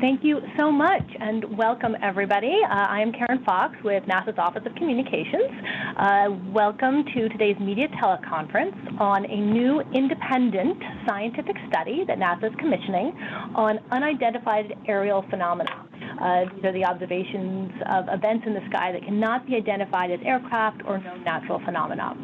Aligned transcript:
Thank 0.00 0.24
you 0.24 0.40
so 0.58 0.72
much, 0.72 1.04
and 1.20 1.58
welcome 1.58 1.94
everybody. 2.02 2.56
Uh, 2.64 2.72
I 2.72 3.02
am 3.02 3.12
Karen 3.12 3.44
Fox 3.44 3.76
with 3.84 4.02
NASA's 4.04 4.38
Office 4.38 4.62
of 4.64 4.74
Communications. 4.76 5.52
Uh, 5.98 6.24
welcome 6.54 7.04
to 7.14 7.28
today's 7.28 7.58
media 7.60 7.86
teleconference 8.02 8.98
on 8.98 9.26
a 9.26 9.36
new 9.36 9.80
independent 9.92 10.82
scientific 11.06 11.54
study 11.68 12.04
that 12.06 12.16
NASA 12.16 12.44
is 12.44 12.56
commissioning 12.58 13.12
on 13.54 13.78
unidentified 13.90 14.74
aerial 14.88 15.22
phenomena. 15.28 15.86
Uh, 16.18 16.44
these 16.54 16.64
are 16.64 16.72
the 16.72 16.84
observations 16.84 17.70
of 17.92 18.06
events 18.08 18.44
in 18.46 18.54
the 18.54 18.64
sky 18.70 18.92
that 18.92 19.04
cannot 19.04 19.46
be 19.46 19.54
identified 19.54 20.10
as 20.10 20.20
aircraft 20.24 20.80
or 20.86 20.96
known 20.96 21.22
natural 21.24 21.60
phenomena. 21.62 22.16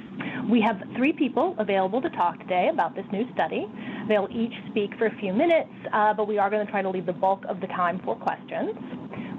We 0.51 0.61
have 0.63 0.81
three 0.97 1.13
people 1.13 1.55
available 1.59 2.01
to 2.01 2.11
talk 2.11 2.39
today 2.39 2.71
about 2.73 2.95
this 2.95 3.05
new 3.13 3.25
study. 3.35 3.67
They'll 4.09 4.29
each 4.31 4.53
speak 4.71 4.91
for 4.99 5.07
a 5.07 5.17
few 5.19 5.33
minutes, 5.33 5.71
uh, 5.93 6.15
but 6.15 6.29
we 6.29 6.39
are 6.39 6.49
going 6.49 6.65
to 6.65 6.71
try 6.71 6.83
to 6.83 6.91
leave 6.91 7.07
the 7.07 7.13
bulk 7.13 7.45
of 7.49 7.61
the 7.61 7.67
time 7.69 8.01
for 8.05 8.15
questions. 8.15 8.73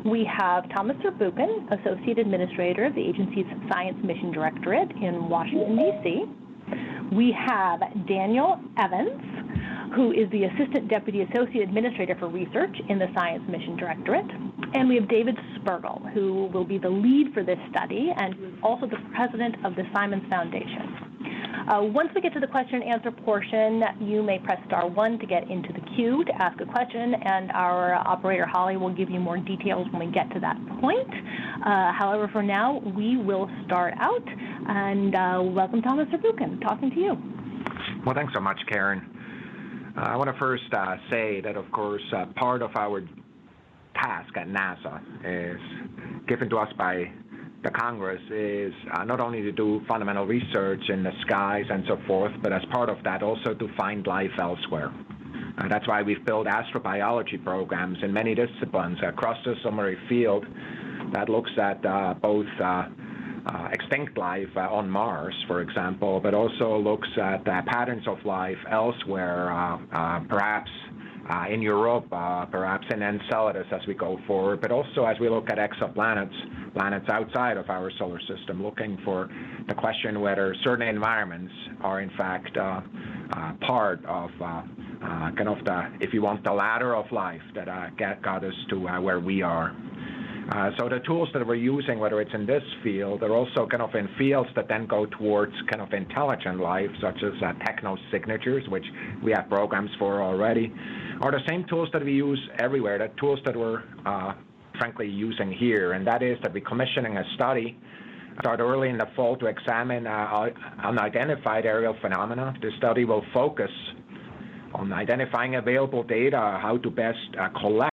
We 0.05 0.30
have 0.38 0.70
Thomas 0.76 0.98
Zurbuchen, 0.98 1.72
Associate 1.80 2.20
Administrator 2.20 2.86
of 2.86 2.95
the 2.95 3.02
agency's 3.02 3.45
Science 3.72 3.98
Mission 4.04 4.32
Directorate 4.32 4.92
in 4.92 5.30
Washington, 5.30 5.76
D.C. 5.76 7.16
We 7.16 7.36
have 7.48 7.80
Daniel 8.08 8.59
Evans, 8.78 9.94
who 9.95 10.12
is 10.12 10.30
the 10.32 10.44
Assistant 10.44 10.90
Deputy 10.90 11.22
Associate 11.22 11.64
Administrator 11.64 12.16
for 12.20 12.28
Research 12.28 12.76
in 12.90 13.00
the 13.00 13.08
Science 13.16 13.44
Mission 13.50 13.78
Directorate. 13.78 14.30
And 14.73 14.90
we 14.90 14.95
have 14.95 15.08
David 15.08 15.38
Spergel, 15.56 16.12
who 16.14 16.50
will 16.54 16.66
be 16.66 16.78
the 16.78 16.90
lead 16.90 17.34
for 17.34 17.44
this 17.44 17.59
study 17.72 18.12
and 18.16 18.34
who 18.36 18.45
is 18.45 18.54
also 18.62 18.86
the 18.86 18.98
president 19.16 19.56
of 19.66 19.76
the 19.76 19.84
Simons 19.94 20.23
Foundation. 20.30 21.07
Uh, 21.68 21.82
once 21.84 22.10
we 22.16 22.22
get 22.22 22.34
to 22.34 22.40
the 22.40 22.48
question 22.48 22.82
and 22.82 22.94
answer 22.94 23.12
portion, 23.12 23.84
you 24.00 24.22
may 24.24 24.40
press 24.40 24.60
star 24.68 24.88
one 24.88 25.20
to 25.20 25.26
get 25.26 25.50
into 25.50 25.74
the 25.74 25.82
queue 25.96 26.24
to 26.24 26.42
ask 26.42 26.60
a 26.62 26.66
question, 26.66 27.14
and 27.14 27.52
our 27.52 27.96
operator 27.96 28.46
Holly 28.46 28.78
will 28.78 28.94
give 28.94 29.10
you 29.10 29.20
more 29.20 29.38
details 29.38 29.88
when 29.92 30.08
we 30.08 30.14
get 30.14 30.31
to 30.34 30.40
that 30.40 30.56
point. 30.80 31.09
Uh, 31.66 31.92
however, 31.92 32.30
for 32.31 32.44
now, 32.44 32.80
we 32.96 33.18
will 33.18 33.50
start 33.66 33.94
out, 34.00 34.23
and 34.68 35.16
uh, 35.16 35.42
welcome 35.44 35.81
Thomas 35.81 36.08
Zurbuchen, 36.09 36.62
talking 36.62 36.90
to 36.92 37.00
you. 37.00 37.18
Well, 38.06 38.16
thanks 38.16 38.34
so 38.34 38.40
much, 38.40 38.59
Karen. 38.70 39.94
Uh, 39.98 40.02
I 40.02 40.16
want 40.16 40.30
to 40.30 40.38
first 40.40 40.72
uh, 40.72 40.96
say 41.09 41.42
that, 41.42 41.58
of 41.58 41.70
course, 41.72 42.03
uh, 42.16 42.28
part 42.36 42.62
of 42.62 42.76
our 42.76 43.02
task 43.96 44.38
at 44.38 44.48
NASA 44.48 45.02
is 45.26 45.59
given 46.28 46.50
to 46.50 46.58
us 46.58 46.72
by 46.78 47.12
the 47.63 47.72
Congress 47.72 48.22
is 48.30 48.73
uh, 48.94 49.03
not 49.03 49.19
only 49.19 49.41
to 49.41 49.52
do 49.52 49.81
fundamental 49.88 50.25
research 50.25 50.81
in 50.89 51.03
the 51.03 51.11
skies 51.22 51.66
and 51.69 51.83
so 51.88 51.97
forth, 52.08 52.31
but 52.41 52.53
as 52.53 52.61
part 52.72 52.89
of 52.89 52.97
that 53.03 53.23
also 53.23 53.53
to 53.53 53.67
find 53.75 54.05
life 54.05 54.31
elsewhere. 54.39 54.94
Uh, 55.58 55.67
that's 55.67 55.88
why 55.88 56.02
we've 56.03 56.23
built 56.25 56.45
astrobiology 56.45 57.44
programs 57.44 57.97
in 58.03 58.13
many 58.13 58.35
disciplines 58.35 58.97
across 59.03 59.38
the 59.44 59.55
summary 59.63 59.97
field 60.08 60.45
that 61.13 61.30
looks 61.30 61.52
at 61.59 61.83
uh, 61.85 62.13
both 62.22 62.45
uh, 62.61 62.83
uh, 63.45 63.69
extinct 63.72 64.17
life 64.17 64.50
uh, 64.55 64.59
on 64.59 64.89
Mars, 64.89 65.33
for 65.47 65.61
example, 65.61 66.19
but 66.19 66.33
also 66.33 66.78
looks 66.78 67.08
at 67.17 67.44
patterns 67.66 68.08
of 68.08 68.23
life 68.25 68.58
elsewhere, 68.69 69.80
perhaps 70.30 70.69
Uh, 71.30 71.45
in 71.50 71.61
Europa, 71.61 72.16
uh, 72.16 72.45
perhaps 72.45 72.86
in 72.89 73.02
Enceladus 73.03 73.67
as 73.72 73.86
we 73.86 73.94
go 73.94 74.17
forward, 74.25 74.61
but 74.61 74.72
also 74.72 75.03
as 75.06 75.20
we 75.20 75.28
look 75.28 75.50
at 75.50 75.58
exoplanets, 75.58 76.34
planets 76.73 77.06
outside 77.09 77.58
of 77.58 77.69
our 77.69 77.92
solar 78.00 78.19
system, 78.22 78.64
looking 78.64 78.97
for 79.03 79.30
the 79.67 79.73
question 79.73 80.22
whether 80.22 80.56
certain 80.64 80.88
environments 80.88 81.52
are 81.81 82.00
in 82.00 82.09
fact 82.17 82.56
uh, 82.56 82.80
uh 83.34 83.52
part 83.59 84.03
of 84.06 84.30
uh, 84.42 84.61
kind 85.36 85.50
of 85.50 85.64
the, 85.66 85.92
if 86.00 86.14
you 86.14 86.22
want, 86.22 86.44
the 86.45 86.52
ladder 86.52 86.95
of 86.95 87.11
life 87.11 87.41
that 87.56 87.67
got 88.22 88.44
us 88.45 88.53
to 88.69 88.80
where 88.80 89.19
we 89.19 89.41
are. 89.41 89.75
Uh, 90.52 90.72
so 90.80 90.88
the 90.88 91.00
tools 91.00 91.28
that 91.34 91.45
we're 91.45 91.56
using, 91.56 92.00
whether 92.00 92.22
it's 92.22 92.34
in 92.34 92.45
this 92.45 92.64
field 92.81 93.22
or 93.22 93.31
also 93.36 93.68
kind 93.68 93.84
of 93.84 93.94
in 93.96 94.08
fields 94.18 94.50
that 94.56 94.68
then 94.69 94.85
go 94.88 95.06
towards 95.06 95.52
kind 95.69 95.81
of 95.81 95.91
intelligent 95.91 96.59
life, 96.59 96.90
such 97.02 97.18
as 97.18 97.34
uh, 97.44 97.52
techno 97.66 97.97
signatures, 98.12 98.63
which 98.69 98.85
we 99.22 99.31
have 99.31 99.50
programs 99.50 99.90
for 100.00 100.22
already, 100.22 100.74
are 101.22 101.31
the 101.31 101.41
same 101.50 101.66
tools 101.68 101.90
that 101.91 102.03
we 102.03 102.13
use 102.13 102.40
everywhere, 102.59 102.97
the 102.97 103.09
tools 103.19 103.40
that 103.46 103.58
we're 103.58 103.84
uh, 104.06 104.34
frankly 104.80 105.09
using 105.09 105.52
here, 105.52 105.94
and 105.94 106.08
that 106.08 106.24
is 106.24 106.38
that 106.44 106.53
we're 106.53 106.64
commissioning 106.64 107.18
a 107.18 107.24
study 107.35 107.78
start 108.40 108.59
early 108.59 108.90
in 108.90 108.97
the 108.97 109.08
fall 109.16 109.35
to 109.35 109.47
examine 109.47 110.06
unidentified 110.06 111.66
aerial 111.66 111.96
phenomena. 112.02 112.53
The 112.62 112.69
study 112.78 113.03
will 113.03 113.24
focus 113.34 113.72
on 114.75 114.94
identifying 114.94 115.56
available 115.56 116.03
data, 116.03 116.59
how 116.62 116.78
to 116.84 116.90
best 116.91 117.18
collect 117.59 117.97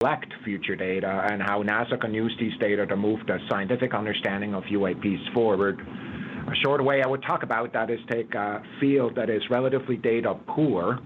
collect 0.00 0.32
future 0.44 0.76
data 0.76 1.26
and 1.28 1.42
how 1.42 1.60
NASA 1.60 2.00
can 2.00 2.14
use 2.14 2.32
these 2.38 2.56
data 2.60 2.86
to 2.86 2.94
move 2.94 3.18
the 3.26 3.36
scientific 3.50 3.92
understanding 3.92 4.54
of 4.54 4.62
UAPs 4.62 5.34
forward. 5.34 5.80
A 5.80 6.54
short 6.62 6.84
way 6.84 7.02
I 7.02 7.08
would 7.08 7.24
talk 7.24 7.42
about 7.42 7.72
that 7.72 7.90
is 7.90 7.98
take 8.08 8.32
a 8.36 8.62
field 8.78 9.16
that 9.16 9.28
is 9.28 9.42
relatively 9.50 9.96
data 9.96 10.36
poor 10.46 11.00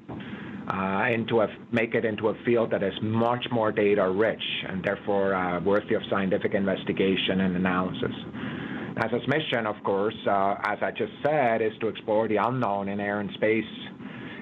uh, 0.68 1.06
into 1.10 1.40
a, 1.40 1.48
make 1.70 1.94
it 1.94 2.04
into 2.04 2.28
a 2.28 2.34
field 2.44 2.70
that 2.72 2.82
is 2.82 2.92
much 3.00 3.46
more 3.50 3.72
data 3.72 4.06
rich 4.10 4.44
and 4.68 4.84
therefore 4.84 5.34
uh, 5.34 5.58
worthy 5.60 5.94
of 5.94 6.02
scientific 6.10 6.52
investigation 6.52 7.40
and 7.40 7.56
analysis. 7.56 8.12
NASA's 8.96 9.26
mission, 9.26 9.66
of 9.66 9.82
course, 9.84 10.14
uh, 10.26 10.56
as 10.64 10.76
I 10.82 10.90
just 10.90 11.14
said, 11.24 11.62
is 11.62 11.72
to 11.80 11.88
explore 11.88 12.28
the 12.28 12.36
unknown 12.36 12.90
in 12.90 13.00
air 13.00 13.20
and 13.20 13.30
space 13.36 13.64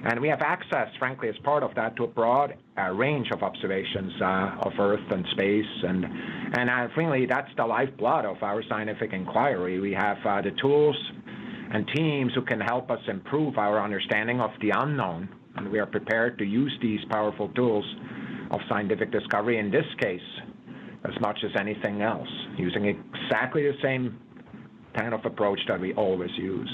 and 0.03 0.19
we 0.19 0.29
have 0.29 0.41
access, 0.41 0.87
frankly, 0.97 1.29
as 1.29 1.35
part 1.43 1.61
of 1.61 1.75
that, 1.75 1.95
to 1.97 2.05
a 2.05 2.07
broad 2.07 2.55
uh, 2.77 2.89
range 2.89 3.27
of 3.31 3.43
observations 3.43 4.11
uh, 4.19 4.57
of 4.61 4.73
Earth 4.79 5.11
and 5.11 5.25
space. 5.31 5.65
And, 5.83 6.05
and 6.57 6.69
uh, 6.69 6.87
frankly, 6.95 7.27
that's 7.27 7.49
the 7.55 7.65
lifeblood 7.65 8.25
of 8.25 8.41
our 8.41 8.63
scientific 8.67 9.13
inquiry. 9.13 9.79
We 9.79 9.93
have 9.93 10.17
uh, 10.25 10.41
the 10.41 10.51
tools 10.59 10.95
and 11.73 11.87
teams 11.95 12.33
who 12.33 12.41
can 12.41 12.59
help 12.59 12.89
us 12.89 12.99
improve 13.07 13.57
our 13.59 13.79
understanding 13.79 14.41
of 14.41 14.49
the 14.59 14.71
unknown. 14.75 15.29
And 15.55 15.71
we 15.71 15.77
are 15.77 15.85
prepared 15.85 16.39
to 16.39 16.45
use 16.45 16.75
these 16.81 16.99
powerful 17.11 17.49
tools 17.49 17.85
of 18.49 18.59
scientific 18.69 19.11
discovery 19.11 19.59
in 19.59 19.69
this 19.69 19.85
case 19.99 20.19
as 21.03 21.19
much 21.21 21.39
as 21.43 21.51
anything 21.59 22.01
else, 22.01 22.27
using 22.57 22.85
exactly 22.85 23.63
the 23.63 23.77
same 23.83 24.19
kind 24.95 25.13
of 25.13 25.25
approach 25.25 25.59
that 25.67 25.79
we 25.79 25.93
always 25.93 26.31
use 26.37 26.69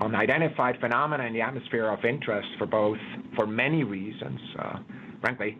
unidentified 0.00 0.76
phenomena 0.80 1.24
in 1.24 1.32
the 1.32 1.40
atmosphere 1.40 1.88
of 1.88 2.04
interest 2.04 2.48
for 2.58 2.66
both, 2.66 2.98
for 3.36 3.46
many 3.46 3.84
reasons. 3.84 4.40
Uh, 4.58 4.78
frankly, 5.20 5.58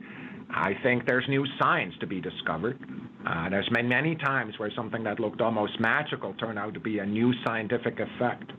I 0.51 0.73
think 0.83 1.07
there's 1.07 1.25
new 1.29 1.45
science 1.59 1.95
to 2.01 2.07
be 2.07 2.21
discovered. 2.21 2.79
Uh, 3.27 3.49
there's 3.49 3.69
been 3.71 3.89
many 3.89 4.17
times 4.17 4.59
where 4.59 4.71
something 4.77 5.03
that 5.05 5.19
looked 5.19 5.41
almost 5.41 5.81
magical 5.81 6.35
turned 6.35 6.59
out 6.59 6.75
to 6.75 6.81
be 6.81 6.99
a 6.99 7.07
new 7.07 7.33
scientific 7.45 7.99
effect. 7.99 8.53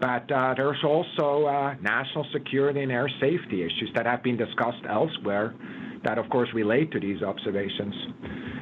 But 0.00 0.30
uh, 0.32 0.54
there's 0.56 0.82
also 0.84 1.44
uh, 1.44 1.74
national 1.82 2.26
security 2.32 2.82
and 2.82 2.92
air 2.92 3.08
safety 3.20 3.62
issues 3.62 3.90
that 3.94 4.06
have 4.06 4.22
been 4.22 4.36
discussed 4.36 4.82
elsewhere 4.88 5.54
that, 6.04 6.18
of 6.18 6.28
course, 6.30 6.48
relate 6.54 6.90
to 6.92 7.00
these 7.00 7.22
observations 7.22 7.94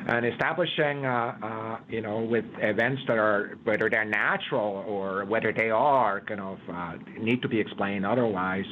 and 0.09 0.25
establishing, 0.25 1.04
uh, 1.04 1.37
uh, 1.43 1.76
you 1.88 2.00
know, 2.00 2.21
with 2.21 2.44
events 2.60 3.03
that 3.06 3.19
are 3.19 3.59
whether 3.65 3.91
they're 3.91 4.06
natural 4.06 4.82
or 4.88 5.26
whether 5.26 5.53
they 5.53 5.71
are 5.71 6.22
kind 6.22 6.41
of 6.41 6.59
uh, 6.72 6.94
need 7.21 7.43
to 7.43 7.49
be 7.49 7.60
explained 7.60 8.06
otherwise, 8.06 8.65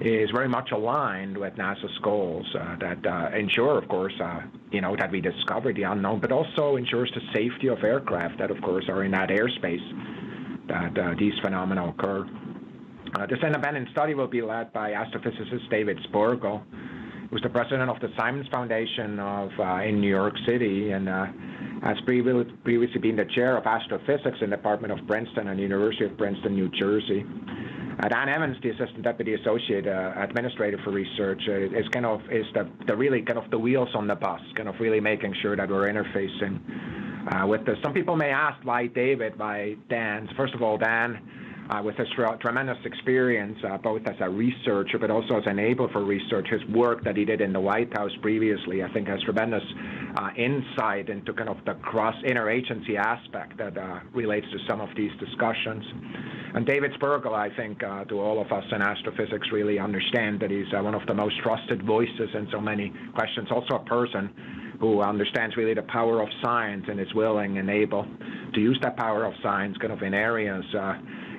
is 0.00 0.30
very 0.30 0.48
much 0.48 0.70
aligned 0.72 1.36
with 1.36 1.54
NASA's 1.56 1.98
goals 2.02 2.46
uh, 2.58 2.76
that 2.80 3.06
uh, 3.06 3.36
ensure, 3.36 3.76
of 3.76 3.86
course, 3.88 4.14
uh, 4.24 4.40
you 4.72 4.80
know, 4.80 4.96
that 4.96 5.10
we 5.10 5.20
discover 5.20 5.74
the 5.74 5.82
unknown, 5.82 6.18
but 6.18 6.32
also 6.32 6.76
ensures 6.76 7.12
the 7.14 7.20
safety 7.34 7.68
of 7.68 7.84
aircraft 7.84 8.38
that, 8.38 8.50
of 8.50 8.60
course, 8.62 8.86
are 8.88 9.04
in 9.04 9.10
that 9.10 9.28
airspace 9.28 9.84
that 10.68 11.16
these 11.18 11.34
phenomena 11.42 11.88
occur. 11.88 12.26
this 13.28 13.40
independent 13.42 13.90
study 13.90 14.14
will 14.14 14.28
be 14.28 14.40
led 14.40 14.72
by 14.72 14.92
astrophysicist 14.92 15.68
David 15.68 15.98
Spergel 16.10 16.62
was 17.30 17.42
the 17.42 17.48
president 17.48 17.88
of 17.88 18.00
the 18.00 18.08
Simons 18.16 18.48
Foundation 18.48 19.18
of 19.20 19.50
uh, 19.58 19.82
in 19.82 20.00
New 20.00 20.08
York 20.08 20.34
City, 20.46 20.90
and 20.90 21.08
uh, 21.08 21.26
has 21.82 21.96
previously 22.04 22.98
been 23.00 23.16
the 23.16 23.24
chair 23.34 23.56
of 23.56 23.66
astrophysics 23.66 24.38
in 24.40 24.50
the 24.50 24.56
Department 24.56 24.92
of 24.98 25.06
Princeton 25.06 25.48
and 25.48 25.60
University 25.60 26.04
of 26.04 26.16
Princeton, 26.18 26.54
New 26.54 26.68
Jersey. 26.70 27.24
Uh, 28.02 28.08
Dan 28.08 28.28
Evans, 28.28 28.56
the 28.62 28.70
assistant 28.70 29.02
deputy 29.02 29.34
associate 29.34 29.86
uh, 29.86 30.12
administrator 30.16 30.78
for 30.82 30.90
research, 30.90 31.42
uh, 31.48 31.78
is 31.78 31.86
kind 31.92 32.06
of 32.06 32.20
is 32.30 32.46
the, 32.54 32.68
the 32.86 32.96
really 32.96 33.22
kind 33.22 33.38
of 33.38 33.50
the 33.50 33.58
wheels 33.58 33.90
on 33.94 34.06
the 34.06 34.14
bus, 34.14 34.40
kind 34.56 34.68
of 34.68 34.74
really 34.80 35.00
making 35.00 35.34
sure 35.40 35.54
that 35.54 35.68
we're 35.68 35.88
interfacing 35.88 36.58
uh, 37.32 37.46
with 37.46 37.64
this. 37.64 37.76
Some 37.82 37.92
people 37.92 38.16
may 38.16 38.30
ask 38.30 38.64
why 38.64 38.86
David, 38.86 39.38
why 39.38 39.76
Dan. 39.88 40.28
First 40.36 40.54
of 40.54 40.62
all, 40.62 40.78
Dan 40.78 41.20
with 41.84 41.96
his 41.96 42.08
tremendous 42.40 42.78
experience, 42.84 43.56
uh, 43.64 43.78
both 43.78 44.02
as 44.06 44.16
a 44.20 44.28
researcher 44.28 44.98
but 44.98 45.10
also 45.10 45.36
as 45.36 45.44
an 45.46 45.56
enabler 45.56 45.90
for 45.92 46.04
research. 46.04 46.48
His 46.50 46.64
work 46.74 47.04
that 47.04 47.16
he 47.16 47.24
did 47.24 47.40
in 47.40 47.52
the 47.52 47.60
White 47.60 47.96
House 47.96 48.10
previously, 48.22 48.82
I 48.82 48.92
think, 48.92 49.06
has 49.06 49.22
tremendous 49.22 49.62
uh, 50.16 50.30
insight 50.36 51.08
into 51.08 51.32
kind 51.32 51.48
of 51.48 51.58
the 51.64 51.74
cross 51.74 52.16
interagency 52.24 52.96
aspect 52.96 53.56
that 53.58 53.78
uh, 53.78 54.00
relates 54.12 54.46
to 54.50 54.58
some 54.68 54.80
of 54.80 54.88
these 54.96 55.12
discussions. 55.20 55.84
and 56.54 56.66
David 56.66 56.92
Spergel, 57.00 57.34
I 57.34 57.54
think, 57.54 57.82
uh, 57.84 58.04
to 58.06 58.18
all 58.18 58.40
of 58.40 58.50
us 58.50 58.64
in 58.72 58.82
astrophysics 58.82 59.48
really 59.52 59.78
understand 59.78 60.40
that 60.40 60.50
he's 60.50 60.66
uh, 60.76 60.82
one 60.82 60.94
of 60.94 61.06
the 61.06 61.14
most 61.14 61.38
trusted 61.42 61.82
voices 61.86 62.30
in 62.34 62.48
so 62.50 62.60
many 62.60 62.92
questions. 63.14 63.48
Also 63.50 63.76
a 63.76 63.84
person 63.84 64.30
who 64.80 65.02
understands 65.02 65.56
really 65.56 65.74
the 65.74 65.82
power 65.82 66.22
of 66.22 66.28
science 66.42 66.86
and 66.88 66.98
is 66.98 67.12
willing 67.14 67.58
and 67.58 67.68
able 67.68 68.06
to 68.54 68.60
use 68.60 68.78
that 68.82 68.96
power 68.96 69.24
of 69.24 69.34
science 69.42 69.76
kind 69.78 69.92
of 69.92 70.02
in 70.02 70.14
areas 70.14 70.64
uh, 70.74 70.94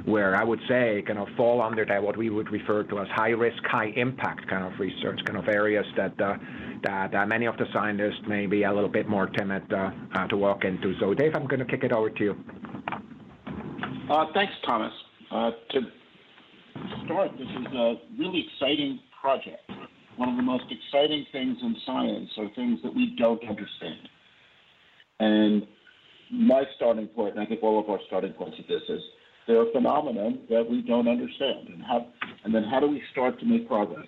where 0.05 0.35
I 0.35 0.43
would 0.43 0.59
say 0.67 1.03
kind 1.05 1.19
of 1.19 1.27
fall 1.37 1.61
under 1.61 1.85
that 1.85 2.01
what 2.01 2.17
we 2.17 2.29
would 2.29 2.51
refer 2.51 2.83
to 2.83 2.99
as 2.99 3.07
high 3.09 3.29
risk, 3.29 3.63
high 3.65 3.91
impact 3.95 4.47
kind 4.49 4.63
of 4.71 4.79
research, 4.79 5.19
kind 5.25 5.37
of 5.37 5.47
areas 5.47 5.85
that 5.97 6.19
uh, 6.19 6.37
that 6.83 7.27
many 7.27 7.45
of 7.45 7.57
the 7.57 7.65
scientists 7.73 8.21
may 8.27 8.45
be 8.45 8.63
a 8.63 8.73
little 8.73 8.89
bit 8.89 9.07
more 9.07 9.27
timid 9.27 9.71
uh, 9.71 9.91
uh, 10.15 10.27
to 10.27 10.37
walk 10.37 10.63
into. 10.63 10.93
So, 10.99 11.13
Dave, 11.13 11.35
I'm 11.35 11.47
going 11.47 11.59
to 11.59 11.65
kick 11.65 11.83
it 11.83 11.91
over 11.91 12.09
to 12.09 12.23
you. 12.23 12.35
Uh, 14.09 14.25
thanks, 14.33 14.53
Thomas. 14.65 14.91
To 15.31 15.81
start, 17.05 17.31
this 17.37 17.47
is 17.47 17.73
a 17.73 17.95
really 18.17 18.45
exciting 18.47 18.99
project. 19.21 19.69
One 20.17 20.29
of 20.29 20.35
the 20.35 20.43
most 20.43 20.65
exciting 20.69 21.25
things 21.31 21.57
in 21.61 21.75
science 21.85 22.29
are 22.37 22.49
things 22.55 22.79
that 22.83 22.93
we 22.93 23.15
don't 23.17 23.41
understand. 23.47 24.09
And 25.19 25.67
my 26.31 26.63
starting 26.75 27.07
point, 27.07 27.35
and 27.35 27.43
I 27.43 27.45
think 27.45 27.61
all 27.61 27.79
of 27.79 27.89
our 27.89 27.99
starting 28.07 28.33
points 28.33 28.57
of 28.59 28.67
this 28.67 28.81
is 28.89 29.01
there 29.47 29.59
are 29.59 29.65
phenomena 29.73 30.31
that 30.49 30.69
we 30.69 30.81
don't 30.81 31.07
understand, 31.07 31.69
and 31.69 31.83
how, 31.83 32.07
and 32.43 32.53
then 32.53 32.63
how 32.63 32.79
do 32.79 32.87
we 32.87 33.01
start 33.11 33.39
to 33.39 33.45
make 33.45 33.67
progress? 33.67 34.07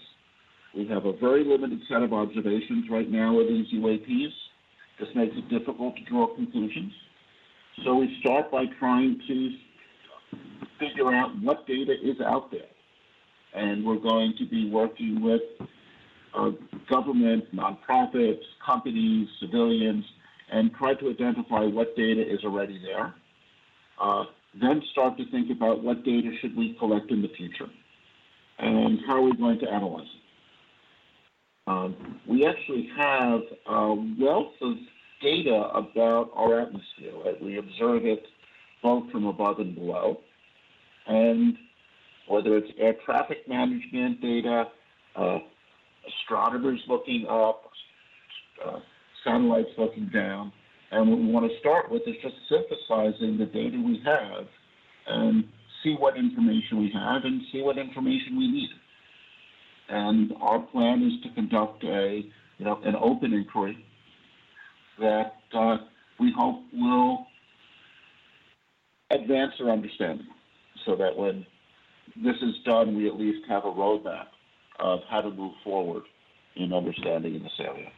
We 0.75 0.87
have 0.87 1.05
a 1.05 1.13
very 1.13 1.43
limited 1.43 1.81
set 1.87 2.01
of 2.01 2.13
observations 2.13 2.85
right 2.89 3.09
now 3.09 3.39
of 3.39 3.47
these 3.47 3.67
UAPs. 3.73 4.33
This 4.99 5.09
makes 5.15 5.35
it 5.35 5.49
difficult 5.49 5.95
to 5.97 6.03
draw 6.03 6.33
conclusions. 6.35 6.93
So 7.83 7.95
we 7.95 8.17
start 8.21 8.51
by 8.51 8.65
trying 8.79 9.19
to 9.27 9.49
figure 10.79 11.13
out 11.13 11.31
what 11.41 11.65
data 11.67 11.93
is 11.93 12.19
out 12.25 12.51
there. 12.51 12.61
And 13.53 13.85
we're 13.85 13.99
going 13.99 14.33
to 14.39 14.45
be 14.47 14.69
working 14.69 15.21
with 15.21 15.41
uh, 16.35 16.51
government, 16.89 17.45
nonprofits, 17.55 18.41
companies, 18.65 19.27
civilians, 19.39 20.03
and 20.51 20.73
try 20.73 20.93
to 20.95 21.09
identify 21.09 21.65
what 21.65 21.95
data 21.95 22.21
is 22.21 22.43
already 22.43 22.81
there. 22.83 23.13
Uh, 24.01 24.23
then 24.59 24.81
start 24.91 25.17
to 25.17 25.29
think 25.31 25.49
about 25.51 25.83
what 25.83 26.03
data 26.03 26.31
should 26.41 26.55
we 26.55 26.75
collect 26.79 27.11
in 27.11 27.21
the 27.21 27.29
future 27.29 27.69
and 28.59 28.99
how 29.07 29.17
are 29.17 29.21
we 29.21 29.35
going 29.35 29.59
to 29.59 29.69
analyze 29.69 30.03
it. 30.03 30.23
Um, 31.65 32.19
we 32.27 32.45
actually 32.45 32.89
have 32.97 33.41
a 33.67 33.93
wealth 34.19 34.53
of 34.61 34.75
data 35.21 35.69
about 35.73 36.29
our 36.35 36.59
atmosphere. 36.59 37.13
Right? 37.25 37.41
We 37.41 37.57
observe 37.57 38.05
it 38.05 38.23
both 38.83 39.09
from 39.11 39.25
above 39.25 39.59
and 39.59 39.73
below. 39.73 40.19
And 41.07 41.55
whether 42.27 42.57
it's 42.57 42.69
air 42.77 42.95
traffic 43.05 43.47
management 43.47 44.21
data, 44.21 44.65
uh, 45.15 45.39
astronomers 46.07 46.81
looking 46.87 47.25
up, 47.29 47.63
uh, 48.63 48.79
satellites 49.23 49.69
looking 49.77 50.09
down. 50.13 50.51
And 50.93 51.09
what 51.09 51.19
we 51.19 51.25
want 51.25 51.51
to 51.51 51.59
start 51.59 51.89
with 51.89 52.03
is 52.05 52.15
just 52.21 52.35
synthesizing 52.47 53.39
the 53.39 53.47
data 53.47 53.81
we 53.83 53.99
have 54.05 54.45
and 55.07 55.43
see 55.83 55.95
what 55.97 56.15
information 56.15 56.79
we 56.79 56.91
have 56.93 57.25
and 57.25 57.41
see 57.51 57.63
what 57.63 57.79
information 57.79 58.37
we 58.37 58.47
need. 58.47 58.69
And 59.89 60.33
our 60.39 60.59
plan 60.59 61.01
is 61.01 61.19
to 61.23 61.33
conduct 61.33 61.83
a, 61.83 62.23
you 62.59 62.65
know, 62.65 62.79
an 62.83 62.95
open 62.95 63.33
inquiry 63.33 63.83
that 64.99 65.37
uh, 65.51 65.77
we 66.19 66.31
hope 66.37 66.61
will 66.71 67.25
advance 69.09 69.53
our 69.61 69.71
understanding 69.71 70.27
so 70.85 70.95
that 70.95 71.17
when 71.17 71.43
this 72.23 72.35
is 72.43 72.53
done, 72.65 72.95
we 72.95 73.07
at 73.07 73.15
least 73.15 73.47
have 73.49 73.65
a 73.65 73.71
roadmap 73.71 74.27
of 74.79 74.99
how 75.09 75.21
to 75.21 75.31
move 75.31 75.53
forward 75.63 76.03
in 76.55 76.71
understanding 76.71 77.33
in 77.33 77.41
this 77.41 77.59
area. 77.59 77.89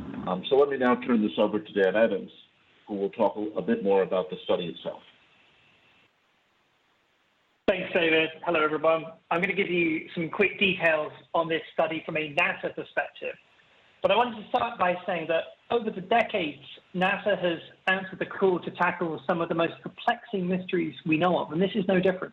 Um, 0.00 0.42
so 0.48 0.56
let 0.56 0.68
me 0.68 0.76
now 0.76 0.94
turn 1.06 1.22
this 1.22 1.32
over 1.38 1.58
to 1.58 1.72
Dan 1.72 1.96
Evans, 1.96 2.30
who 2.86 2.94
will 2.94 3.10
talk 3.10 3.36
a 3.56 3.62
bit 3.62 3.82
more 3.82 4.02
about 4.02 4.30
the 4.30 4.36
study 4.44 4.66
itself. 4.66 5.00
Thanks, 7.66 7.92
David. 7.92 8.30
Hello, 8.44 8.62
everyone. 8.62 9.04
I'm 9.30 9.40
going 9.40 9.54
to 9.54 9.56
give 9.56 9.70
you 9.70 10.08
some 10.14 10.30
quick 10.30 10.58
details 10.58 11.12
on 11.34 11.48
this 11.48 11.60
study 11.74 12.02
from 12.06 12.16
a 12.16 12.34
NASA 12.34 12.74
perspective. 12.74 13.34
But 14.00 14.10
I 14.10 14.16
wanted 14.16 14.42
to 14.42 14.48
start 14.48 14.78
by 14.78 14.96
saying 15.06 15.26
that 15.28 15.44
over 15.70 15.90
the 15.90 16.00
decades, 16.00 16.62
NASA 16.94 17.38
has 17.38 17.58
answered 17.88 18.18
the 18.18 18.26
call 18.26 18.58
to 18.60 18.70
tackle 18.70 19.20
some 19.26 19.40
of 19.40 19.48
the 19.48 19.54
most 19.54 19.74
perplexing 19.82 20.46
mysteries 20.48 20.94
we 21.04 21.18
know 21.18 21.38
of, 21.38 21.52
and 21.52 21.60
this 21.60 21.72
is 21.74 21.84
no 21.88 22.00
different. 22.00 22.32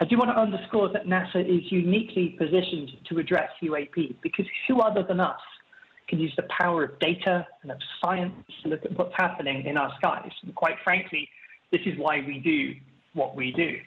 I 0.00 0.04
do 0.04 0.18
want 0.18 0.30
to 0.30 0.38
underscore 0.38 0.88
that 0.92 1.06
NASA 1.06 1.40
is 1.40 1.70
uniquely 1.70 2.36
positioned 2.38 2.90
to 3.08 3.18
address 3.18 3.50
UAP 3.62 4.16
because 4.22 4.46
who 4.68 4.80
other 4.80 5.02
than 5.02 5.20
us 5.20 5.40
can 6.08 6.20
use 6.20 6.32
the 6.36 6.44
power 6.44 6.84
of 6.84 6.98
data 6.98 7.46
and 7.62 7.70
of 7.70 7.78
science 8.00 8.34
to 8.62 8.68
look 8.68 8.84
at 8.84 8.96
what's 8.96 9.14
happening 9.16 9.66
in 9.66 9.76
our 9.76 9.92
skies? 9.96 10.30
And 10.42 10.54
quite 10.54 10.76
frankly, 10.84 11.28
this 11.72 11.80
is 11.84 11.98
why 11.98 12.22
we 12.26 12.38
do 12.38 12.74
what 13.14 13.34
we 13.34 13.52
do. 13.52 13.78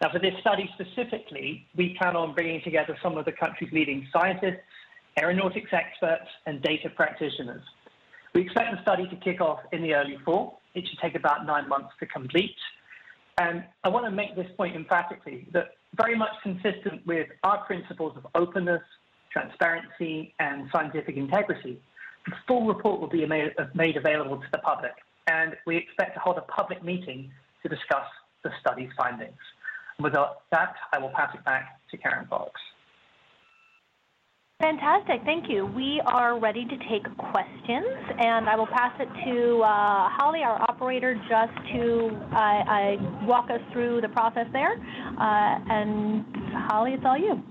Now, 0.00 0.10
for 0.10 0.18
this 0.18 0.34
study 0.40 0.68
specifically, 0.74 1.66
we 1.76 1.96
plan 1.96 2.16
on 2.16 2.34
bringing 2.34 2.60
together 2.62 2.96
some 3.02 3.16
of 3.16 3.24
the 3.24 3.32
country's 3.32 3.72
leading 3.72 4.06
scientists, 4.12 4.60
aeronautics 5.20 5.70
experts, 5.72 6.28
and 6.46 6.60
data 6.60 6.90
practitioners. 6.90 7.62
We 8.34 8.42
expect 8.42 8.74
the 8.74 8.82
study 8.82 9.06
to 9.08 9.16
kick 9.16 9.40
off 9.40 9.60
in 9.72 9.82
the 9.82 9.94
early 9.94 10.18
fall. 10.24 10.60
It 10.74 10.86
should 10.88 10.98
take 10.98 11.14
about 11.14 11.46
nine 11.46 11.68
months 11.68 11.90
to 12.00 12.06
complete. 12.06 12.56
And 13.38 13.64
I 13.84 13.88
want 13.88 14.04
to 14.06 14.10
make 14.10 14.34
this 14.34 14.48
point 14.56 14.74
emphatically 14.74 15.46
that 15.52 15.76
very 15.96 16.16
much 16.16 16.32
consistent 16.42 17.06
with 17.06 17.28
our 17.44 17.64
principles 17.64 18.16
of 18.16 18.26
openness, 18.34 18.82
transparency, 19.34 20.32
and 20.38 20.68
scientific 20.72 21.16
integrity, 21.16 21.78
the 22.26 22.32
full 22.48 22.66
report 22.66 23.00
will 23.00 23.08
be 23.08 23.26
made, 23.26 23.52
made 23.74 23.96
available 23.96 24.36
to 24.36 24.46
the 24.52 24.58
public. 24.58 24.92
And 25.26 25.56
we 25.66 25.76
expect 25.76 26.14
to 26.14 26.20
hold 26.20 26.38
a 26.38 26.42
public 26.42 26.82
meeting 26.82 27.30
to 27.62 27.68
discuss 27.68 28.06
the 28.44 28.50
study's 28.60 28.90
findings. 28.96 29.36
With 29.98 30.14
that, 30.14 30.74
I 30.92 30.98
will 30.98 31.10
pass 31.10 31.34
it 31.34 31.44
back 31.44 31.80
to 31.90 31.96
Karen 31.96 32.26
Fox. 32.28 32.52
Fantastic, 34.60 35.20
thank 35.24 35.50
you. 35.50 35.66
We 35.66 36.00
are 36.06 36.38
ready 36.38 36.64
to 36.64 36.76
take 36.88 37.04
questions, 37.18 37.86
and 38.18 38.48
I 38.48 38.56
will 38.56 38.68
pass 38.68 38.92
it 39.00 39.08
to 39.26 39.62
uh, 39.62 40.08
Holly, 40.10 40.42
our 40.42 40.62
operator, 40.70 41.14
just 41.28 41.52
to 41.72 42.08
uh, 42.32 42.38
uh, 42.38 43.26
walk 43.26 43.50
us 43.50 43.60
through 43.72 44.00
the 44.00 44.08
process 44.08 44.46
there. 44.52 44.72
Uh, 44.72 45.58
and 45.68 46.24
Holly, 46.70 46.92
it's 46.92 47.02
all 47.04 47.18
you. 47.18 47.42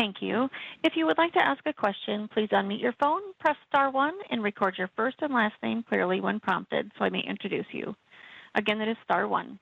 Thank 0.00 0.22
you. 0.22 0.48
If 0.82 0.94
you 0.96 1.04
would 1.04 1.18
like 1.18 1.34
to 1.34 1.46
ask 1.46 1.60
a 1.66 1.74
question, 1.74 2.26
please 2.32 2.48
unmute 2.52 2.80
your 2.80 2.94
phone, 2.98 3.20
press 3.38 3.56
star 3.68 3.90
one, 3.90 4.14
and 4.30 4.42
record 4.42 4.76
your 4.78 4.88
first 4.96 5.18
and 5.20 5.34
last 5.34 5.56
name 5.62 5.84
clearly 5.86 6.22
when 6.22 6.40
prompted 6.40 6.90
so 6.96 7.04
I 7.04 7.10
may 7.10 7.20
introduce 7.20 7.66
you. 7.70 7.94
Again, 8.54 8.78
that 8.78 8.88
is 8.88 8.96
star 9.04 9.28
one. 9.28 9.58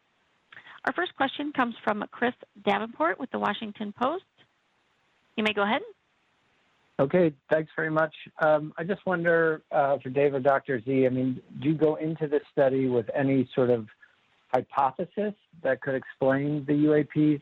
Our 0.85 0.93
first 0.93 1.13
question 1.17 1.53
comes 1.57 1.75
from 1.83 2.05
Chris 2.13 2.35
Davenport 2.65 3.19
with 3.19 3.33
the 3.33 3.41
Washington 3.41 3.93
Post. 4.01 4.23
You 5.37 5.43
may 5.43 5.53
go 5.53 5.65
ahead. 5.65 5.83
Okay, 7.01 7.35
thanks 7.51 7.73
very 7.75 7.91
much. 7.91 8.15
Um, 8.41 8.73
I 8.79 8.85
just 8.85 9.05
wonder 9.07 9.63
uh, 9.73 9.99
for 10.01 10.11
Dave 10.11 10.35
or 10.35 10.41
Dr. 10.41 10.81
Z, 10.85 11.05
I 11.05 11.09
mean, 11.09 11.43
do 11.61 11.69
you 11.69 11.75
go 11.75 11.97
into 11.97 12.29
this 12.29 12.43
study 12.53 12.87
with 12.87 13.11
any 13.13 13.51
sort 13.57 13.71
of 13.71 13.89
hypothesis 14.55 15.35
that 15.65 15.81
could 15.81 15.97
explain 15.97 16.65
the 16.65 16.75
UAPs? 16.75 17.41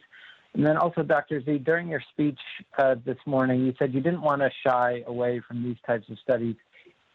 And 0.56 0.64
then 0.64 0.78
also, 0.78 1.02
Dr. 1.02 1.42
Z, 1.44 1.58
during 1.58 1.86
your 1.86 2.02
speech 2.12 2.38
uh, 2.78 2.94
this 3.04 3.18
morning, 3.26 3.60
you 3.66 3.74
said 3.78 3.92
you 3.92 4.00
didn't 4.00 4.22
want 4.22 4.40
to 4.40 4.48
shy 4.66 5.02
away 5.06 5.42
from 5.46 5.62
these 5.62 5.76
types 5.86 6.08
of 6.08 6.18
studies, 6.20 6.56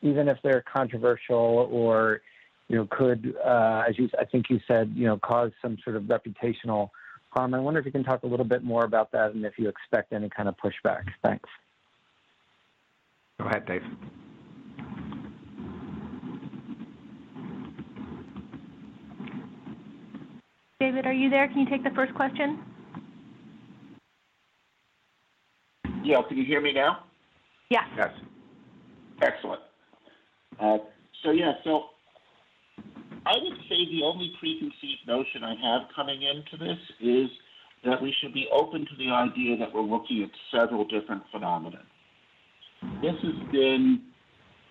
even 0.03 0.27
if 0.27 0.37
they're 0.43 0.63
controversial 0.71 1.67
or 1.71 2.21
you 2.67 2.75
know, 2.75 2.87
could, 2.91 3.35
uh, 3.43 3.83
as 3.89 3.97
you, 3.97 4.09
I 4.19 4.25
think 4.25 4.45
you 4.51 4.59
said, 4.67 4.93
you 4.95 5.07
know, 5.07 5.17
cause 5.17 5.51
some 5.59 5.75
sort 5.83 5.95
of 5.95 6.03
reputational 6.03 6.91
harm. 7.29 7.55
I 7.55 7.59
wonder 7.59 7.79
if 7.79 7.85
you 7.87 7.91
can 7.91 8.03
talk 8.03 8.21
a 8.21 8.27
little 8.27 8.45
bit 8.45 8.63
more 8.63 8.85
about 8.85 9.11
that 9.13 9.33
and 9.33 9.43
if 9.43 9.53
you 9.57 9.67
expect 9.67 10.13
any 10.13 10.29
kind 10.29 10.47
of 10.47 10.55
pushback. 10.63 11.05
Thanks. 11.23 11.49
Go 13.39 13.47
ahead, 13.47 13.65
Dave. 13.65 13.81
David, 20.79 21.07
are 21.07 21.13
you 21.13 21.31
there? 21.31 21.47
Can 21.47 21.57
you 21.57 21.69
take 21.69 21.83
the 21.83 21.89
first 21.95 22.13
question? 22.13 22.70
Yeah, 26.11 26.21
can 26.27 26.35
you 26.35 26.43
hear 26.43 26.59
me 26.59 26.73
now? 26.73 27.05
Yes. 27.69 27.85
Yes. 27.95 28.11
Excellent. 29.21 29.61
Uh, 30.59 30.79
so 31.23 31.31
yeah, 31.31 31.53
so 31.63 31.85
I 33.25 33.35
would 33.41 33.57
say 33.69 33.85
the 33.89 34.01
only 34.03 34.33
preconceived 34.37 35.07
notion 35.07 35.45
I 35.45 35.55
have 35.55 35.83
coming 35.95 36.21
into 36.21 36.57
this 36.57 36.77
is 36.99 37.29
that 37.85 38.01
we 38.01 38.13
should 38.19 38.33
be 38.33 38.49
open 38.51 38.81
to 38.81 38.95
the 38.97 39.09
idea 39.09 39.55
that 39.55 39.73
we're 39.73 39.83
looking 39.83 40.21
at 40.21 40.31
several 40.53 40.83
different 40.83 41.23
phenomena. 41.31 41.81
This 43.01 43.15
has 43.23 43.49
been 43.49 44.01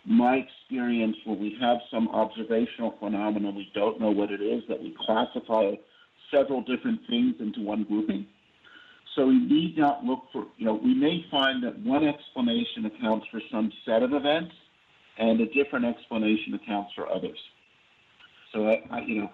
my 0.04 0.44
experience 0.44 1.16
when 1.24 1.40
we 1.40 1.56
have 1.58 1.78
some 1.90 2.08
observational 2.08 2.96
phenomena, 3.00 3.50
we 3.50 3.70
don't 3.74 3.98
know 3.98 4.10
what 4.10 4.30
it 4.30 4.42
is, 4.42 4.62
that 4.68 4.82
we 4.82 4.94
classify 5.06 5.72
several 6.30 6.60
different 6.60 7.00
things 7.08 7.36
into 7.40 7.62
one 7.62 7.84
grouping. 7.84 8.26
So 9.16 9.26
we 9.26 9.38
need 9.38 9.76
not 9.76 10.04
look 10.04 10.24
for, 10.32 10.46
you 10.56 10.66
know, 10.66 10.74
we 10.74 10.94
may 10.94 11.24
find 11.30 11.62
that 11.64 11.78
one 11.80 12.06
explanation 12.06 12.86
accounts 12.86 13.26
for 13.30 13.40
some 13.50 13.72
set 13.84 14.02
of 14.02 14.12
events 14.12 14.52
and 15.18 15.40
a 15.40 15.46
different 15.46 15.84
explanation 15.84 16.54
accounts 16.54 16.92
for 16.94 17.10
others. 17.10 17.38
So, 18.52 18.68
I, 18.68 18.82
I, 18.90 19.00
you 19.00 19.22
know, 19.22 19.30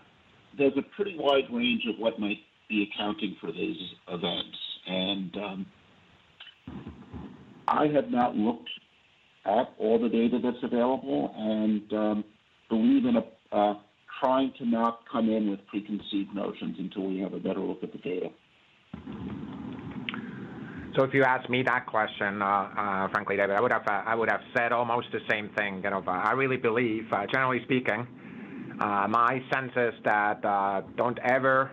there's 0.56 0.76
a 0.76 0.82
pretty 0.82 1.16
wide 1.18 1.52
range 1.52 1.82
of 1.88 1.98
what 1.98 2.18
might 2.18 2.38
be 2.68 2.90
accounting 2.90 3.36
for 3.40 3.52
these 3.52 3.76
events. 4.08 4.58
And 4.86 5.36
um, 5.36 5.66
I 7.68 7.86
have 7.88 8.10
not 8.10 8.34
looked 8.34 8.70
at 9.44 9.72
all 9.78 9.98
the 9.98 10.08
data 10.08 10.38
that's 10.42 10.62
available 10.62 11.32
and 11.36 11.92
um, 11.92 12.24
believe 12.68 13.04
in 13.04 13.16
a, 13.16 13.24
uh, 13.56 13.74
trying 14.20 14.52
to 14.58 14.66
not 14.66 15.00
come 15.10 15.28
in 15.28 15.50
with 15.50 15.64
preconceived 15.66 16.34
notions 16.34 16.76
until 16.78 17.06
we 17.06 17.20
have 17.20 17.32
a 17.32 17.38
better 17.38 17.60
look 17.60 17.82
at 17.82 17.92
the 17.92 17.98
data. 17.98 18.30
So 20.96 21.04
if 21.04 21.12
you 21.12 21.24
ask 21.24 21.48
me 21.50 21.62
that 21.62 21.84
question, 21.86 22.40
uh, 22.40 22.46
uh, 22.46 23.08
frankly, 23.10 23.36
David, 23.36 23.54
I 23.54 23.60
would 23.60 23.70
have 23.70 23.86
uh, 23.86 24.02
I 24.06 24.14
would 24.14 24.30
have 24.30 24.40
said 24.56 24.72
almost 24.72 25.08
the 25.12 25.20
same 25.28 25.50
thing. 25.50 25.82
You 25.84 25.90
know, 25.90 26.02
I 26.06 26.32
really 26.32 26.56
believe, 26.56 27.04
uh, 27.12 27.26
generally 27.30 27.62
speaking, 27.64 28.06
uh, 28.80 29.06
my 29.06 29.42
sense 29.52 29.72
is 29.76 29.92
that 30.04 30.42
uh, 30.42 30.80
don't 30.96 31.18
ever 31.18 31.70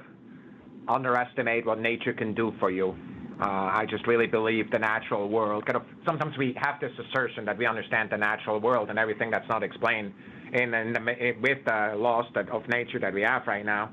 underestimate 0.89 1.65
what 1.65 1.80
nature 1.80 2.12
can 2.12 2.34
do 2.34 2.51
for 2.60 2.70
you. 2.70 2.96
I 3.39 3.86
just 3.89 4.08
really 4.08 4.27
believe 4.27 4.72
the 4.72 4.80
natural 4.80 5.27
world. 5.27 5.65
Kind 5.65 5.75
of 5.75 5.84
sometimes 6.06 6.38
we 6.38 6.56
have 6.62 6.80
this 6.80 6.92
assertion 6.98 7.44
that 7.46 7.58
we 7.58 7.65
understand 7.65 8.10
the 8.10 8.18
natural 8.18 8.60
world 8.62 8.89
and 8.89 8.98
everything 8.98 9.32
that's 9.32 9.48
not 9.50 9.63
explained 9.63 10.13
in, 10.53 10.74
in 10.74 10.94
the, 10.94 11.34
with 11.42 11.58
the 11.65 11.96
laws 11.98 12.25
that, 12.36 12.50
of 12.50 12.65
nature 12.70 13.00
that 13.00 13.13
we 13.13 13.22
have 13.22 13.46
right 13.46 13.65
now 13.65 13.92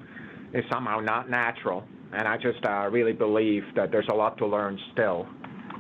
is 0.55 0.63
somehow 0.71 1.01
not 1.01 1.29
natural. 1.31 1.83
And 2.13 2.27
I 2.27 2.37
just 2.37 2.65
uh, 2.67 2.89
really 2.91 3.13
believe 3.13 3.63
that 3.77 3.93
there's 3.93 4.09
a 4.11 4.15
lot 4.15 4.37
to 4.39 4.47
learn 4.47 4.79
still. 4.93 5.29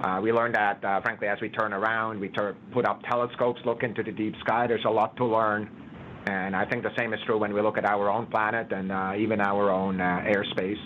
Uh, 0.03 0.21
we 0.23 0.33
learned 0.33 0.55
that, 0.55 0.83
uh, 0.85 1.01
frankly, 1.03 1.29
as 1.29 1.39
we 1.43 1.51
turn 1.51 1.73
around, 1.73 2.19
we 2.21 2.29
tur 2.29 2.57
put 2.73 2.87
up 2.87 3.03
telescopes, 3.11 3.61
look 3.67 3.83
into 3.83 4.03
the 4.03 4.13
deep 4.13 4.35
sky. 4.41 4.67
There's 4.67 4.85
a 4.87 4.91
lot 4.91 5.17
to 5.17 5.27
learn. 5.27 5.69
And 6.27 6.55
I 6.55 6.65
think 6.65 6.83
the 6.83 6.95
same 6.97 7.13
is 7.13 7.21
true 7.27 7.39
when 7.39 7.53
we 7.53 7.61
look 7.61 7.77
at 7.77 7.85
our 7.85 8.09
own 8.09 8.27
planet 8.27 8.73
and 8.73 8.93
uh, 8.93 9.13
even 9.19 9.41
our 9.41 9.71
own 9.71 10.01
uh, 10.01 10.25
airspace. 10.25 10.77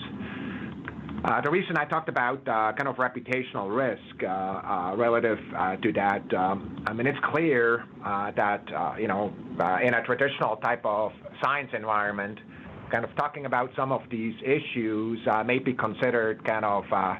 Uh, 1.25 1.41
the 1.41 1.51
reason 1.51 1.77
I 1.77 1.85
talked 1.85 2.09
about 2.09 2.45
kind 2.45 2.87
of 2.87 2.97
reputational 2.97 3.75
risk 3.75 4.23
relative 4.99 5.39
to 5.83 5.93
that, 5.93 6.35
um, 6.35 6.85
I 6.87 6.93
mean, 6.93 7.07
it's 7.07 7.19
clear 7.33 7.85
that, 8.03 8.65
you 8.99 9.09
know, 9.09 9.33
in 9.83 9.95
a 9.95 10.03
traditional 10.05 10.57
type 10.57 10.85
of 10.85 11.13
science 11.43 11.71
environment, 11.73 12.39
kind 12.91 13.05
of 13.05 13.15
talking 13.17 13.47
about 13.47 13.71
some 13.77 13.93
of 13.93 14.03
these 14.11 14.35
issues 14.43 15.19
uh, 15.31 15.43
may 15.45 15.59
be 15.59 15.73
considered 15.73 16.45
kind 16.45 16.65
of 16.65 16.85
uh, 16.93 17.15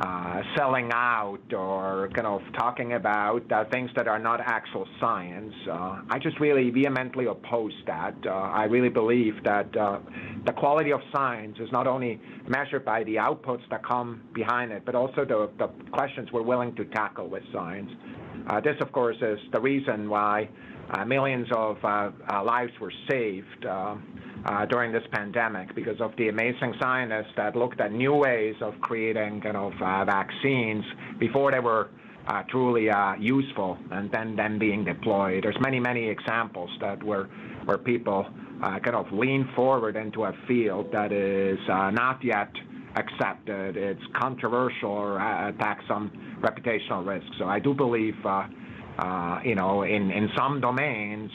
uh, 0.00 0.42
selling 0.56 0.90
out 0.92 1.40
or 1.52 2.08
kind 2.14 2.26
of 2.26 2.40
talking 2.58 2.92
about 2.92 3.50
uh, 3.50 3.64
things 3.70 3.90
that 3.96 4.06
are 4.06 4.18
not 4.18 4.40
actual 4.40 4.86
science. 5.00 5.52
Uh, 5.70 6.02
I 6.08 6.18
just 6.22 6.38
really 6.40 6.70
vehemently 6.70 7.26
oppose 7.26 7.72
that. 7.86 8.14
I 8.26 8.64
really 8.64 8.88
believe 8.88 9.42
that 9.44 9.72
the 9.72 10.52
quality 10.52 10.92
of 10.92 11.00
science 11.12 11.56
is 11.60 11.70
not 11.72 11.86
only 11.86 12.20
measured 12.46 12.84
by 12.84 13.04
the 13.04 13.16
outputs 13.16 13.68
that 13.70 13.84
come 13.84 14.22
behind 14.34 14.72
it, 14.72 14.82
but 14.84 14.94
also 14.94 15.24
the, 15.24 15.50
the 15.58 15.68
questions 15.90 16.28
we're 16.32 16.42
willing 16.42 16.74
to 16.76 16.84
tackle 16.86 17.28
with 17.28 17.42
science. 17.52 17.90
this, 18.62 18.76
of 18.80 18.92
course, 18.92 19.16
is 19.20 19.38
the 19.52 19.60
reason 19.60 20.08
why 20.08 20.48
millions 21.06 21.48
of 21.54 21.76
lives 21.82 22.72
were 22.80 22.92
saved. 23.10 23.66
Uh, 24.48 24.64
during 24.64 24.90
this 24.92 25.02
pandemic 25.12 25.74
because 25.74 26.00
of 26.00 26.10
the 26.16 26.28
amazing 26.30 26.72
scientists 26.80 27.34
that 27.36 27.54
looked 27.54 27.78
at 27.82 27.92
new 27.92 28.14
ways 28.14 28.54
of 28.62 28.72
creating 28.80 29.42
kind 29.42 29.58
of 29.58 29.74
uh, 29.82 30.06
vaccines 30.06 30.82
before 31.18 31.52
they 31.52 31.60
were 31.60 31.90
uh, 32.28 32.42
truly 32.48 32.88
uh, 32.88 33.12
useful 33.16 33.76
and 33.90 34.10
then 34.10 34.36
them 34.36 34.58
being 34.58 34.86
deployed. 34.86 35.44
There's 35.44 35.60
many, 35.60 35.78
many 35.78 36.08
examples 36.08 36.70
that 36.80 37.02
where, 37.02 37.24
where 37.66 37.76
people 37.76 38.26
uh, 38.62 38.78
kind 38.78 38.96
of 38.96 39.12
lean 39.12 39.50
forward 39.54 39.96
into 39.96 40.24
a 40.24 40.32
field 40.46 40.92
that 40.92 41.12
is 41.12 41.58
uh, 41.68 41.90
not 41.90 42.24
yet 42.24 42.50
accepted. 42.96 43.76
It's 43.76 44.00
controversial 44.18 44.92
or 44.92 45.18
attacks 45.48 45.84
some 45.86 46.10
reputational 46.40 47.06
risk. 47.06 47.26
So 47.38 47.44
I 47.44 47.58
do 47.58 47.74
believe, 47.74 48.14
you 49.44 49.54
know, 49.56 49.82
in, 49.82 50.10
in 50.10 50.30
some 50.34 50.62
domains, 50.62 51.32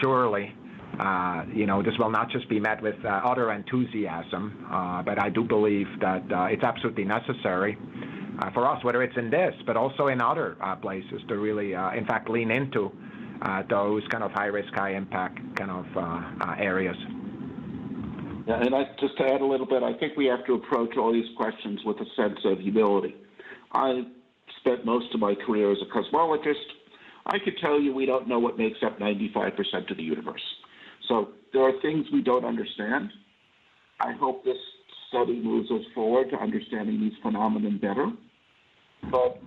surely 0.00 0.54
uh, 1.02 1.44
you 1.52 1.66
know, 1.66 1.82
this 1.82 1.94
will 1.98 2.10
not 2.10 2.30
just 2.30 2.48
be 2.48 2.60
met 2.60 2.80
with 2.80 2.94
uh, 3.04 3.20
utter 3.24 3.50
enthusiasm, 3.50 4.66
uh, 4.70 5.02
but 5.02 5.18
I 5.18 5.30
do 5.30 5.42
believe 5.42 5.88
that 6.00 6.22
uh, 6.30 6.44
it's 6.44 6.62
absolutely 6.62 7.04
necessary 7.04 7.76
uh, 8.38 8.50
for 8.52 8.68
us, 8.68 8.84
whether 8.84 9.02
it's 9.02 9.16
in 9.16 9.28
this, 9.28 9.52
but 9.66 9.76
also 9.76 10.06
in 10.06 10.20
other 10.20 10.56
uh, 10.62 10.76
places, 10.76 11.20
to 11.26 11.38
really, 11.38 11.72
in 11.72 12.06
fact, 12.06 12.30
lean 12.30 12.52
into 12.52 12.92
those 13.68 14.02
kind 14.12 14.22
of 14.22 14.30
high 14.30 14.46
risk, 14.46 14.72
high 14.74 14.94
impact 14.94 15.40
kind 15.56 15.72
of 15.72 15.86
areas. 16.60 16.96
Yeah, 18.46 18.60
and 18.60 18.74
I, 18.74 18.84
just 19.00 19.16
to 19.18 19.24
add 19.24 19.40
a 19.40 19.46
little 19.46 19.66
bit, 19.66 19.82
I 19.82 19.94
think 19.98 20.16
we 20.16 20.26
have 20.26 20.44
to 20.46 20.54
approach 20.54 20.96
all 20.96 21.12
these 21.12 21.30
questions 21.36 21.80
with 21.84 21.96
a 21.98 22.06
sense 22.16 22.38
of 22.44 22.60
humility. 22.60 23.16
I 23.72 24.02
spent 24.60 24.84
most 24.84 25.12
of 25.14 25.20
my 25.20 25.34
career 25.46 25.72
as 25.72 25.78
a 25.82 25.96
cosmologist. 25.96 26.54
I 27.26 27.38
could 27.38 27.54
tell 27.60 27.80
you 27.80 27.92
we 27.92 28.06
don't 28.06 28.28
know 28.28 28.38
what 28.38 28.56
makes 28.56 28.78
up 28.84 29.00
95% 29.00 29.90
of 29.90 29.96
the 29.96 30.02
universe. 30.02 30.42
So 31.08 31.28
there 31.52 31.62
are 31.62 31.80
things 31.80 32.06
we 32.12 32.22
don't 32.22 32.44
understand. 32.44 33.10
I 34.00 34.12
hope 34.12 34.44
this 34.44 34.56
study 35.08 35.40
moves 35.40 35.70
us 35.70 35.82
forward 35.94 36.30
to 36.30 36.36
understanding 36.36 37.00
these 37.00 37.12
phenomena 37.22 37.70
better. 37.70 38.10
But 39.10 39.40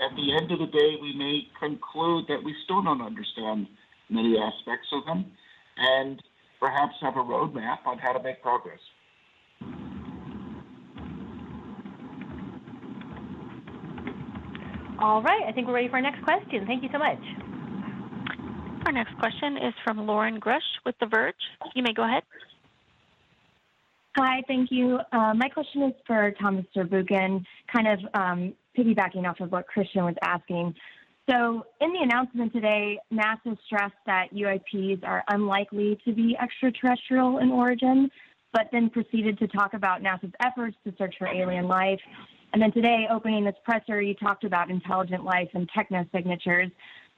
at 0.00 0.16
the 0.16 0.36
end 0.36 0.50
of 0.50 0.58
the 0.58 0.66
day, 0.66 0.96
we 1.00 1.14
may 1.16 1.46
conclude 1.58 2.26
that 2.28 2.42
we 2.42 2.54
still 2.64 2.82
don't 2.82 3.00
understand 3.00 3.66
many 4.10 4.36
aspects 4.38 4.88
of 4.92 5.04
them 5.06 5.26
and 5.78 6.22
perhaps 6.60 6.94
have 7.00 7.16
a 7.16 7.20
roadmap 7.22 7.86
on 7.86 7.98
how 7.98 8.12
to 8.12 8.22
make 8.22 8.42
progress. 8.42 8.78
All 15.00 15.20
right, 15.22 15.42
I 15.48 15.52
think 15.52 15.66
we're 15.66 15.74
ready 15.74 15.88
for 15.88 15.96
our 15.96 16.02
next 16.02 16.22
question. 16.22 16.64
Thank 16.66 16.84
you 16.84 16.88
so 16.92 16.98
much. 16.98 17.18
Our 18.84 18.92
next 18.92 19.16
question 19.18 19.56
is 19.56 19.74
from 19.84 20.06
Lauren 20.06 20.40
Grush 20.40 20.58
with 20.84 20.96
The 20.98 21.06
Verge. 21.06 21.34
You 21.74 21.82
may 21.84 21.92
go 21.92 22.04
ahead. 22.04 22.24
Hi, 24.16 24.42
thank 24.48 24.70
you. 24.72 24.98
Uh, 25.12 25.34
my 25.34 25.48
question 25.48 25.84
is 25.84 25.92
for 26.06 26.32
Thomas 26.40 26.66
Zurbuchen, 26.76 27.44
kind 27.72 27.88
of 27.88 27.98
um, 28.14 28.54
piggybacking 28.76 29.28
off 29.28 29.40
of 29.40 29.52
what 29.52 29.66
Christian 29.68 30.04
was 30.04 30.16
asking. 30.22 30.74
So, 31.30 31.64
in 31.80 31.92
the 31.92 32.00
announcement 32.02 32.52
today, 32.52 32.98
NASA 33.12 33.56
stressed 33.64 33.94
that 34.06 34.34
UAPs 34.34 35.06
are 35.06 35.22
unlikely 35.28 35.98
to 36.04 36.12
be 36.12 36.36
extraterrestrial 36.42 37.38
in 37.38 37.50
origin, 37.52 38.10
but 38.52 38.66
then 38.72 38.90
proceeded 38.90 39.38
to 39.38 39.46
talk 39.46 39.74
about 39.74 40.02
NASA's 40.02 40.32
efforts 40.44 40.76
to 40.84 40.92
search 40.98 41.14
for 41.18 41.28
alien 41.28 41.68
life. 41.68 42.00
And 42.52 42.60
then 42.60 42.72
today, 42.72 43.06
opening 43.10 43.44
this 43.44 43.54
presser, 43.64 44.02
you 44.02 44.14
talked 44.14 44.44
about 44.44 44.68
intelligent 44.70 45.24
life 45.24 45.48
and 45.54 45.70
technosignatures. 45.70 46.70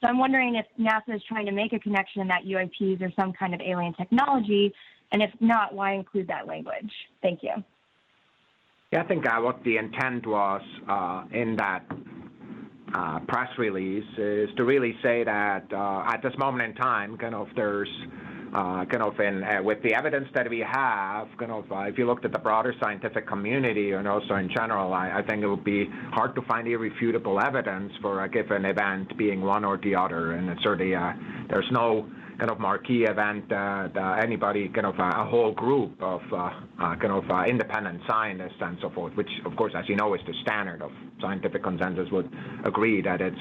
So 0.04 0.08
I'm 0.11 0.18
wondering 0.18 0.56
if 0.56 0.66
NASA 0.78 1.16
is 1.16 1.23
trying 1.26 1.46
to 1.46 1.52
make 1.52 1.73
a 1.73 1.78
connection 1.78 2.28
that 2.28 2.42
UAPs 2.44 3.00
are 3.00 3.11
some 3.18 3.32
kind 3.32 3.54
of 3.54 3.62
alien 3.62 3.94
technology, 3.94 4.70
and 5.12 5.23
if 5.23 5.30
not, 5.40 5.75
why 5.75 5.94
include 5.94 6.28
that 6.28 6.46
language? 6.46 6.92
Thank 7.23 7.42
you. 7.42 7.52
Yeah, 8.92 9.02
I 9.02 9.06
think 9.06 9.26
uh, 9.26 9.40
what 9.40 9.64
the 9.64 9.78
intent 9.78 10.26
was 10.26 10.61
uh, 10.90 11.25
in 11.32 11.56
that 11.56 11.87
uh, 12.94 13.20
press 13.20 13.49
release 13.56 14.04
is 14.18 14.50
to 14.58 14.64
really 14.64 14.94
say 15.02 15.25
that 15.25 15.73
uh, 15.73 16.04
at 16.06 16.23
this 16.23 16.34
moment 16.37 16.68
in 16.68 16.75
time, 16.75 17.16
kind 17.16 17.34
of 17.34 17.49
there's 17.56 17.88
kind 18.54 19.02
of 19.02 19.18
in 19.18 19.42
uh, 19.42 19.62
with 19.62 19.82
the 19.82 19.94
evidence 19.94 20.28
that 20.34 20.49
we 20.49 20.61
have, 20.61 21.28
kind 21.38 21.50
of 21.50 21.70
uh, 21.73 21.80
if 21.80 21.99
you 21.99 22.06
looked 22.06 22.25
at 22.25 22.32
the 22.32 22.38
broader 22.38 22.73
scientific 22.80 23.26
community 23.26 23.92
and 23.92 24.06
also 24.06 24.34
in 24.37 24.49
general, 24.49 24.92
I, 24.92 25.23
think 25.23 25.42
it 25.42 25.49
would 25.49 25.64
be 25.64 25.87
hard 26.12 26.34
to 26.37 26.42
find 26.42 26.68
irrefutable 26.68 27.40
evidence 27.40 27.92
for 28.00 28.23
a 28.23 28.28
given 28.28 28.64
event 28.64 29.16
being 29.18 29.40
one 29.40 29.64
or 29.64 29.76
the 29.78 29.96
other, 29.96 30.32
and 30.32 30.56
certainly 30.62 30.94
uh, 30.94 31.12
there's 31.49 31.68
no 31.73 32.08
kind 32.38 32.50
of 32.50 32.61
marquee 32.61 33.04
event 33.04 33.49
that 33.49 33.96
uh, 33.96 34.16
anybody, 34.23 34.68
kind 34.68 34.87
of 34.87 34.99
a, 34.99 35.25
whole 35.25 35.52
group 35.52 36.00
of 36.00 36.20
uh, 36.32 36.50
kind 36.78 37.12
of 37.12 37.25
independent 37.49 38.00
scientists 38.08 38.61
and 38.61 38.76
so 38.80 38.90
forth, 38.90 39.14
which 39.14 39.30
of 39.46 39.56
course, 39.56 39.73
as 39.76 39.88
you 39.88 39.96
know, 39.96 40.14
is 40.14 40.20
the 40.26 40.34
standard 40.42 40.82
of 40.82 40.92
scientific 41.20 41.62
consensus, 41.62 42.08
would 42.12 42.30
agree 42.64 43.02
that 43.02 43.20
it's, 43.20 43.37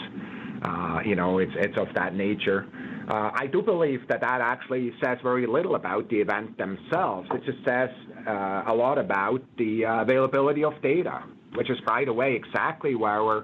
you 1.05 1.15
know, 1.15 1.38
it's 1.38 1.53
it's 1.55 1.77
of 1.77 1.88
that 1.93 2.15
nature. 2.15 2.65
Uh, 3.07 3.31
I 3.33 3.48
do 3.48 3.62
believe 3.62 4.07
that 4.07 4.22
that 4.22 4.41
actually 4.41 4.93
says 5.03 5.17
very 5.22 5.45
little 5.45 5.75
about 5.75 6.10
the 6.10 6.17
event 6.17 6.57
themselves. 6.57 7.29
It 7.33 7.43
just 7.43 7.63
says 7.65 7.89
uh, 8.27 8.63
a 8.67 8.74
lot 8.74 8.98
about 8.98 9.41
the 9.57 9.86
uh, 9.86 10.01
availability 10.01 10.63
of 10.63 10.74
data, 10.81 11.24
which 11.55 11.69
is, 11.69 11.77
by 11.86 12.05
the 12.05 12.13
way, 12.13 12.36
exactly 12.36 12.95
where 12.95 13.24
we're, 13.24 13.43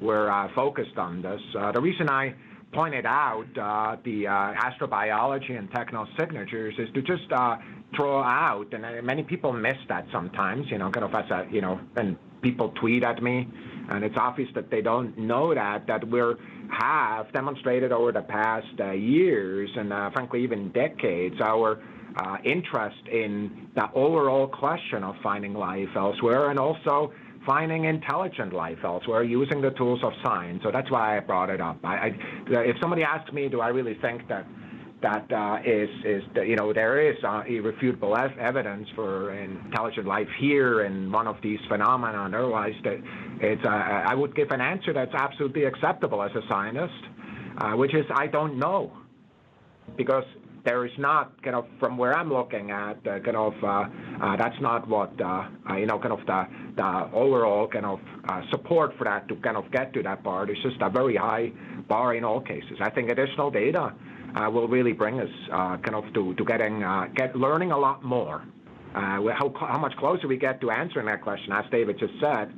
we're 0.00 0.30
uh, 0.30 0.48
focused 0.54 0.98
on 0.98 1.22
this. 1.22 1.40
Uh, 1.56 1.72
the 1.72 1.80
reason 1.80 2.10
I 2.10 2.34
pointed 2.72 3.06
out 3.06 3.46
uh, 3.56 3.96
the 4.04 4.24
astrobiology 4.24 5.56
and 5.58 5.70
technosignatures 5.70 6.78
is 6.78 6.88
to 6.94 7.00
just 7.02 7.28
throw 7.96 8.20
out, 8.22 8.66
and 8.72 9.06
many 9.06 9.22
people 9.22 9.52
miss 9.52 9.78
that 9.88 10.06
sometimes, 10.12 10.66
you 10.70 10.78
know, 10.78 10.90
kind 10.90 11.04
of 11.04 11.14
as 11.14 11.30
a, 11.30 11.46
you 11.50 11.60
know, 11.60 11.80
when 11.94 12.18
people 12.42 12.70
tweet 12.80 13.04
at 13.04 13.22
me, 13.22 13.48
and 13.88 14.04
it's 14.04 14.16
obvious 14.16 14.48
that 14.54 14.70
they 14.70 14.82
don't 14.82 15.16
know 15.18 15.54
that, 15.54 15.86
that 15.86 16.08
we're 16.08 16.36
have 16.70 17.32
demonstrated 17.32 17.92
over 17.92 18.12
the 18.12 18.22
past 18.22 18.66
uh, 18.80 18.90
years 18.90 19.70
and 19.76 19.92
uh, 19.92 20.10
frankly 20.10 20.42
even 20.42 20.70
decades 20.72 21.36
our 21.40 21.82
uh, 22.16 22.36
interest 22.44 23.06
in 23.10 23.68
the 23.74 23.90
overall 23.94 24.46
question 24.46 25.02
of 25.02 25.14
finding 25.22 25.54
life 25.54 25.88
elsewhere 25.96 26.50
and 26.50 26.58
also 26.58 27.12
finding 27.46 27.84
intelligent 27.84 28.52
life 28.52 28.78
elsewhere 28.84 29.22
using 29.22 29.62
the 29.62 29.70
tools 29.70 30.00
of 30.02 30.12
science. 30.22 30.60
So 30.62 30.70
that's 30.70 30.90
why 30.90 31.16
I 31.16 31.20
brought 31.20 31.48
it 31.48 31.60
up. 31.60 31.78
I, 31.84 31.94
I, 31.94 32.18
if 32.48 32.76
somebody 32.80 33.02
asks 33.02 33.32
me, 33.32 33.48
do 33.48 33.60
I 33.60 33.68
really 33.68 33.96
think 34.02 34.28
that 34.28 34.46
that 35.02 35.30
uh, 35.32 35.58
is 35.64 35.88
is 36.04 36.22
you 36.34 36.56
know 36.56 36.72
there 36.72 37.10
is 37.10 37.16
uh, 37.24 37.42
irrefutable 37.46 38.16
evidence 38.16 38.88
for 38.94 39.32
intelligent 39.32 40.06
life 40.06 40.28
here 40.38 40.84
in 40.84 41.12
one 41.12 41.26
of 41.26 41.36
these 41.42 41.60
phenomena. 41.68 42.24
Otherwise 42.26 42.74
that 42.84 43.00
it's 43.40 43.64
uh, 43.64 43.68
I 43.68 44.14
would 44.14 44.34
give 44.34 44.50
an 44.50 44.60
answer 44.60 44.92
that's 44.92 45.14
absolutely 45.14 45.64
acceptable 45.64 46.22
as 46.22 46.32
a 46.32 46.42
scientist, 46.48 47.04
uh, 47.58 47.72
which 47.72 47.94
is 47.94 48.04
I 48.14 48.26
don't 48.26 48.58
know. 48.58 48.92
Because 49.96 50.24
there 50.64 50.84
is 50.84 50.92
not 50.98 51.40
kind 51.42 51.56
of 51.56 51.66
from 51.78 51.96
where 51.96 52.12
I'm 52.12 52.30
looking 52.30 52.70
at 52.70 52.98
uh, 53.06 53.20
kind 53.20 53.36
of 53.36 53.54
uh, 53.64 54.36
that's 54.36 54.60
not 54.60 54.88
what 54.88 55.12
you 55.12 55.86
know 55.86 55.98
kind 55.98 56.12
of 56.12 56.26
the 56.26 56.46
the 56.76 57.10
overall 57.14 57.68
kind 57.68 57.86
of 57.86 58.00
support 58.50 58.96
for 58.98 59.04
that 59.04 59.28
to 59.28 59.36
kind 59.36 59.56
of 59.56 59.70
get 59.70 59.92
to 59.94 60.02
that 60.02 60.24
part. 60.24 60.50
Is 60.50 60.56
just 60.62 60.82
a 60.82 60.90
very 60.90 61.16
high 61.16 61.52
bar 61.88 62.16
in 62.16 62.24
all 62.24 62.40
cases. 62.40 62.78
I 62.80 62.90
think 62.90 63.10
additional 63.10 63.50
data 63.50 63.94
will 64.48 64.68
really 64.68 64.92
bring 64.92 65.20
us 65.20 65.30
uh, 65.52 65.76
kind 65.78 65.94
of 65.94 66.12
to, 66.14 66.34
to 66.34 66.44
getting 66.44 66.82
uh, 66.84 67.08
get 67.14 67.36
learning 67.36 67.72
a 67.72 67.78
lot 67.78 68.04
more. 68.04 68.44
how, 68.94 69.52
how 69.58 69.78
much 69.78 69.96
closer 69.96 70.28
we 70.28 70.36
get 70.36 70.60
to 70.60 70.70
answering 70.70 71.06
that 71.06 71.22
question, 71.22 71.52
as 71.52 71.64
David 71.70 71.98
just 71.98 72.14
said, 72.20 72.52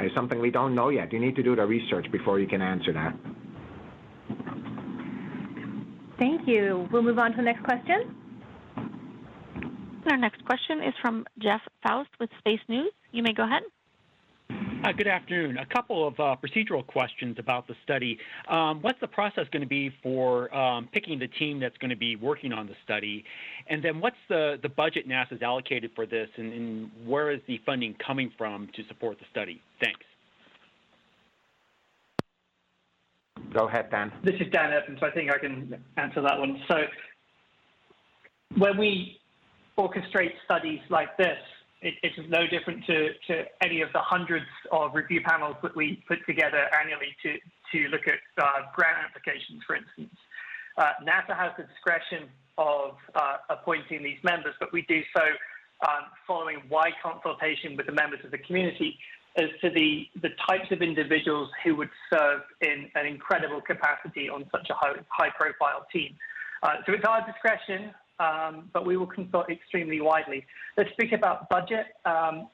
is 0.00 0.12
something 0.14 0.40
we 0.40 0.50
don't 0.50 0.74
know 0.74 0.88
yet. 0.88 1.12
You 1.12 1.20
need 1.20 1.36
to 1.36 1.42
do 1.42 1.54
the 1.56 1.64
research 1.64 2.10
before 2.10 2.38
you 2.40 2.46
can 2.46 2.62
answer 2.62 2.92
that. 2.92 3.14
Thank 6.18 6.46
you. 6.46 6.88
We'll 6.92 7.02
move 7.02 7.18
on 7.18 7.32
to 7.32 7.36
the 7.36 7.42
next 7.42 7.64
question. 7.64 8.16
Our 10.10 10.16
next 10.16 10.44
question 10.44 10.82
is 10.82 10.94
from 11.00 11.26
Jeff 11.38 11.62
Foust 11.82 12.10
with 12.20 12.30
Space 12.38 12.60
News. 12.68 12.92
You 13.10 13.22
may 13.22 13.32
go 13.32 13.44
ahead. 13.44 13.62
Uh, 14.84 14.92
good 14.92 15.06
afternoon. 15.06 15.56
A 15.56 15.64
couple 15.64 16.06
of 16.06 16.12
uh, 16.20 16.36
procedural 16.44 16.86
questions 16.86 17.36
about 17.38 17.66
the 17.66 17.74
study. 17.84 18.18
Um, 18.48 18.82
what's 18.82 19.00
the 19.00 19.08
process 19.08 19.46
going 19.50 19.62
to 19.62 19.68
be 19.68 19.90
for 20.02 20.54
um, 20.54 20.90
picking 20.92 21.18
the 21.18 21.26
team 21.26 21.58
that's 21.58 21.76
going 21.78 21.88
to 21.88 21.96
be 21.96 22.16
working 22.16 22.52
on 22.52 22.66
the 22.66 22.74
study? 22.84 23.24
And 23.68 23.82
then 23.82 23.98
what's 23.98 24.18
the, 24.28 24.58
the 24.62 24.68
budget 24.68 25.08
NASA's 25.08 25.40
allocated 25.40 25.92
for 25.94 26.04
this, 26.04 26.28
and, 26.36 26.52
and 26.52 26.90
where 27.06 27.30
is 27.30 27.40
the 27.48 27.58
funding 27.64 27.94
coming 27.94 28.30
from 28.36 28.68
to 28.76 28.82
support 28.88 29.18
the 29.18 29.24
study? 29.30 29.62
Thanks. 29.80 30.00
Go 33.54 33.66
ahead, 33.68 33.90
Dan. 33.90 34.12
This 34.22 34.34
is 34.34 34.52
Dan 34.52 34.70
Evans. 34.70 34.98
So 35.00 35.06
I 35.06 35.12
think 35.12 35.30
I 35.30 35.38
can 35.38 35.82
answer 35.96 36.20
that 36.20 36.38
one. 36.38 36.60
So 36.68 36.76
when 38.58 38.76
we 38.76 39.18
orchestrate 39.78 40.32
studies 40.44 40.80
like 40.90 41.16
this, 41.16 41.38
it, 41.84 41.94
it's 42.02 42.16
no 42.28 42.46
different 42.46 42.84
to, 42.86 43.10
to 43.28 43.44
any 43.62 43.82
of 43.82 43.92
the 43.92 44.00
hundreds 44.00 44.46
of 44.72 44.94
review 44.94 45.20
panels 45.20 45.56
that 45.62 45.76
we 45.76 46.02
put 46.08 46.24
together 46.26 46.64
annually 46.80 47.14
to, 47.22 47.36
to 47.72 47.88
look 47.88 48.08
at 48.08 48.18
uh, 48.42 48.72
grant 48.74 48.96
applications, 49.04 49.62
for 49.66 49.76
instance. 49.76 50.16
Uh, 50.78 50.96
NASA 51.06 51.36
has 51.36 51.52
the 51.58 51.64
discretion 51.64 52.28
of 52.56 52.96
uh, 53.14 53.36
appointing 53.50 54.02
these 54.02 54.18
members, 54.24 54.54
but 54.58 54.72
we 54.72 54.82
do 54.82 55.02
so 55.14 55.22
um, 55.86 56.08
following 56.26 56.62
wide 56.70 56.94
consultation 57.02 57.76
with 57.76 57.86
the 57.86 57.92
members 57.92 58.20
of 58.24 58.30
the 58.30 58.38
community 58.38 58.98
as 59.36 59.50
to 59.60 59.68
the, 59.68 60.06
the 60.22 60.30
types 60.48 60.70
of 60.70 60.80
individuals 60.80 61.50
who 61.64 61.76
would 61.76 61.90
serve 62.08 62.40
in 62.62 62.88
an 62.94 63.04
incredible 63.04 63.60
capacity 63.60 64.28
on 64.28 64.46
such 64.50 64.70
a 64.70 64.74
high, 64.74 64.94
high 65.08 65.30
profile 65.36 65.84
team. 65.92 66.16
Uh, 66.62 66.76
so 66.86 66.94
it's 66.94 67.04
our 67.04 67.26
discretion 67.26 67.92
um, 68.18 68.70
but 68.72 68.86
we 68.86 68.96
will 68.96 69.06
consult 69.06 69.50
extremely 69.50 70.00
widely. 70.00 70.44
Let's 70.76 70.90
speak 70.92 71.12
about 71.12 71.48
budget. 71.48 71.86
Um, 72.04 72.48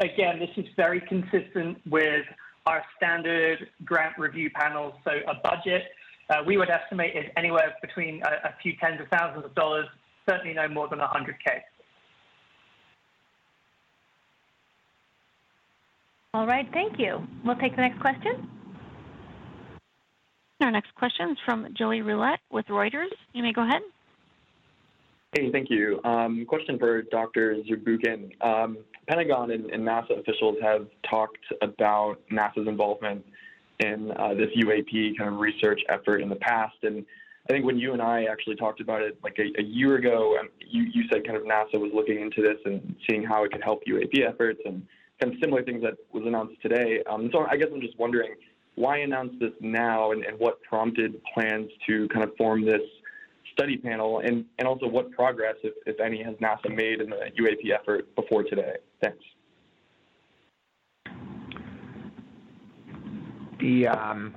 again, 0.00 0.38
this 0.38 0.50
is 0.56 0.66
very 0.76 1.00
consistent 1.00 1.78
with 1.88 2.24
our 2.66 2.82
standard 2.96 3.68
grant 3.84 4.18
review 4.18 4.50
panels. 4.50 4.94
So 5.04 5.12
a 5.28 5.34
budget, 5.42 5.84
uh, 6.30 6.42
we 6.46 6.56
would 6.56 6.70
estimate 6.70 7.16
is 7.16 7.24
anywhere 7.36 7.74
between 7.80 8.22
a, 8.22 8.48
a, 8.48 8.54
few 8.60 8.74
tens 8.82 9.00
of 9.00 9.06
thousands 9.08 9.44
of 9.44 9.54
dollars, 9.54 9.86
certainly 10.28 10.54
no 10.54 10.68
more 10.68 10.88
than 10.88 10.98
100K. 10.98 11.60
All 16.34 16.46
right, 16.46 16.68
thank 16.72 16.98
you. 16.98 17.26
We'll 17.44 17.56
take 17.56 17.76
the 17.76 17.82
next 17.82 18.00
question. 18.00 18.50
Our 20.60 20.70
next 20.70 20.94
question 20.94 21.30
is 21.30 21.38
from 21.44 21.68
Joey 21.74 22.02
Roulette 22.02 22.40
with 22.50 22.66
Reuters. 22.66 23.12
You 23.32 23.42
may 23.42 23.52
go 23.52 23.62
ahead. 23.62 23.82
Hey, 25.36 25.52
thank 25.52 25.68
you. 25.68 26.00
Um, 26.02 26.46
question 26.46 26.78
for 26.78 27.02
Dr. 27.02 27.56
Zurbuchen. 27.68 28.42
Um, 28.42 28.78
Pentagon 29.06 29.50
and, 29.50 29.66
and, 29.66 29.86
NASA 29.86 30.18
officials 30.18 30.56
have 30.62 30.86
talked 31.10 31.44
about 31.60 32.16
NASA's 32.32 32.66
involvement 32.66 33.22
in 33.80 34.12
uh, 34.12 34.32
this 34.32 34.48
UAP 34.56 35.18
kind 35.18 35.28
of 35.28 35.38
research 35.38 35.82
effort 35.90 36.22
in 36.22 36.30
the 36.30 36.36
past. 36.36 36.76
And 36.84 37.04
I 37.50 37.52
think 37.52 37.66
when 37.66 37.76
you 37.76 37.92
and 37.92 38.00
I 38.00 38.24
actually 38.24 38.56
talked 38.56 38.80
about 38.80 39.02
it 39.02 39.18
like 39.22 39.36
a, 39.38 39.60
a 39.60 39.62
year 39.62 39.96
ago, 39.96 40.38
um, 40.40 40.48
you, 40.58 40.84
you 40.84 41.04
said 41.12 41.26
kind 41.26 41.36
of 41.36 41.42
NASA 41.42 41.78
was 41.78 41.90
looking 41.94 42.18
into 42.18 42.40
this 42.40 42.56
and 42.64 42.96
seeing 43.06 43.22
how 43.22 43.44
it 43.44 43.52
could 43.52 43.62
help 43.62 43.82
UAP 43.86 44.26
efforts 44.26 44.60
and 44.64 44.86
kind 45.20 45.34
of 45.34 45.38
similar 45.42 45.62
things 45.62 45.82
that 45.82 45.98
was 46.14 46.24
announced 46.24 46.54
today. 46.62 47.02
Um, 47.10 47.28
so 47.30 47.44
I 47.46 47.58
guess 47.58 47.68
I'm 47.70 47.82
just 47.82 47.98
wondering 47.98 48.36
why 48.76 49.00
announce 49.00 49.32
this 49.38 49.52
now 49.60 50.12
and, 50.12 50.24
and 50.24 50.38
what 50.38 50.62
prompted 50.62 51.20
plans 51.34 51.70
to 51.86 52.08
kind 52.08 52.24
of 52.24 52.34
form 52.36 52.64
this 52.64 52.80
study 53.56 53.78
panel, 53.78 54.20
and, 54.20 54.44
and 54.58 54.68
also 54.68 54.86
what 54.86 55.10
progress, 55.12 55.54
if, 55.62 55.72
if 55.86 55.98
any, 56.00 56.22
has 56.22 56.34
NASA 56.36 56.74
made 56.74 57.00
in 57.00 57.10
the 57.10 57.30
UAP 57.40 57.72
effort 57.72 58.14
before 58.14 58.42
today? 58.42 58.74
Thanks. 59.02 59.24
The 63.58 63.88
um, 63.88 64.34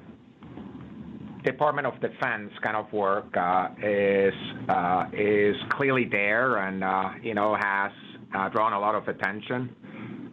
Department 1.44 1.88
of 1.88 2.00
Defense 2.00 2.52
kind 2.64 2.78
of 2.78 2.92
work 2.94 3.36
uh, 3.36 3.70
is 3.84 4.34
uh, 4.70 5.06
is 5.12 5.56
clearly 5.72 6.06
there, 6.10 6.58
and 6.58 6.84
uh, 6.84 7.10
you 7.22 7.34
know 7.34 7.56
has 7.60 7.92
uh, 8.34 8.48
drawn 8.50 8.74
a 8.74 8.80
lot 8.80 8.96
of 8.96 9.08
attention. 9.08 9.76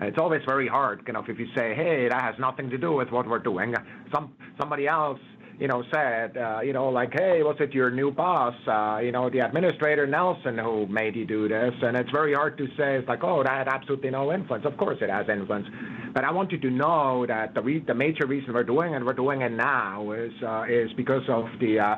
It's 0.01 0.19
always 0.19 0.43
very 0.47 0.69
hard, 0.69 1.03
you 1.07 1.15
know, 1.15 1.25
if 1.27 1.39
you 1.39 1.47
say, 1.57 1.75
"Hey, 1.75 2.09
that 2.09 2.23
has 2.23 2.35
nothing 2.39 2.71
to 2.71 2.79
do 2.79 2.93
with 2.93 3.11
what 3.11 3.29
we're 3.29 3.41
doing." 3.41 3.75
Some 4.15 4.35
somebody 4.59 4.87
else 4.87 5.19
you 5.59 5.69
know, 5.69 5.83
said, 5.93 6.37
uh, 6.37 6.61
you 6.61 6.73
know, 6.73 6.89
like, 6.91 7.13
hey, 7.13 7.43
was 7.43 7.57
it 7.61 7.73
your 7.73 7.91
new 7.91 8.11
boss, 8.11 8.55
uh, 8.67 9.01
you 9.03 9.11
know, 9.11 9.31
the 9.31 9.39
administrator 9.39 10.07
Nelson 10.07 10.59
who 10.59 10.87
made 10.87 11.17
you 11.17 11.25
do 11.25 11.49
this? 11.49 11.73
And 11.83 11.97
it's 11.97 12.11
very 12.11 12.35
hard 12.35 12.59
to 12.59 12.67
say, 12.77 12.97
it's 12.97 13.09
like, 13.09 13.25
oh, 13.25 13.43
that 13.43 13.67
had 13.67 13.69
absolutely 13.69 14.11
no 14.11 14.33
influence. 14.33 14.67
Of 14.67 14.77
course 14.77 14.99
it 15.01 15.09
has 15.09 15.27
influence. 15.29 15.67
But 16.13 16.25
I 16.25 16.31
want 16.31 16.53
you 16.53 16.59
to 16.59 16.71
know 16.71 17.25
that 17.27 17.55
the, 17.55 17.63
re- 17.63 17.85
the 17.87 17.95
major 17.95 18.27
reason 18.27 18.53
we're 18.53 18.65
doing 18.65 18.93
it, 18.93 18.97
and 18.97 19.07
we're 19.07 19.15
doing 19.15 19.41
it 19.41 19.53
now, 19.53 20.13
is, 20.13 20.33
uh, 20.47 20.65
is 20.69 20.91
because 20.97 21.23
of 21.29 21.47
the, 21.61 21.79
uh, 21.81 21.97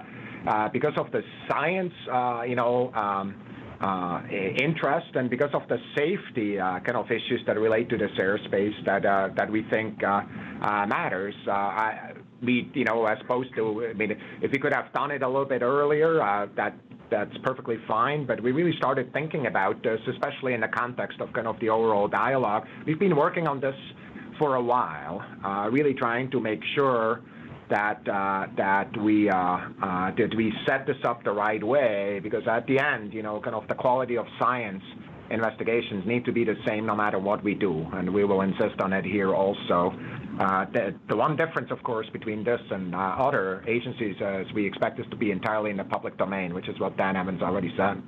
uh, 0.49 0.69
because 0.69 0.95
of 0.97 1.11
the 1.11 1.23
science, 1.51 1.93
uh, 2.13 2.43
you 2.43 2.55
know, 2.55 2.93
um, 2.95 3.35
uh, 3.81 4.23
interest 4.31 5.07
and 5.15 5.31
because 5.31 5.51
of 5.55 5.63
the 5.69 5.79
safety 5.97 6.59
uh, 6.59 6.81
kind 6.81 6.97
of 6.97 7.07
issues 7.07 7.41
that 7.47 7.57
relate 7.57 7.89
to 7.89 7.97
this 7.97 8.11
airspace 8.19 8.75
that 8.85 9.07
uh, 9.07 9.29
that 9.37 9.49
we 9.49 9.65
think 9.71 10.03
uh, 10.03 10.23
matters. 10.87 11.35
I, 11.47 12.13
we, 12.43 12.71
you 12.75 12.85
know, 12.85 13.07
as 13.07 13.19
opposed 13.21 13.55
to, 13.57 13.87
I 13.91 13.95
mean, 13.95 14.13
if 14.43 14.53
we 14.53 14.59
could 14.59 14.73
have 14.73 14.93
done 14.93 15.11
it 15.11 15.23
a 15.23 15.27
little 15.27 15.45
bit 15.45 15.63
earlier, 15.63 16.23
uh, 16.23 16.47
that 16.57 16.75
that's 17.11 17.37
perfectly 17.43 17.79
fine. 17.89 18.27
But 18.27 18.43
we 18.43 18.53
really 18.53 18.77
started 18.77 19.13
thinking 19.13 19.47
about 19.47 19.83
this, 19.83 20.01
especially 20.09 20.55
in 20.55 20.61
the 20.61 20.69
context 20.69 21.21
of 21.21 21.33
kind 21.33 21.47
of 21.47 21.59
the 21.61 21.71
overall 21.71 22.07
dialogue. 22.07 22.67
We've 22.87 22.99
been 22.99 23.17
working 23.17 23.47
on 23.49 23.61
this 23.61 23.75
for 24.39 24.57
a 24.57 24.63
while, 24.63 25.25
uh, 25.45 25.69
really 25.71 25.95
trying 25.95 26.31
to 26.31 26.41
make 26.41 26.61
sure 26.75 27.23
that 27.71 28.01
uh, 28.09 28.47
that 28.57 28.97
we 29.03 29.29
uh, 29.29 29.37
uh, 29.37 30.11
that 30.17 30.33
we 30.37 30.53
set 30.67 30.87
this 30.87 30.97
up 31.05 31.25
the 31.25 31.33
right 31.33 31.63
way, 31.63 32.21
because 32.23 32.43
at 32.47 32.67
the 32.67 32.79
end, 32.79 33.13
you 33.13 33.23
know, 33.23 33.41
kind 33.41 33.57
of 33.57 33.67
the 33.69 33.75
quality 33.75 34.17
of 34.17 34.27
science 34.39 34.83
investigations 35.31 36.07
need 36.07 36.25
to 36.25 36.33
be 36.33 36.45
the 36.45 36.57
same 36.67 36.87
no 36.87 36.97
matter 36.97 37.19
what 37.19 37.43
we 37.45 37.55
do, 37.55 37.87
and 37.93 38.13
we 38.13 38.25
will 38.25 38.41
insist 38.41 38.81
on 38.81 38.93
it 38.93 39.05
here 39.05 39.35
also. 39.35 39.93
Uh, 40.39 40.67
the, 40.73 40.95
the, 41.09 41.17
one 41.17 41.35
difference, 41.35 41.69
of 41.73 41.83
course, 41.83 42.07
between 42.13 42.45
this 42.45 42.61
and 42.71 42.95
uh, 42.95 42.99
other 42.99 43.65
agencies 43.67 44.15
is 44.21 44.47
we 44.55 44.65
expect 44.65 44.97
this 44.97 45.07
to 45.11 45.17
be 45.17 45.33
entirely 45.33 45.71
in 45.71 45.77
the 45.77 45.85
public 45.85 46.17
domain, 46.17 46.55
which 46.55 46.69
is 46.69 46.79
what 46.79 46.97
Dan 46.97 47.17
Evans 47.17 47.43
already 47.43 47.73
said. 47.77 48.01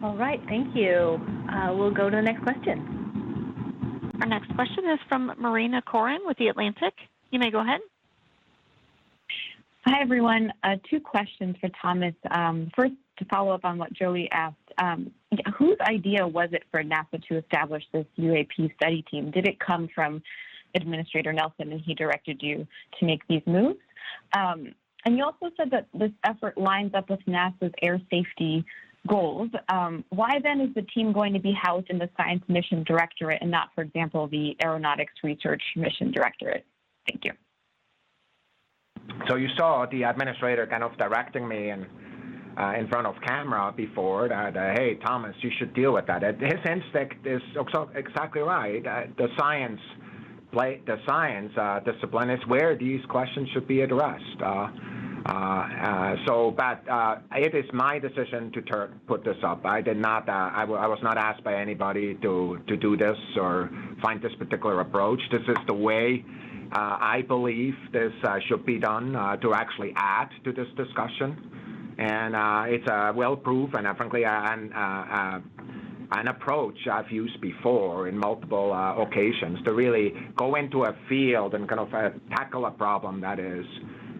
All 0.00 0.16
right, 0.16 0.40
thank 0.46 0.76
you. 0.76 1.18
Uh, 1.50 1.74
we'll 1.74 1.90
go 1.90 2.08
to 2.08 2.16
the 2.16 2.22
next 2.22 2.42
question. 2.44 4.14
Our 4.20 4.28
next 4.28 4.54
question 4.54 4.84
is 4.92 5.00
from 5.08 5.32
Marina 5.38 5.82
Koren 5.82 6.20
with 6.24 6.36
The 6.38 6.46
Atlantic. 6.46 6.94
You 7.30 7.40
may 7.40 7.50
go 7.50 7.60
ahead. 7.60 7.80
Hi, 9.90 10.02
everyone. 10.02 10.52
Uh, 10.64 10.76
two 10.90 11.00
questions 11.00 11.56
for 11.62 11.70
Thomas. 11.80 12.12
Um, 12.30 12.70
first, 12.76 12.92
to 13.18 13.24
follow 13.24 13.52
up 13.52 13.64
on 13.64 13.78
what 13.78 13.90
Joey 13.94 14.28
asked, 14.32 14.56
um, 14.76 15.10
whose 15.56 15.78
idea 15.80 16.28
was 16.28 16.50
it 16.52 16.64
for 16.70 16.82
NASA 16.82 17.26
to 17.26 17.38
establish 17.38 17.82
this 17.90 18.04
UAP 18.18 18.74
study 18.74 19.02
team? 19.10 19.30
Did 19.30 19.46
it 19.46 19.58
come 19.58 19.88
from 19.94 20.22
Administrator 20.74 21.32
Nelson 21.32 21.72
and 21.72 21.80
he 21.80 21.94
directed 21.94 22.42
you 22.42 22.66
to 23.00 23.06
make 23.06 23.26
these 23.28 23.40
moves? 23.46 23.78
Um, 24.36 24.74
and 25.06 25.16
you 25.16 25.24
also 25.24 25.50
said 25.56 25.70
that 25.70 25.86
this 25.94 26.12
effort 26.22 26.58
lines 26.58 26.92
up 26.92 27.08
with 27.08 27.20
NASA's 27.26 27.72
air 27.80 27.98
safety 28.10 28.66
goals. 29.06 29.48
Um, 29.70 30.04
why 30.10 30.38
then 30.42 30.60
is 30.60 30.74
the 30.74 30.82
team 30.82 31.14
going 31.14 31.32
to 31.32 31.40
be 31.40 31.54
housed 31.58 31.88
in 31.88 31.96
the 31.96 32.10
Science 32.14 32.44
Mission 32.46 32.84
Directorate 32.84 33.40
and 33.40 33.50
not, 33.50 33.70
for 33.74 33.80
example, 33.80 34.28
the 34.28 34.54
Aeronautics 34.62 35.14
Research 35.24 35.62
Mission 35.76 36.12
Directorate? 36.12 36.66
Thank 37.08 37.24
you. 37.24 37.32
So 39.28 39.36
you 39.36 39.48
saw 39.56 39.86
the 39.90 40.04
administrator 40.04 40.66
kind 40.66 40.82
of 40.82 40.96
directing 40.96 41.46
me 41.46 41.70
and 41.70 41.86
uh, 42.58 42.72
in 42.78 42.88
front 42.88 43.06
of 43.06 43.14
camera 43.24 43.72
before 43.76 44.28
that, 44.28 44.56
uh, 44.56 44.72
hey, 44.74 44.96
Thomas, 45.06 45.34
you 45.42 45.50
should 45.58 45.74
deal 45.74 45.92
with 45.92 46.06
that. 46.06 46.22
His 46.22 46.58
instinct 46.68 47.26
is 47.26 47.42
exactly 47.94 48.40
right. 48.40 48.84
Uh, 48.84 49.02
the 49.16 49.28
science, 49.38 49.80
play, 50.50 50.80
the 50.86 50.96
science 51.06 51.52
uh, 51.56 51.80
discipline 51.80 52.30
is 52.30 52.40
where 52.48 52.76
these 52.76 53.04
questions 53.08 53.48
should 53.52 53.68
be 53.68 53.82
addressed. 53.82 54.42
Uh, 54.42 54.68
uh, 55.26 56.14
so, 56.26 56.54
but 56.56 56.82
it 57.36 57.54
is 57.54 57.66
my 57.72 57.98
decision 57.98 58.50
to 58.52 58.88
put 59.06 59.24
this 59.24 59.36
up. 59.44 59.64
I 59.64 59.80
did 59.80 59.98
not. 59.98 60.28
I, 60.28 60.64
was 60.64 60.98
not 61.02 61.18
asked 61.18 61.44
by 61.44 61.54
anybody 61.54 62.14
to 62.22 62.58
to 62.66 62.76
do 62.76 62.96
this 62.96 63.18
or 63.36 63.70
find 64.00 64.22
this 64.22 64.32
particular 64.38 64.80
approach. 64.80 65.20
This 65.30 65.42
is 65.42 65.58
the 65.66 65.74
way 65.74 66.24
uh, 66.24 66.47
Uh, 66.72 66.98
I 67.00 67.22
believe 67.26 67.74
this 67.92 68.12
uh, 68.24 68.38
should 68.46 68.66
be 68.66 68.78
done 68.78 69.16
uh, 69.16 69.36
to 69.36 69.54
actually 69.54 69.92
add 69.96 70.28
to 70.44 70.52
this 70.52 70.68
discussion. 70.76 71.94
And 71.98 72.36
uh, 72.36 72.64
it's 72.66 72.86
a 72.86 73.12
well-proven 73.14 73.78
and 73.78 73.86
uh, 73.86 73.94
frankly 73.94 74.24
an, 74.24 74.70
an 76.12 76.28
approach 76.28 76.76
I've 76.90 77.10
used 77.10 77.40
before 77.40 78.08
in 78.08 78.18
multiple 78.18 78.72
occasions 78.72 79.58
to 79.64 79.72
really 79.74 80.12
go 80.36 80.54
into 80.56 80.84
a 80.84 80.94
field 81.08 81.54
and 81.54 81.68
kind 81.68 81.80
of 81.80 81.90
tackle 82.30 82.66
a 82.66 82.70
problem 82.70 83.20
that 83.22 83.38
is 83.38 83.64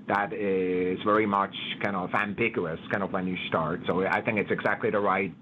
that 0.09 0.33
is 0.33 0.99
very 1.05 1.27
much 1.27 1.55
kind 1.83 1.95
of 1.95 2.13
ambiguous 2.15 2.81
kind 2.91 3.03
of 3.03 3.13
when 3.13 3.27
you 3.27 3.37
start. 3.49 3.81
So 3.87 4.07
I 4.07 4.23
think 4.23 4.39
it's 4.39 4.51
exactly 4.51 4.91
the 4.91 5.01
right 5.01 5.33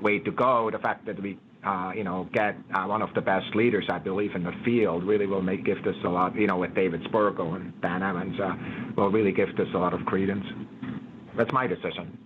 way 0.00 0.20
to 0.20 0.30
go. 0.30 0.70
The 0.70 0.78
fact 0.78 1.04
that 1.06 1.20
we 1.20 1.36
uh, 1.64 1.92
you 1.94 2.04
know, 2.04 2.28
get 2.32 2.56
uh, 2.74 2.84
one 2.84 3.02
of 3.02 3.12
the 3.14 3.20
best 3.20 3.54
leaders, 3.54 3.86
I 3.88 3.98
believe, 3.98 4.34
in 4.34 4.42
the 4.42 4.52
field 4.64 5.04
really 5.04 5.26
will 5.26 5.42
make 5.42 5.64
give 5.64 5.82
this 5.84 5.96
a 6.04 6.08
lot, 6.08 6.34
you 6.36 6.46
know, 6.46 6.58
with 6.58 6.74
David 6.74 7.02
Spergel 7.04 7.56
and 7.56 7.78
Dan 7.80 8.02
Evans, 8.02 8.38
uh, 8.40 8.54
will 8.96 9.10
really 9.10 9.32
give 9.32 9.56
this 9.56 9.68
a 9.74 9.78
lot 9.78 9.94
of 9.94 10.04
credence. 10.06 10.44
That's 11.36 11.52
my 11.52 11.66
decision. 11.66 12.18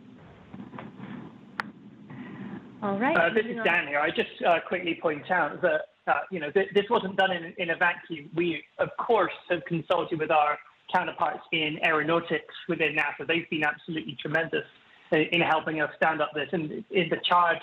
All 2.82 2.98
right. 2.98 3.16
Uh, 3.16 3.34
this 3.34 3.44
is 3.46 3.56
Dan 3.64 3.88
here. 3.88 4.00
I 4.00 4.10
just 4.10 4.30
uh, 4.46 4.58
quickly 4.66 4.98
point 5.00 5.30
out 5.30 5.60
that, 5.62 5.80
uh, 6.06 6.20
you 6.30 6.40
know, 6.40 6.50
th 6.50 6.68
this 6.74 6.84
wasn't 6.88 7.16
done 7.16 7.32
in, 7.32 7.54
in 7.58 7.70
a 7.70 7.76
vacuum. 7.76 8.30
We, 8.34 8.62
of 8.78 8.90
course, 8.98 9.32
have 9.50 9.64
consulted 9.64 10.18
with 10.18 10.30
our 10.30 10.58
counterparts 10.92 11.42
in 11.52 11.78
aeronautics 11.84 12.54
within 12.68 12.94
NASA. 12.94 13.26
They've 13.26 13.50
been 13.50 13.64
absolutely 13.64 14.16
tremendous 14.20 14.64
in 15.10 15.40
helping 15.40 15.80
us 15.80 15.90
stand 15.96 16.20
up 16.20 16.30
this. 16.34 16.48
And 16.52 16.84
in 16.90 17.08
the 17.08 17.18
charge 17.24 17.62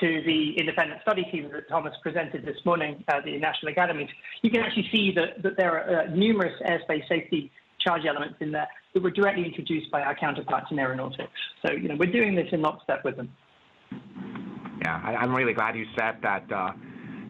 to 0.00 0.22
the 0.26 0.58
independent 0.58 1.00
study 1.02 1.24
team 1.30 1.50
that 1.52 1.68
Thomas 1.68 1.94
presented 2.02 2.44
this 2.44 2.56
morning 2.64 3.02
at 3.08 3.24
the 3.24 3.38
National 3.38 3.72
Academies, 3.72 4.08
you 4.42 4.50
can 4.50 4.60
actually 4.60 4.88
see 4.92 5.12
that, 5.14 5.42
that 5.42 5.56
there 5.56 5.72
are 5.72 6.02
uh, 6.02 6.14
numerous 6.14 6.52
airspace 6.62 7.08
safety 7.08 7.50
charge 7.80 8.04
elements 8.06 8.36
in 8.40 8.52
there 8.52 8.68
that 8.94 9.02
were 9.02 9.10
directly 9.10 9.44
introduced 9.44 9.90
by 9.90 10.02
our 10.02 10.14
counterparts 10.14 10.66
in 10.70 10.78
aeronautics. 10.78 11.30
So, 11.64 11.72
you 11.72 11.88
know, 11.88 11.96
we're 11.98 12.12
doing 12.12 12.34
this 12.34 12.48
in 12.52 12.60
lockstep 12.60 13.04
with 13.04 13.16
them. 13.16 13.30
Yeah, 14.82 15.00
I, 15.02 15.22
am 15.22 15.34
really 15.34 15.54
glad 15.54 15.76
you 15.76 15.86
said 15.96 16.16
that. 16.22 16.50
Uh, 16.52 16.72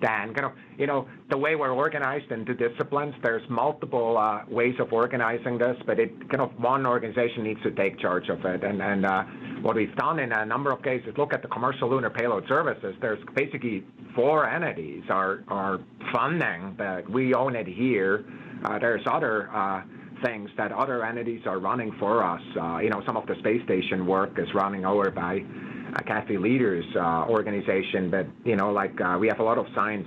Dan. 0.01 0.35
Kind 0.35 0.47
of, 0.47 0.53
you 0.79 0.87
know, 0.87 1.09
the 1.31 1.37
way 1.37 1.57
we're 1.57 1.73
organized 1.73 2.31
into 2.31 2.55
disciplines, 2.55 3.15
there's 3.23 3.43
multiple 3.49 4.19
uh, 4.19 4.43
ways 4.49 4.75
of 4.79 4.93
organizing 4.93 5.59
this, 5.59 5.77
but 5.87 5.99
it 5.99 6.29
kind 6.29 6.43
of 6.43 6.51
one 6.61 6.87
organization 6.87 7.45
needs 7.45 7.63
to 7.63 7.71
take 7.71 7.99
charge 7.99 8.29
of 8.29 8.45
it. 8.45 8.63
And, 8.63 8.83
and 8.83 9.07
uh, 9.07 9.25
what 9.67 9.75
we've 9.75 9.97
done 9.97 10.21
in 10.21 10.31
a 10.31 10.47
number 10.47 10.71
of 10.71 10.81
cases, 10.81 11.13
look 11.19 11.35
at 11.35 11.43
the 11.43 11.49
commercial 11.49 11.91
lunar 11.91 12.09
payload 12.09 12.47
services. 12.47 12.95
There's 13.01 13.19
basically 13.35 13.85
four 14.15 14.49
entities 14.49 15.03
are 15.11 15.43
are 15.49 15.81
funding 16.15 16.77
that 16.79 17.11
we 17.11 17.35
own 17.35 17.57
it 17.57 17.67
here. 17.67 18.25
Uh, 18.65 18.79
there's 18.79 19.03
other 19.11 19.51
uh, 19.53 19.83
things 20.25 20.49
that 20.57 20.71
other 20.71 21.05
entities 21.05 21.43
are 21.47 21.59
running 21.59 21.91
for 21.99 22.23
us. 22.23 22.41
Uh, 22.57 22.79
you 22.79 22.91
know, 22.91 23.03
some 23.05 23.17
of 23.17 23.27
the 23.27 23.35
space 23.41 23.61
station 23.65 24.07
work 24.07 24.39
is 24.39 24.47
running 24.55 24.87
over 24.87 25.11
by 25.11 25.39
uh, 25.39 26.03
Kathy 26.07 26.37
Lueders 26.37 26.87
uh, 26.95 27.29
organization, 27.29 28.09
but 28.09 28.27
you 28.45 28.55
know, 28.55 28.71
like 28.71 28.99
uh, 29.01 29.17
we 29.19 29.27
have 29.27 29.41
a 29.41 29.45
lot 29.45 29.59
of 29.59 29.67
science 29.75 30.07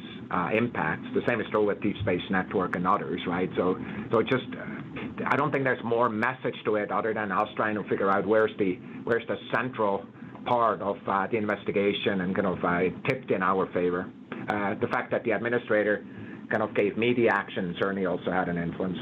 impacts. 0.54 1.08
The 1.14 1.22
same 1.28 1.42
is 1.42 1.48
true 1.52 1.66
with 1.66 1.82
Deep 1.82 1.98
Space 1.98 2.22
Network 2.30 2.78
and 2.78 2.88
others, 2.88 3.20
right? 3.28 3.50
So, 3.58 3.78
so 4.10 4.22
just 4.24 4.46
I 5.26 5.36
don't 5.36 5.52
think 5.52 5.64
there's 5.64 5.84
more 5.84 6.10
message 6.10 6.56
to 6.66 6.76
it 6.76 6.92
other 6.92 7.14
than 7.14 7.32
us 7.32 7.48
trying 7.56 7.76
to 7.76 7.84
figure 7.84 8.10
out 8.10 8.26
where's 8.26 8.52
the 8.58 8.76
where's 9.04 9.26
the 9.28 9.38
central 9.54 10.06
part 10.46 10.82
of 10.82 10.98
uh, 11.08 11.28
the 11.28 11.38
investigation 11.38 12.22
and 12.22 12.36
kind 12.36 12.48
of 12.48 12.64
uh, 12.64 12.80
tipped 13.08 13.32
in 13.32 13.44
our 13.44 13.68
favor. 13.74 14.12
Uh, 14.50 14.74
the 14.82 14.88
fact 14.88 15.12
that 15.12 15.24
the 15.24 15.32
administrator 15.32 16.04
kind 16.50 16.64
of 16.64 16.74
gave 16.74 16.98
me 16.98 17.14
the 17.14 17.30
action 17.30 17.76
certainly 17.80 18.06
also 18.06 18.32
had 18.32 18.50
an 18.50 18.58
influence. 18.58 18.98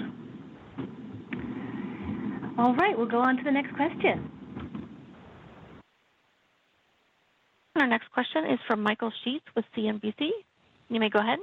All 2.58 2.73
right, 2.76 2.97
we'll 2.97 3.08
go 3.08 3.19
on 3.19 3.38
to 3.38 3.43
the 3.43 3.52
next 3.52 3.73
question. 3.76 4.32
Our 7.76 7.88
next 7.88 8.12
question 8.12 8.45
is 8.45 8.60
from 8.67 8.82
Michael 8.82 9.12
Sheetz 9.23 9.41
with 9.56 9.63
CNBC. 9.78 10.30
You 10.89 11.00
may 11.00 11.10
go 11.10 11.19
ahead. 11.19 11.38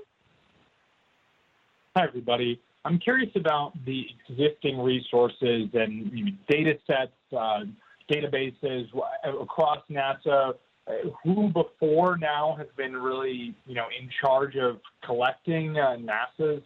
Hi, 1.97 2.05
everybody. 2.09 2.61
I'm 2.85 2.99
curious 2.99 3.31
about 3.35 3.73
the 3.87 4.07
existing 4.29 4.79
resources 4.79 5.69
and 5.73 6.37
data 6.49 6.75
sets, 6.87 7.13
uh, 7.37 7.61
databases 8.11 8.89
across 9.41 9.79
NASA. 9.91 10.55
Who 11.23 11.51
before 11.51 12.19
now 12.19 12.57
has 12.59 12.67
been 12.77 12.95
really, 12.95 13.55
you 13.67 13.75
know, 13.75 13.87
in 13.99 14.11
charge 14.21 14.57
of 14.57 14.81
collecting 15.03 15.79
uh, 15.79 15.97
NASA's 15.97 16.63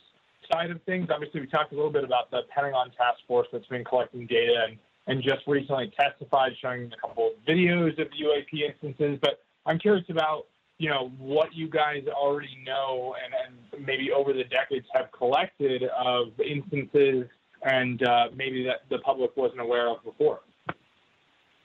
side 0.50 0.72
of 0.72 0.82
things? 0.82 1.06
Obviously, 1.08 1.40
we 1.40 1.46
talked 1.46 1.72
a 1.72 1.76
little 1.76 1.92
bit 1.92 2.02
about 2.02 2.32
the 2.32 2.40
Pentagon 2.52 2.90
task 2.96 3.20
force 3.28 3.46
that's 3.52 3.66
been 3.66 3.84
collecting 3.84 4.26
data 4.26 4.66
and, 4.68 4.78
and 5.06 5.22
just 5.22 5.46
recently 5.46 5.92
testified 5.98 6.50
showing 6.60 6.90
a 6.92 7.06
couple 7.06 7.28
of 7.28 7.32
videos 7.46 7.92
of 8.00 8.08
UAP 8.08 8.68
instances. 8.68 9.20
But 9.22 9.38
I'm 9.66 9.78
curious 9.78 10.06
about 10.08 10.46
you 10.78 10.88
know 10.88 11.10
what 11.18 11.54
you 11.54 11.68
guys 11.68 12.04
already 12.08 12.56
know 12.64 13.14
and, 13.22 13.34
and 13.74 13.84
maybe 13.86 14.10
over 14.12 14.32
the 14.32 14.44
decades 14.44 14.86
have 14.94 15.10
collected 15.12 15.82
of 15.84 16.28
instances 16.40 17.26
and 17.62 18.02
uh, 18.04 18.28
maybe 18.34 18.64
that 18.64 18.82
the 18.88 18.98
public 18.98 19.36
wasn't 19.36 19.60
aware 19.60 19.88
of 19.88 20.02
before. 20.04 20.40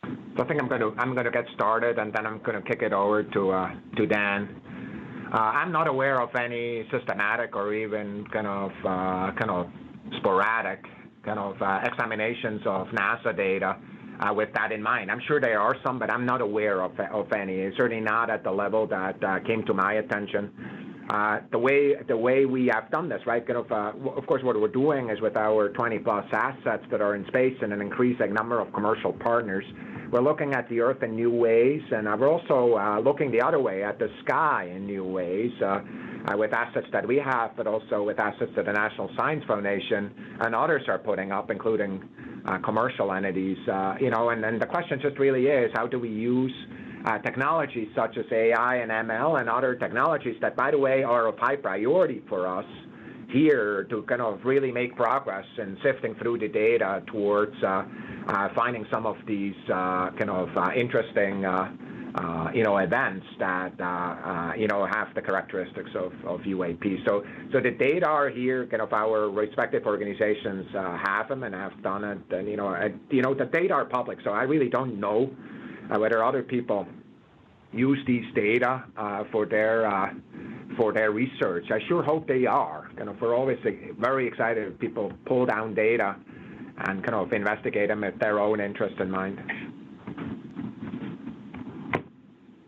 So 0.04 0.43
I 0.43 0.47
think 0.47 0.60
I'm 0.60 0.67
going 0.67 0.82
to 0.82 0.93
I'm 0.97 1.13
going 1.13 1.26
to 1.26 1.32
get 1.32 1.45
started 1.54 1.99
and 1.99 2.12
then 2.12 2.26
I'm 2.26 2.39
going 2.39 2.62
to 2.62 2.67
kick 2.67 2.82
it 2.82 2.91
over 2.91 3.23
to 3.23 3.52
uh, 3.52 3.76
to 3.97 4.08
Dan. 4.08 5.30
Uh, 5.32 5.38
I'm 5.38 5.71
not 5.71 5.88
aware 5.88 6.21
of 6.21 6.36
any 6.36 6.88
systematic 6.91 7.56
or 7.56 7.73
even 7.73 8.26
kind 8.34 8.47
of 8.47 8.71
uh, 8.84 9.32
kind 9.38 9.52
of 9.52 9.67
sporadic 10.17 10.84
kind 11.23 11.39
of 11.39 11.62
uh, 11.62 11.80
examinations 11.86 12.62
of 12.65 12.88
NASA 12.88 13.36
data 13.36 13.78
uh, 14.24 14.34
with 14.34 14.50
that 14.54 14.72
in 14.72 14.82
mind. 14.82 15.12
I'm 15.12 15.22
sure 15.28 15.40
there 15.42 15.60
are 15.60 15.76
some, 15.84 16.00
but 16.00 16.10
I'm 16.10 16.26
not 16.26 16.42
aware 16.42 16.82
of, 16.82 16.98
of 17.00 17.32
any. 17.34 17.70
Certainly 17.76 18.04
not 18.04 18.30
at 18.30 18.44
the 18.44 18.52
level 18.52 18.88
that 18.88 19.24
uh, 19.24 19.40
came 19.40 19.66
to 19.66 19.74
my 19.74 19.94
attention. 19.94 21.04
Uh, 21.10 21.40
the 21.52 21.60
way 21.60 21.96
the 22.08 22.16
way 22.16 22.46
we 22.46 22.68
have 22.68 22.90
done 22.90 23.10
this, 23.10 23.20
right? 23.26 23.46
Kind 23.46 23.60
of, 23.60 23.72
uh, 23.72 23.92
of 24.16 24.26
course, 24.26 24.42
what 24.42 24.60
we're 24.60 24.70
doing 24.70 25.10
is 25.10 25.20
with 25.20 25.36
our 25.36 25.68
20 25.70 26.00
plus 26.00 26.26
assets 26.32 26.86
that 26.92 27.02
are 27.02 27.16
in 27.16 27.28
space 27.28 27.58
and 27.62 27.74
an 27.74 27.82
increasing 27.82 28.34
number 28.34 28.62
of 28.62 28.72
commercial 28.72 29.12
partners, 29.12 29.66
we're 30.12 30.22
looking 30.22 30.54
at 30.54 30.70
the 30.70 30.80
Earth 30.80 31.04
in 31.04 31.14
new 31.16 31.30
ways, 31.30 31.82
and 31.92 32.08
uh, 32.08 32.16
we're 32.18 32.32
also 32.32 32.78
uh, 32.78 33.00
looking 33.02 33.32
the 33.32 33.42
other 33.42 33.60
way 33.60 33.84
at 33.84 34.00
the 34.00 34.08
sky 34.24 34.72
in 34.74 34.86
new 34.86 35.04
ways. 35.04 35.52
Uh, 35.62 35.80
with 36.38 36.54
assets 36.54 36.88
that 36.94 37.06
we 37.06 37.18
have, 37.18 37.52
but 37.58 37.68
also 37.68 38.02
with 38.02 38.18
assets 38.18 38.50
that 38.56 38.64
the 38.64 38.72
National 38.72 39.10
Science 39.18 39.44
Foundation 39.46 40.10
and 40.40 40.56
others 40.56 40.82
are 40.88 40.98
putting 40.98 41.34
up, 41.34 41.52
including 41.52 42.02
commercial 42.64 43.12
entities. 43.12 43.58
Uh, 43.68 43.96
you 44.00 44.10
know, 44.10 44.30
and, 44.30 44.44
and 44.44 44.62
the 44.62 44.66
question 44.66 45.00
just 45.02 45.18
really 45.18 45.46
is 45.46 45.72
how 45.74 45.88
do 45.88 46.00
we 46.00 46.10
use 46.10 46.54
uh, 47.06 47.18
technologies 47.20 47.90
such 47.96 48.18
as 48.18 48.26
AI 48.32 48.78
and 48.78 48.92
ML 48.92 49.40
and 49.40 49.50
other 49.50 49.76
technologies 49.76 50.36
that, 50.42 50.56
by 50.56 50.72
the 50.72 50.78
way, 50.78 51.04
are 51.04 51.28
of 51.28 51.38
high 51.38 51.56
priority 51.56 52.22
for 52.30 52.48
us 52.48 52.66
here 53.32 53.86
to 53.90 54.04
kind 54.04 54.22
of 54.22 54.40
really 54.46 54.72
make 54.72 54.96
progress 54.96 55.46
in 55.58 55.78
sifting 55.84 56.16
through 56.16 56.38
the 56.38 56.48
data 56.48 57.02
towards 57.08 57.56
uh, 57.64 57.84
uh, 58.28 58.50
finding 58.56 58.86
some 58.92 59.06
of 59.06 59.18
these 59.28 59.56
uh, 59.70 60.12
kind 60.12 60.30
of 60.30 60.50
interesting 60.76 61.44
uh, 62.15 62.52
you 62.54 62.63
know, 62.63 62.78
events 62.78 63.26
that, 63.39 63.73
uh, 63.80 63.84
uh, 63.84 64.54
you 64.56 64.67
know, 64.67 64.86
have 64.86 65.13
the 65.15 65.21
characteristics 65.21 65.89
of, 65.95 66.13
of 66.26 66.41
UAP. 66.41 67.04
So, 67.08 67.23
so 67.52 67.60
the 67.60 67.71
data 67.71 68.06
are 68.06 68.30
here, 68.30 68.67
kind 68.67 68.84
of 68.84 68.93
our 68.93 69.32
respective 69.32 69.86
organizations 69.88 70.67
uh, 70.76 70.97
have 71.04 71.28
them 71.28 71.43
and 71.43 71.56
have 71.56 71.82
done 71.82 72.04
it. 72.04 72.19
And, 72.30 72.47
you 72.47 72.56
know, 72.56 72.67
I, 72.67 72.93
you 73.10 73.23
know, 73.23 73.34
the 73.34 73.45
data 73.45 73.73
are 73.73 73.86
public, 73.86 74.19
so 74.23 74.30
I 74.30 74.43
really 74.43 74.69
don't 74.69 74.99
know 74.99 75.32
uh, 75.91 75.99
whether 75.99 76.23
other 76.23 76.43
people 76.43 76.88
use 77.71 77.97
these 78.06 78.26
data 78.36 78.84
for 79.32 79.47
their 79.47 80.13
for 80.78 80.93
their 80.93 81.12
research. 81.12 81.65
I 81.71 81.80
sure 81.88 82.04
hope 82.04 82.28
they 82.28 82.45
are. 82.45 82.89
Kind 82.95 83.10
of, 83.10 83.19
we're 83.19 83.36
always 83.36 83.58
very 83.99 84.28
excited 84.28 84.71
if 84.71 84.80
people 84.80 85.12
pull 85.26 85.47
down 85.47 85.73
data 85.73 86.15
and 86.78 87.04
kind 87.04 87.15
of 87.15 87.34
investigate 87.34 87.89
them 87.89 88.02
with 88.02 88.19
their 88.19 88.39
own 88.39 88.60
interest 88.60 88.99
in 88.99 89.10
mind. 89.10 89.39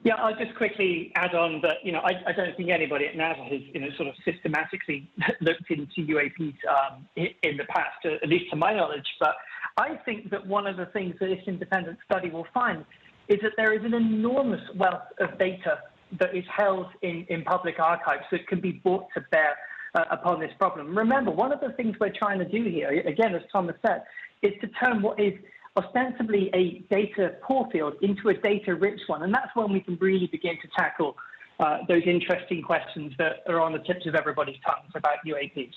Yeah, 0.06 0.18
I'll 0.18 0.36
just 0.36 0.54
quickly 0.54 1.12
add 1.15 1.34
on 1.34 1.62
that, 1.62 1.78
you 1.84 1.91
know, 1.91 2.02
I, 2.02 2.12
I 2.28 2.32
don't 2.32 2.56
think 2.56 2.70
anybody 2.70 3.08
at 3.08 3.15
NASA 3.15 3.52
has, 3.52 3.62
you 3.74 3.82
know, 3.82 3.88
sort 3.98 4.10
of 4.10 4.13
systematically 4.24 5.10
looked 5.41 5.72
into 5.72 6.06
UAPs 6.13 6.54
um, 6.70 7.10
in, 7.15 7.58
the 7.58 7.65
past, 7.70 8.06
at 8.06 8.30
least 8.30 8.52
to 8.52 8.56
my 8.56 8.72
knowledge. 8.72 9.08
But 9.20 9.36
I 9.78 9.96
think 10.06 10.30
that 10.30 10.46
one 10.46 10.68
of 10.68 10.78
the 10.78 10.86
things 10.86 11.15
that 11.20 11.26
this 11.26 11.41
independent 11.48 11.98
study 12.06 12.30
will 12.30 12.46
find 12.54 12.86
is 13.30 13.39
that 13.41 13.54
there 13.58 13.74
is 13.74 13.84
an 13.84 13.96
enormous 13.96 14.62
wealth 14.76 15.08
of 15.20 15.39
data 15.39 15.80
that 16.20 16.36
is 16.36 16.46
held 16.56 16.86
in, 17.02 17.26
in 17.30 17.44
public 17.44 17.80
archives 17.80 18.26
that 18.30 18.48
can 18.48 18.62
be 18.62 18.74
brought 18.74 19.08
to 19.15 19.22
bear 19.32 19.58
uh, 19.96 20.04
upon 20.12 20.39
this 20.39 20.52
problem. 20.60 20.96
Remember, 20.96 21.32
one 21.32 21.52
of 21.52 21.62
the 21.62 21.70
things 21.70 21.96
we're 22.00 22.13
trying 22.15 22.38
to 22.38 22.46
do 22.46 22.63
here, 22.70 22.91
again, 23.08 23.34
as 23.34 23.41
Thomas 23.52 23.76
said, 23.84 24.04
is 24.44 24.54
to 24.62 24.68
turn 24.68 25.02
what 25.02 25.20
is 25.20 25.34
ostensibly 25.78 26.50
a 26.54 26.80
data 26.94 27.36
poor 27.42 27.68
field 27.72 27.94
into 28.02 28.30
a 28.30 28.34
data 28.34 28.76
rich 28.76 29.00
one. 29.08 29.24
And 29.24 29.34
that's 29.34 29.54
when 29.56 29.72
we 29.72 29.82
can 29.82 29.98
really 30.00 30.28
begin 30.28 30.56
to 30.62 30.68
tackle 30.78 31.16
uh, 31.60 31.80
those 31.88 32.04
interesting 32.06 32.62
questions 32.62 33.14
that 33.18 33.44
are 33.48 33.62
on 33.62 33.74
the 33.74 33.80
tips 33.80 34.06
of 34.06 34.16
everybody's 34.16 34.58
tongues 34.66 34.92
about 34.96 35.18
UAPs. 35.26 35.74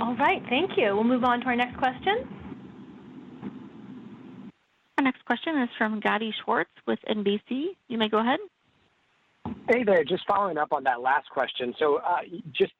All 0.00 0.16
right, 0.16 0.42
thank 0.48 0.72
you. 0.76 0.94
We'll 0.94 1.04
move 1.04 1.24
on 1.24 1.40
to 1.40 1.46
our 1.46 1.56
next 1.56 1.78
question. 1.78 2.28
Our 4.98 5.04
next 5.04 5.24
question 5.24 5.58
is 5.62 5.68
from 5.78 6.00
Gadi 6.00 6.32
Schwartz 6.44 6.70
with 6.86 6.98
NBC. 7.08 7.68
You 7.88 7.98
may 7.98 8.08
go 8.08 8.18
ahead. 8.18 8.40
Hey 9.68 9.84
there, 9.84 10.04
just 10.04 10.24
following 10.26 10.58
up 10.58 10.72
on 10.72 10.84
that 10.84 11.00
last 11.00 11.28
question. 11.30 11.74
So, 11.78 11.96
uh, 11.96 12.20
just 12.52 12.72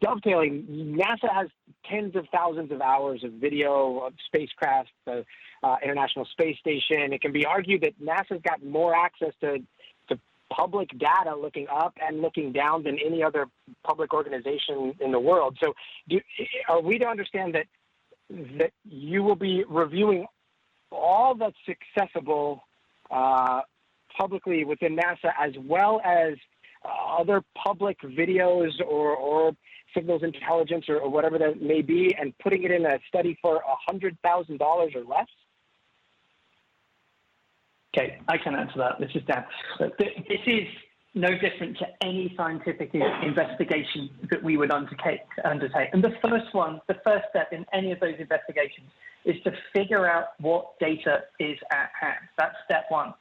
dovetailing, 0.00 0.96
NASA 0.98 1.32
has 1.32 1.48
tens 1.90 2.14
of 2.16 2.26
thousands 2.32 2.70
of 2.70 2.80
hours 2.80 3.24
of 3.24 3.32
video 3.32 4.00
of 4.00 4.12
spacecraft, 4.26 4.90
the 5.06 5.24
uh, 5.62 5.76
International 5.82 6.24
Space 6.26 6.58
Station. 6.58 7.12
It 7.12 7.20
can 7.20 7.32
be 7.32 7.44
argued 7.44 7.82
that 7.82 8.00
NASA's 8.00 8.42
got 8.42 8.64
more 8.64 8.94
access 8.94 9.32
to, 9.40 9.58
to 10.08 10.18
public 10.50 10.90
data 10.98 11.34
looking 11.34 11.66
up 11.68 11.94
and 12.00 12.20
looking 12.20 12.52
down 12.52 12.84
than 12.84 12.98
any 13.04 13.22
other 13.22 13.46
public 13.84 14.14
organization 14.14 14.94
in 15.00 15.10
the 15.10 15.20
world. 15.20 15.58
So, 15.62 15.74
do, 16.08 16.20
are 16.68 16.80
we 16.80 16.98
to 16.98 17.06
understand 17.06 17.54
that 17.54 17.66
that 18.58 18.72
you 18.84 19.22
will 19.22 19.36
be 19.36 19.64
reviewing 19.68 20.26
all 20.90 21.34
that's 21.34 21.54
accessible 21.68 22.64
uh, 23.10 23.60
publicly 24.16 24.64
within 24.64 24.96
NASA, 24.96 25.32
as 25.38 25.52
well 25.58 26.00
as 26.04 26.34
uh, 26.84 27.20
other 27.20 27.42
public 27.62 28.00
videos 28.00 28.70
or, 28.80 29.14
or 29.14 29.52
signals 29.94 30.22
intelligence 30.22 30.86
or, 30.88 30.98
or, 30.98 31.10
whatever 31.10 31.38
that 31.38 31.62
may 31.62 31.82
be, 31.82 32.14
and 32.18 32.36
putting 32.38 32.64
it 32.64 32.70
in 32.70 32.84
a 32.86 32.98
study 33.08 33.38
for 33.40 33.60
$100,000 33.90 34.60
or 34.60 35.04
less? 35.04 35.26
Okay, 37.96 38.18
I 38.28 38.38
can 38.38 38.54
answer 38.54 38.78
that. 38.78 38.98
This 38.98 39.10
is 39.14 39.22
Dan. 39.26 39.44
This 39.98 40.40
is 40.46 40.66
no 41.14 41.28
different 41.28 41.76
to 41.78 41.86
any 42.02 42.32
scientific 42.36 42.94
investigation 42.94 44.08
that 44.30 44.42
we 44.42 44.56
would 44.56 44.70
undertake. 44.70 45.20
undertake. 45.44 45.90
And 45.92 46.02
the 46.02 46.14
first 46.26 46.54
one, 46.54 46.80
the 46.88 46.96
first 47.04 47.24
step 47.30 47.52
in 47.52 47.66
any 47.74 47.92
of 47.92 48.00
those 48.00 48.14
investigations 48.18 48.88
is 49.24 49.36
to 49.44 49.52
figure 49.74 50.08
out 50.08 50.28
what 50.40 50.78
data 50.80 51.24
is 51.38 51.58
at 51.70 51.90
hand. 52.00 52.18
That's 52.38 52.54
step 52.64 52.84
one. 52.88 53.12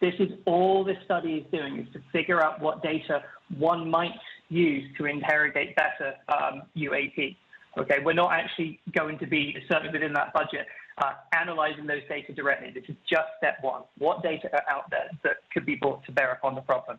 This 0.00 0.14
is 0.18 0.30
all 0.46 0.84
this 0.84 0.96
study 1.04 1.34
is 1.34 1.46
doing 1.52 1.78
is 1.78 1.92
to 1.94 2.00
figure 2.12 2.42
out 2.42 2.60
what 2.60 2.82
data 2.82 3.22
one 3.56 3.88
might 3.88 4.10
use 4.52 4.84
to 4.98 5.06
interrogate 5.06 5.74
better 5.76 6.14
um, 6.28 6.62
UAP. 6.76 7.36
Okay, 7.78 7.98
we're 8.04 8.12
not 8.12 8.32
actually 8.32 8.78
going 8.94 9.18
to 9.18 9.26
be, 9.26 9.56
certainly 9.70 9.92
within 9.92 10.12
that 10.12 10.32
budget, 10.34 10.66
uh, 10.98 11.12
analyzing 11.34 11.86
those 11.86 12.02
data 12.08 12.32
directly. 12.34 12.70
This 12.70 12.84
is 12.88 12.96
just 13.08 13.28
step 13.38 13.56
one. 13.62 13.82
What 13.96 14.22
data 14.22 14.50
are 14.52 14.64
out 14.70 14.90
there 14.90 15.08
that 15.24 15.36
could 15.52 15.64
be 15.64 15.76
brought 15.76 16.04
to 16.04 16.12
bear 16.12 16.32
upon 16.32 16.54
the 16.54 16.60
problem? 16.60 16.98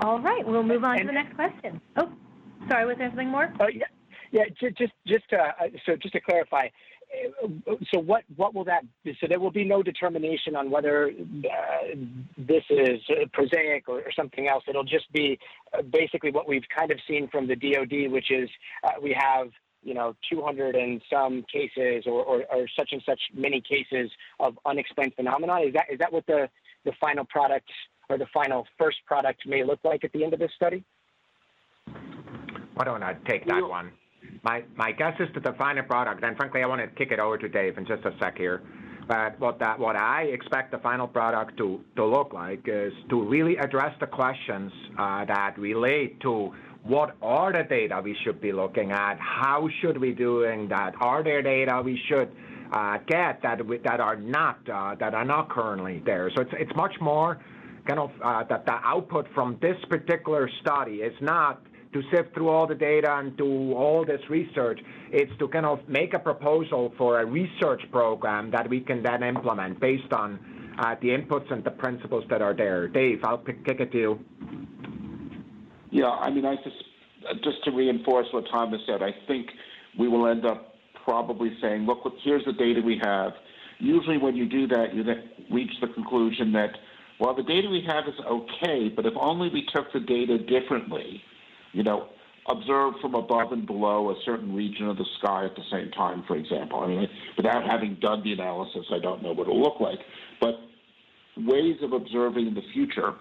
All 0.00 0.18
right, 0.20 0.46
we'll 0.46 0.62
move 0.64 0.84
on 0.84 0.98
to 0.98 1.04
the 1.04 1.12
next 1.12 1.34
question. 1.34 1.80
Oh, 1.96 2.10
sorry, 2.68 2.86
was 2.86 2.96
there 2.98 3.08
something 3.08 3.28
more? 3.28 3.52
Oh, 3.60 3.68
yeah, 3.68 3.84
yeah. 4.32 4.44
Just, 4.60 4.76
just, 4.76 4.92
just 5.06 5.28
to, 5.30 5.36
uh, 5.38 5.52
so 5.86 5.96
just 5.96 6.12
to 6.14 6.20
clarify, 6.20 6.68
so 7.92 7.98
what 7.98 8.24
what 8.36 8.54
will 8.54 8.64
that 8.64 8.84
be? 9.04 9.16
so 9.20 9.26
there 9.28 9.40
will 9.40 9.50
be 9.50 9.64
no 9.64 9.82
determination 9.82 10.56
on 10.56 10.70
whether 10.70 11.08
uh, 11.08 11.94
this 12.38 12.64
is 12.70 13.00
prosaic 13.32 13.88
or, 13.88 13.98
or, 14.00 14.12
something 14.16 14.48
else. 14.48 14.64
It'll 14.68 14.84
just 14.84 15.12
be 15.12 15.38
uh, 15.76 15.82
basically 15.82 16.30
what 16.30 16.48
we've 16.48 16.64
kind 16.76 16.90
of 16.90 16.98
seen 17.06 17.28
from 17.28 17.46
the 17.46 17.56
DoD 17.56 18.10
which 18.10 18.30
is 18.30 18.48
uh, 18.84 18.92
we 19.02 19.16
have 19.18 19.48
you 19.82 19.94
know 19.94 20.14
200 20.30 20.74
and 20.74 21.02
some 21.10 21.44
cases 21.52 22.04
or, 22.06 22.22
or, 22.24 22.44
or, 22.50 22.66
such 22.78 22.90
and 22.92 23.02
such 23.04 23.20
many 23.34 23.60
cases 23.60 24.10
of 24.40 24.58
unexplained 24.64 25.12
phenomena. 25.14 25.60
Is 25.60 25.74
that 25.74 25.86
is 25.90 25.98
that 25.98 26.12
what 26.12 26.26
the 26.26 26.48
the 26.84 26.92
final 27.00 27.24
product 27.26 27.68
or 28.08 28.18
the 28.18 28.26
final 28.32 28.66
first 28.78 28.98
product 29.06 29.46
may 29.46 29.64
look 29.64 29.80
like 29.84 30.04
at 30.04 30.12
the 30.12 30.24
end 30.24 30.32
of 30.32 30.38
this 30.38 30.52
study? 30.56 30.84
Why 32.74 32.84
don't 32.84 33.02
I 33.02 33.14
take 33.26 33.46
that 33.46 33.68
one 33.68 33.92
my, 34.42 34.64
my 34.76 34.92
guess 34.92 35.14
is 35.20 35.28
to 35.34 35.40
define 35.40 35.78
a 35.78 35.82
product, 35.82 36.24
and 36.24 36.36
frankly, 36.36 36.62
I 36.62 36.66
want 36.66 36.80
to 36.80 36.88
kick 36.88 37.12
it 37.12 37.20
over 37.20 37.38
to 37.38 37.48
Dave 37.48 37.78
in 37.78 37.86
just 37.86 38.04
a 38.04 38.12
sec 38.20 38.36
here. 38.36 38.62
But 39.08 39.38
what 39.40 39.58
that 39.58 39.78
what 39.78 39.96
I 39.96 40.22
expect 40.22 40.70
the 40.70 40.78
final 40.78 41.08
product 41.08 41.56
to 41.58 41.80
to 41.96 42.04
look 42.06 42.32
like 42.32 42.62
is 42.66 42.92
to 43.10 43.20
really 43.22 43.56
address 43.56 43.94
the 43.98 44.06
questions 44.06 44.72
uh, 44.96 45.24
that 45.24 45.58
relate 45.58 46.20
to 46.20 46.52
what 46.84 47.16
are 47.20 47.52
the 47.52 47.64
data 47.68 48.00
we 48.02 48.16
should 48.24 48.40
be 48.40 48.52
looking 48.52 48.92
at, 48.92 49.16
how 49.18 49.68
should 49.80 49.98
we 49.98 50.12
doing 50.12 50.68
that, 50.68 50.94
are 51.00 51.22
there 51.22 51.42
data 51.42 51.80
we 51.84 52.00
should 52.08 52.30
uh, 52.72 52.98
get 53.06 53.42
that 53.42 53.64
we, 53.64 53.78
that 53.78 54.00
are 54.00 54.16
not 54.16 54.58
uh, 54.68 54.94
that 54.96 55.14
are 55.14 55.24
not 55.24 55.50
currently 55.50 56.02
there. 56.04 56.30
So 56.34 56.42
it's 56.42 56.52
it's 56.54 56.76
much 56.76 56.94
more 57.00 57.40
kind 57.86 57.98
of 57.98 58.10
uh, 58.22 58.44
that 58.44 58.66
the 58.66 58.78
output 58.84 59.26
from 59.34 59.58
this 59.60 59.76
particular 59.88 60.48
study 60.60 60.96
is 60.96 61.14
not 61.20 61.60
to 61.92 62.02
sift 62.10 62.34
through 62.34 62.48
all 62.48 62.66
the 62.66 62.74
data 62.74 63.14
and 63.18 63.36
do 63.36 63.72
all 63.74 64.04
this 64.04 64.20
research. 64.30 64.80
It's 65.10 65.32
to 65.38 65.48
kind 65.48 65.66
of 65.66 65.80
make 65.88 66.14
a 66.14 66.18
proposal 66.18 66.92
for 66.96 67.20
a 67.20 67.26
research 67.26 67.82
program 67.90 68.50
that 68.52 68.68
we 68.68 68.80
can 68.80 69.02
then 69.02 69.22
implement 69.22 69.80
based 69.80 70.12
on 70.12 70.38
uh, 70.78 70.94
the 71.02 71.08
inputs 71.08 71.52
and 71.52 71.62
the 71.62 71.70
principles 71.70 72.24
that 72.30 72.40
are 72.40 72.54
there. 72.54 72.88
Dave, 72.88 73.20
I'll 73.24 73.38
pick, 73.38 73.64
kick 73.64 73.80
it 73.80 73.92
to 73.92 73.98
you. 73.98 74.20
Yeah, 75.90 76.08
I 76.08 76.30
mean, 76.30 76.46
I 76.46 76.56
just 76.56 76.76
just 77.44 77.62
to 77.64 77.70
reinforce 77.70 78.26
what 78.32 78.44
Thomas 78.50 78.80
said, 78.86 79.02
I 79.02 79.14
think 79.26 79.46
we 79.98 80.08
will 80.08 80.26
end 80.26 80.44
up 80.44 80.74
probably 81.04 81.56
saying, 81.60 81.82
look, 81.82 81.98
here's 82.24 82.44
the 82.44 82.52
data 82.52 82.80
we 82.80 83.00
have. 83.02 83.32
Usually, 83.78 84.18
when 84.18 84.36
you 84.36 84.48
do 84.48 84.66
that, 84.68 84.94
you 84.94 85.02
then 85.02 85.22
reach 85.50 85.70
the 85.80 85.88
conclusion 85.88 86.52
that, 86.52 86.70
well, 87.20 87.34
the 87.34 87.42
data 87.42 87.68
we 87.68 87.84
have 87.86 88.04
is 88.06 88.14
okay, 88.26 88.88
but 88.88 89.06
if 89.06 89.14
only 89.20 89.48
we 89.50 89.66
took 89.74 89.92
the 89.92 90.00
data 90.00 90.38
differently, 90.38 91.22
you 91.72 91.82
know, 91.82 92.08
observe 92.48 92.94
from 93.00 93.14
above 93.14 93.52
and 93.52 93.66
below 93.66 94.10
a 94.10 94.14
certain 94.24 94.54
region 94.54 94.88
of 94.88 94.96
the 94.96 95.06
sky 95.18 95.44
at 95.44 95.54
the 95.54 95.62
same 95.70 95.90
time, 95.92 96.24
for 96.26 96.36
example. 96.36 96.80
I 96.80 96.88
mean, 96.88 97.08
without 97.36 97.64
having 97.64 97.96
done 98.00 98.22
the 98.24 98.32
analysis, 98.32 98.86
I 98.92 98.98
don't 98.98 99.22
know 99.22 99.32
what 99.32 99.42
it'll 99.42 99.62
look 99.62 99.80
like. 99.80 99.98
But 100.40 100.54
ways 101.36 101.76
of 101.82 101.92
observing 101.92 102.48
in 102.48 102.54
the 102.54 102.62
future 102.72 103.14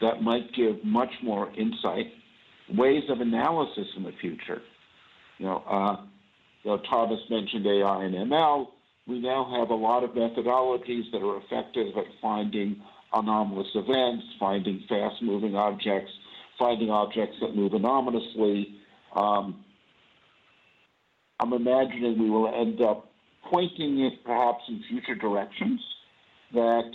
that 0.00 0.22
might 0.22 0.52
give 0.54 0.84
much 0.84 1.12
more 1.22 1.50
insight, 1.56 2.12
ways 2.74 3.04
of 3.08 3.20
analysis 3.20 3.86
in 3.96 4.02
the 4.02 4.12
future. 4.20 4.62
You 5.38 5.46
know, 5.46 5.62
uh, 5.68 6.04
you 6.62 6.70
know, 6.70 6.82
Thomas 6.90 7.20
mentioned 7.30 7.66
AI 7.66 8.04
and 8.04 8.14
ML. 8.14 8.68
We 9.06 9.20
now 9.20 9.56
have 9.58 9.70
a 9.70 9.74
lot 9.74 10.02
of 10.02 10.10
methodologies 10.10 11.10
that 11.12 11.22
are 11.22 11.38
effective 11.38 11.96
at 11.96 12.04
finding 12.20 12.82
anomalous 13.12 13.68
events, 13.74 14.24
finding 14.40 14.82
fast-moving 14.88 15.54
objects, 15.54 16.10
finding 16.58 16.90
objects 16.90 17.36
that 17.40 17.54
move 17.54 17.72
anomalously. 17.72 18.76
Um, 19.14 19.64
I'm 21.40 21.52
imagining 21.52 22.18
we 22.18 22.30
will 22.30 22.48
end 22.48 22.80
up 22.80 23.10
pointing 23.50 24.00
it 24.00 24.24
perhaps 24.24 24.62
in 24.68 24.82
future 24.88 25.14
directions 25.14 25.80
that 26.52 26.90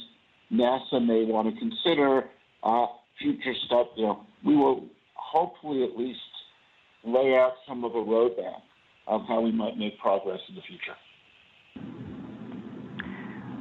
NASA 0.52 1.06
may 1.06 1.26
want 1.26 1.54
to 1.54 1.60
consider 1.60 2.26
uh, 2.64 2.88
future 3.20 3.54
stuff. 3.66 3.88
You 3.96 4.06
know, 4.08 4.26
we 4.46 4.56
will 4.56 4.86
hopefully 5.14 5.84
at 5.84 5.98
least 5.98 6.20
lay 7.04 7.36
out 7.36 7.54
some 7.68 7.84
of 7.84 7.96
a 7.96 8.04
roadmap 8.04 8.62
of 9.08 9.22
how 9.28 9.42
we 9.42 9.52
might 9.52 9.78
make 9.78 9.98
progress 10.00 10.40
in 10.50 10.56
the 10.56 10.62
future. 10.62 10.96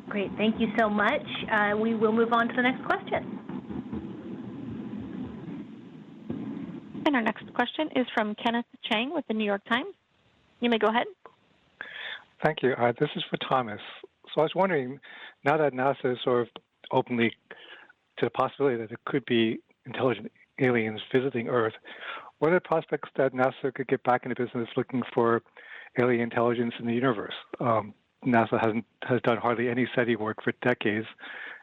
Great, 0.09 0.31
thank 0.37 0.61
you 0.61 0.67
so 0.79 0.89
much. 0.89 1.27
Uh, 1.53 1.77
we 1.77 1.95
will 1.95 2.13
move 2.13 2.33
on 2.33 2.49
to 2.49 2.55
the 2.55 2.63
next 2.63 2.85
question. 2.85 3.50
Our 7.15 7.23
next 7.23 7.53
question 7.55 7.89
is 7.97 8.07
from 8.15 8.35
Kenneth 8.37 8.67
Chang 8.85 9.13
with 9.13 9.27
the 9.27 9.35
New 9.35 9.45
York 9.45 9.65
Times. 9.69 9.95
You 10.61 10.71
may 10.71 10.79
go 10.79 10.89
ahead. 10.89 11.07
Thank 12.43 12.63
you. 12.63 12.73
Uh, 12.73 12.93
this 12.99 13.11
is 13.17 13.25
for 13.29 13.37
Thomas. 13.49 13.81
So 14.35 14.41
I 14.41 14.43
was 14.43 14.55
wondering, 14.55 15.01
now 15.45 15.57
that 15.57 15.73
NASA 15.73 16.13
is 16.13 16.19
sort 16.23 16.43
of 16.43 16.49
openly 16.93 17.33
to 18.19 18.27
the 18.27 18.31
possibility 18.31 18.77
that 18.77 18.89
there 18.89 18.99
could 19.05 19.25
be 19.27 19.59
intelligent 19.87 20.31
aliens 20.61 21.01
visiting 21.13 21.49
Earth, 21.49 21.75
what 22.39 22.53
are 22.53 22.55
the 22.55 22.61
prospects 22.61 23.09
that 23.17 23.35
NASA 23.35 23.75
could 23.75 23.89
get 23.89 24.03
back 24.05 24.25
into 24.25 24.35
business 24.35 24.69
looking 24.77 25.03
for 25.13 25.43
alien 25.99 26.23
intelligence 26.23 26.75
in 26.79 26.87
the 26.87 26.95
universe? 26.95 27.35
Um, 27.59 27.93
NASA 28.25 28.61
hasn't 28.61 28.85
has 29.03 29.21
done 29.23 29.39
hardly 29.39 29.69
any 29.69 29.89
SETI 29.95 30.17
work 30.17 30.43
for 30.43 30.53
decades, 30.63 31.07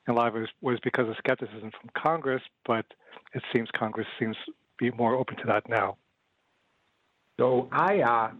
and 0.06 0.16
a 0.16 0.20
lot 0.20 0.28
of 0.28 0.36
it 0.36 0.50
was 0.62 0.80
because 0.84 1.08
of 1.08 1.16
skepticism 1.18 1.72
from 1.72 1.90
Congress. 1.96 2.42
But 2.66 2.86
it 3.34 3.44
seems 3.54 3.70
Congress 3.78 4.08
seems 4.20 4.36
be 4.78 4.92
more 4.92 5.16
open 5.16 5.36
to 5.38 5.44
that 5.48 5.68
now. 5.70 5.98
So 7.40 7.68
I 7.72 8.00
uh, 8.02 8.32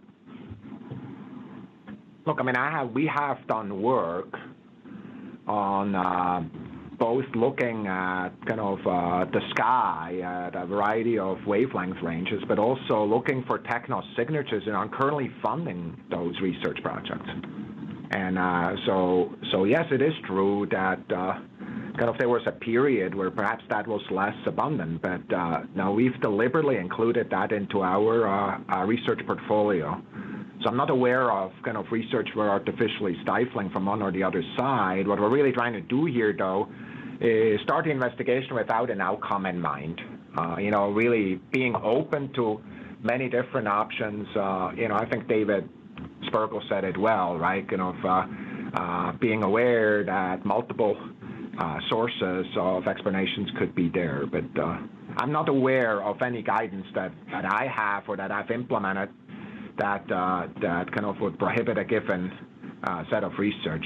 look. 2.26 2.38
I 2.40 2.42
mean, 2.42 2.56
I 2.56 2.70
have 2.70 2.90
we 2.90 3.06
have 3.14 3.46
done 3.46 3.80
work 3.80 4.34
on 5.46 5.94
uh, 5.94 6.42
both 6.98 7.24
looking 7.34 7.86
at 7.86 8.30
kind 8.46 8.60
of 8.60 8.78
uh, 8.80 9.24
the 9.30 9.40
sky 9.50 10.20
at 10.22 10.60
a 10.60 10.66
variety 10.66 11.18
of 11.18 11.38
wavelength 11.46 12.02
ranges, 12.02 12.42
but 12.48 12.58
also 12.58 13.04
looking 13.04 13.44
for 13.46 13.58
techno 13.58 14.02
signatures, 14.16 14.64
and 14.66 14.76
I'm 14.76 14.90
currently 14.90 15.30
funding 15.42 15.96
those 16.10 16.34
research 16.40 16.78
projects. 16.82 17.30
And 18.10 18.38
uh, 18.38 18.74
so, 18.86 19.34
so 19.52 19.64
yes, 19.64 19.84
it 19.90 20.02
is 20.02 20.14
true 20.26 20.66
that 20.70 21.00
uh, 21.12 21.38
kind 21.98 22.08
of 22.08 22.16
there 22.18 22.28
was 22.28 22.42
a 22.46 22.52
period 22.52 23.14
where 23.14 23.30
perhaps 23.30 23.64
that 23.70 23.86
was 23.86 24.00
less 24.10 24.36
abundant, 24.46 25.02
but 25.02 25.34
uh, 25.34 25.62
now 25.74 25.92
we've 25.92 26.18
deliberately 26.20 26.76
included 26.76 27.28
that 27.30 27.52
into 27.52 27.82
our, 27.82 28.26
uh, 28.26 28.58
our 28.68 28.86
research 28.86 29.20
portfolio. 29.26 30.00
So 30.62 30.68
I'm 30.68 30.76
not 30.76 30.90
aware 30.90 31.30
of 31.30 31.52
kind 31.64 31.76
of 31.76 31.86
research 31.90 32.28
we're 32.34 32.48
artificially 32.48 33.16
stifling 33.22 33.70
from 33.70 33.86
one 33.86 34.02
or 34.02 34.10
the 34.10 34.22
other 34.22 34.42
side. 34.56 35.06
What 35.06 35.20
we're 35.20 35.30
really 35.30 35.52
trying 35.52 35.72
to 35.74 35.80
do 35.80 36.04
here, 36.06 36.34
though, 36.36 36.68
is 37.20 37.60
start 37.62 37.84
the 37.84 37.90
investigation 37.90 38.54
without 38.54 38.90
an 38.90 39.00
outcome 39.00 39.46
in 39.46 39.60
mind. 39.60 40.00
Uh, 40.36 40.56
you 40.58 40.70
know, 40.70 40.90
really 40.90 41.40
being 41.52 41.74
open 41.76 42.32
to 42.34 42.60
many 43.02 43.28
different 43.28 43.66
options. 43.68 44.26
Uh, 44.36 44.70
you 44.76 44.88
know, 44.88 44.94
I 44.94 45.06
think 45.08 45.28
David 45.28 45.68
Spergel 46.24 46.60
said 46.68 46.84
it 46.84 46.96
well, 46.96 47.36
right? 47.36 47.66
You 47.70 47.76
know, 47.76 47.94
uh, 48.04 48.26
uh, 48.74 49.12
being 49.12 49.42
aware 49.42 50.04
that 50.04 50.44
multiple 50.44 50.96
uh, 51.58 51.78
sources 51.88 52.46
of 52.56 52.86
explanations 52.86 53.50
could 53.58 53.74
be 53.74 53.88
there. 53.88 54.24
But 54.30 54.60
uh, 54.60 54.78
I'm 55.16 55.32
not 55.32 55.48
aware 55.48 56.02
of 56.02 56.22
any 56.22 56.42
guidance 56.42 56.86
that, 56.94 57.12
that 57.30 57.44
I 57.44 57.66
have 57.66 58.08
or 58.08 58.16
that 58.16 58.30
I've 58.30 58.50
implemented 58.50 59.10
that 59.78 60.10
uh, 60.10 60.48
that 60.60 60.90
kind 60.92 61.06
of 61.06 61.20
would 61.20 61.38
prohibit 61.38 61.78
a 61.78 61.84
given 61.84 62.32
uh, 62.82 63.04
set 63.10 63.24
of 63.24 63.32
research. 63.38 63.84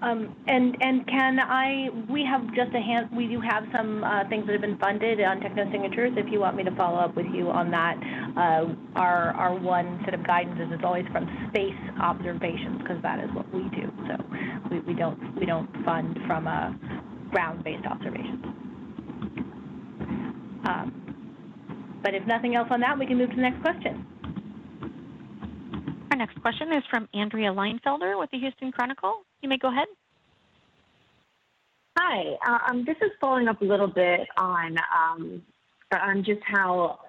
Um, 0.00 0.36
and 0.46 0.76
and 0.80 1.06
can 1.08 1.40
I? 1.40 1.88
We 2.08 2.24
have 2.24 2.46
just 2.54 2.72
a 2.72 2.80
hand. 2.80 3.08
We 3.10 3.26
do 3.26 3.40
have 3.40 3.64
some 3.74 4.04
uh, 4.04 4.28
things 4.28 4.46
that 4.46 4.52
have 4.52 4.60
been 4.60 4.78
funded 4.78 5.20
on 5.20 5.40
techno 5.40 5.68
signatures. 5.72 6.12
If 6.16 6.30
you 6.30 6.38
want 6.38 6.56
me 6.56 6.62
to 6.62 6.74
follow 6.76 6.98
up 6.98 7.16
with 7.16 7.26
you 7.34 7.50
on 7.50 7.70
that, 7.72 7.96
uh, 8.36 8.74
our 8.94 9.34
our 9.34 9.58
one 9.58 10.00
set 10.04 10.14
of 10.14 10.24
guidance 10.24 10.60
is 10.72 10.80
always 10.84 11.04
from 11.10 11.26
space 11.50 11.74
observations 12.00 12.78
because 12.78 13.02
that 13.02 13.18
is 13.24 13.30
what 13.34 13.52
we 13.52 13.62
do. 13.70 13.90
So 14.06 14.14
we, 14.70 14.80
we 14.80 14.94
don't 14.94 15.18
we 15.34 15.46
don't 15.46 15.68
fund 15.84 16.16
from 16.28 16.46
a 16.46 16.78
ground-based 17.32 17.86
observations. 17.86 18.44
Um, 20.68 21.98
but 22.04 22.14
if 22.14 22.24
nothing 22.26 22.54
else 22.54 22.68
on 22.70 22.80
that, 22.80 22.96
we 22.96 23.06
can 23.06 23.18
move 23.18 23.30
to 23.30 23.36
the 23.36 23.42
next 23.42 23.60
question. 23.62 24.06
Our 26.12 26.16
next 26.16 26.40
question 26.40 26.72
is 26.72 26.84
from 26.88 27.08
Andrea 27.14 27.52
Leinfelder 27.52 28.18
with 28.18 28.30
the 28.30 28.38
Houston 28.38 28.70
Chronicle. 28.70 29.24
You 29.40 29.48
may 29.48 29.58
go 29.58 29.68
ahead. 29.68 29.86
Hi, 31.96 32.36
uh, 32.46 32.70
um, 32.70 32.84
this 32.84 32.96
is 33.02 33.10
following 33.20 33.48
up 33.48 33.60
a 33.60 33.64
little 33.64 33.88
bit 33.88 34.20
on 34.36 34.76
um, 34.78 35.42
on 35.92 36.24
just 36.24 36.40
how 36.44 37.00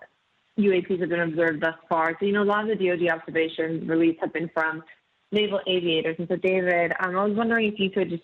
UAPs 0.57 0.99
have 0.99 1.09
been 1.09 1.21
observed 1.21 1.61
thus 1.61 1.75
far. 1.87 2.15
So, 2.19 2.25
you 2.25 2.33
know, 2.33 2.43
a 2.43 2.45
lot 2.45 2.69
of 2.69 2.77
the 2.77 2.87
DoD 2.87 3.09
observations 3.09 3.87
released 3.87 4.19
have 4.21 4.33
been 4.33 4.49
from 4.53 4.83
naval 5.31 5.59
aviators. 5.67 6.15
And 6.19 6.27
so, 6.27 6.35
David, 6.35 6.91
um, 6.99 7.17
I 7.17 7.25
was 7.25 7.35
wondering 7.35 7.71
if 7.71 7.79
you 7.79 7.89
could 7.89 8.09
just 8.09 8.23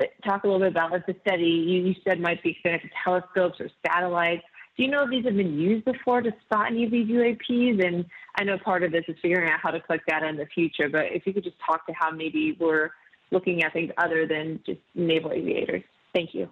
uh, 0.00 0.04
talk 0.24 0.44
a 0.44 0.46
little 0.46 0.60
bit 0.60 0.72
about 0.72 0.90
what 0.90 1.06
the 1.06 1.14
study 1.26 1.44
you, 1.44 1.86
you 1.88 1.94
said 2.06 2.20
might 2.20 2.42
be 2.42 2.50
expanded 2.50 2.82
to 2.82 2.88
telescopes 3.04 3.60
or 3.60 3.70
satellites. 3.86 4.42
Do 4.76 4.84
you 4.84 4.90
know 4.90 5.04
if 5.04 5.10
these 5.10 5.24
have 5.24 5.36
been 5.36 5.58
used 5.58 5.84
before 5.84 6.22
to 6.22 6.30
spot 6.44 6.70
any 6.70 6.84
of 6.84 6.90
these 6.90 7.08
UAPs? 7.08 7.84
And 7.84 8.04
I 8.38 8.44
know 8.44 8.58
part 8.58 8.82
of 8.82 8.92
this 8.92 9.04
is 9.08 9.16
figuring 9.20 9.50
out 9.50 9.60
how 9.60 9.70
to 9.70 9.80
collect 9.80 10.06
data 10.06 10.28
in 10.28 10.36
the 10.36 10.46
future, 10.46 10.88
but 10.88 11.06
if 11.06 11.26
you 11.26 11.32
could 11.32 11.44
just 11.44 11.56
talk 11.64 11.86
to 11.86 11.92
how 11.92 12.10
maybe 12.10 12.56
we're 12.60 12.90
looking 13.30 13.62
at 13.62 13.72
things 13.72 13.90
other 13.98 14.26
than 14.26 14.60
just 14.64 14.80
naval 14.94 15.32
aviators. 15.32 15.82
Thank 16.14 16.34
you. 16.34 16.48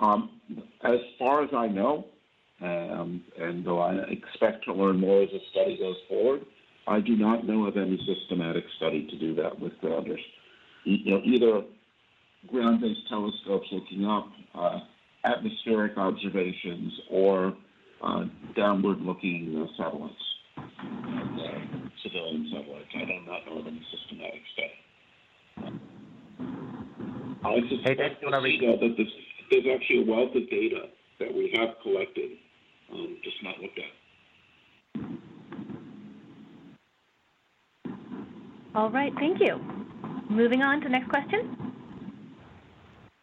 Um, 0.00 0.40
as 0.82 0.98
far 1.18 1.42
as 1.42 1.50
I 1.54 1.68
know, 1.68 2.06
um, 2.60 3.22
and 3.38 3.64
though 3.64 3.80
I 3.80 3.94
expect 4.10 4.64
to 4.64 4.72
learn 4.72 4.98
more 4.98 5.22
as 5.22 5.30
the 5.30 5.40
study 5.50 5.78
goes 5.78 5.96
forward, 6.08 6.44
I 6.86 7.00
do 7.00 7.16
not 7.16 7.46
know 7.46 7.66
of 7.66 7.76
any 7.76 7.98
systematic 8.06 8.64
study 8.76 9.06
to 9.06 9.18
do 9.18 9.34
that 9.36 9.58
with 9.58 9.72
grounders. 9.80 10.20
You 10.84 11.12
know, 11.12 11.20
either 11.24 11.62
ground-based 12.46 13.08
telescopes 13.08 13.68
looking 13.72 14.04
up, 14.04 14.28
uh, 14.54 14.80
atmospheric 15.24 15.96
observations, 15.96 16.92
or 17.10 17.56
uh, 18.02 18.24
downward-looking 18.54 19.64
uh, 19.66 19.82
satellites, 19.82 20.14
uh, 20.58 20.62
civilian 22.02 22.50
satellites. 22.52 22.88
I 22.94 23.04
do 23.06 23.12
not 23.26 23.46
know 23.46 23.60
of 23.60 23.66
any 23.66 23.82
systematic 23.90 24.42
study. 24.52 24.72
I 27.44 27.60
suspect 27.68 28.00
hey, 28.00 28.16
you 28.22 28.30
know, 28.30 28.40
that 28.40 28.94
there's, 28.96 29.12
there's 29.50 29.64
actually 29.74 30.02
a 30.02 30.10
wealth 30.10 30.34
of 30.34 30.48
data 30.48 30.88
that 31.20 31.32
we 31.32 31.54
have 31.56 31.70
collected, 31.82 32.30
um, 32.92 33.16
just 33.22 33.36
not 33.42 33.58
looked 33.60 33.78
at. 33.78 33.84
All 38.74 38.90
right, 38.90 39.12
thank 39.18 39.40
you. 39.40 39.60
Moving 40.28 40.62
on 40.62 40.80
to 40.80 40.88
the 40.88 40.90
next 40.90 41.08
question. 41.08 41.56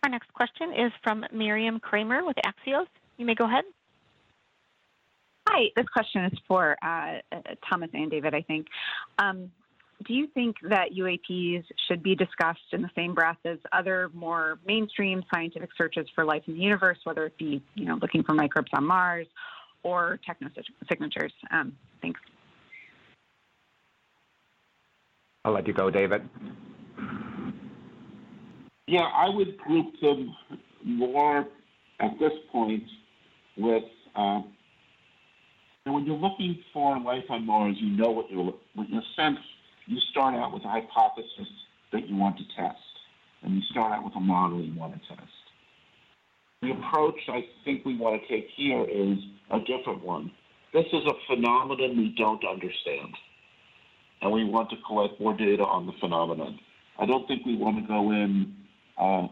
Our 0.04 0.10
next 0.10 0.32
question 0.34 0.72
is 0.72 0.92
from 1.04 1.26
Miriam 1.34 1.80
Kramer 1.80 2.24
with 2.26 2.38
Axios. 2.46 2.88
You 3.18 3.26
may 3.26 3.36
go 3.36 3.46
ahead. 3.46 3.66
Hi, 5.50 5.66
this 5.76 5.86
question 5.88 6.26
is 6.26 6.40
for 6.48 6.78
uh, 6.82 7.18
Thomas 7.70 7.90
and 7.94 8.10
David, 8.10 8.34
I 8.34 8.42
think. 8.42 8.68
Um, 9.20 9.52
do 10.08 10.14
you 10.14 10.28
think 10.28 10.56
that 10.70 10.90
UAPs 10.98 11.64
should 11.88 12.02
be 12.02 12.16
discussed 12.16 12.60
in 12.72 12.82
the 12.82 12.90
same 12.96 13.14
breath 13.14 13.38
as 13.46 13.58
other 13.72 14.10
more 14.14 14.60
mainstream 14.66 15.24
scientific 15.34 15.70
searches 15.78 16.08
for 16.16 16.26
life 16.26 16.44
in 16.48 16.54
the 16.54 16.60
universe, 16.60 16.98
whether 17.04 17.26
it 17.26 17.38
be, 17.38 17.62
you 17.76 17.86
know, 17.86 17.98
looking 18.02 18.24
for 18.24 18.34
microbes 18.34 18.70
on 18.74 18.86
Mars 18.86 19.28
or 19.84 20.20
technosignatures? 20.28 21.32
Um, 21.52 21.74
thanks. 22.02 22.20
I'll 25.44 25.54
let 25.54 25.68
you 25.68 25.74
go, 25.74 25.90
David. 25.90 26.28
Yeah, 28.88 29.02
I 29.02 29.30
would 29.30 29.58
group 29.58 30.00
them 30.02 30.36
more 30.84 31.48
at 32.00 32.12
this 32.20 32.34
point 32.52 32.84
with. 33.58 33.84
Uh, 34.16 34.42
and 35.86 35.96
when 35.96 36.06
you're 36.06 36.18
looking 36.18 36.60
for 36.72 37.00
life 37.00 37.24
on 37.30 37.46
Mars, 37.46 37.76
you 37.80 37.98
know 37.98 38.12
what 38.12 38.30
you're, 38.30 38.54
what 38.76 38.90
your 38.90 39.02
sense 39.16 39.40
you 39.86 40.00
start 40.12 40.36
out 40.36 40.54
with 40.54 40.64
a 40.64 40.70
hypothesis 40.70 41.48
that 41.92 42.08
you 42.08 42.16
want 42.16 42.38
to 42.38 42.44
test, 42.56 42.78
and 43.44 43.56
you 43.56 43.62
start 43.72 43.92
out 43.94 44.04
with 44.04 44.16
a 44.16 44.20
model 44.20 44.62
you 44.62 44.78
want 44.78 44.94
to 44.94 45.16
test. 45.16 45.28
The 46.62 46.72
approach 46.72 47.20
I 47.28 47.46
think 47.66 47.86
we 47.86 47.98
want 47.98 48.22
to 48.22 48.28
take 48.28 48.48
here 48.56 48.84
is 48.84 49.18
a 49.50 49.60
different 49.60 50.04
one. 50.04 50.32
This 50.74 50.86
is 50.94 51.04
a 51.06 51.14
phenomenon 51.28 51.98
we 51.98 52.16
don't 52.18 52.44
understand, 52.48 53.14
and 54.22 54.32
we 54.32 54.46
want 54.46 54.70
to 54.70 54.76
collect 54.88 55.20
more 55.20 55.36
data 55.36 55.64
on 55.64 55.86
the 55.86 55.94
phenomenon. 56.00 56.60
I 57.00 57.06
don't 57.06 57.28
think 57.28 57.46
we 57.46 57.58
want 57.58 57.78
to 57.78 57.88
go 57.88 58.12
in 58.12 58.56
uh, 58.98 59.28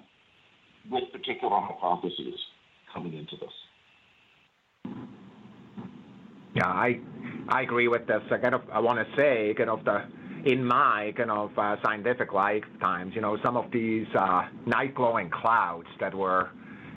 with 0.90 1.04
particular 1.12 1.60
hypotheses 1.60 2.40
coming 2.94 3.14
into 3.14 3.36
this. 3.38 4.96
Yeah, 6.56 6.66
I 6.68 7.00
I 7.48 7.62
agree 7.62 7.88
with 7.88 8.08
this. 8.08 8.22
I 8.32 8.38
kind 8.38 8.56
of 8.56 8.62
I 8.72 8.80
want 8.80 9.00
to 9.00 9.16
say 9.16 9.54
kind 9.56 9.70
of 9.70 9.86
the 9.86 10.04
in 10.46 10.64
my 10.64 11.14
kind 11.18 11.32
of 11.32 11.52
uh, 11.58 11.76
scientific 11.84 12.34
lifetimes, 12.34 13.14
you 13.16 13.22
know, 13.22 13.38
some 13.44 13.58
of 13.58 13.72
these 13.72 14.08
uh, 14.18 14.44
night 14.66 14.96
glowing 14.96 15.30
clouds 15.30 15.88
that 16.00 16.14
were 16.14 16.50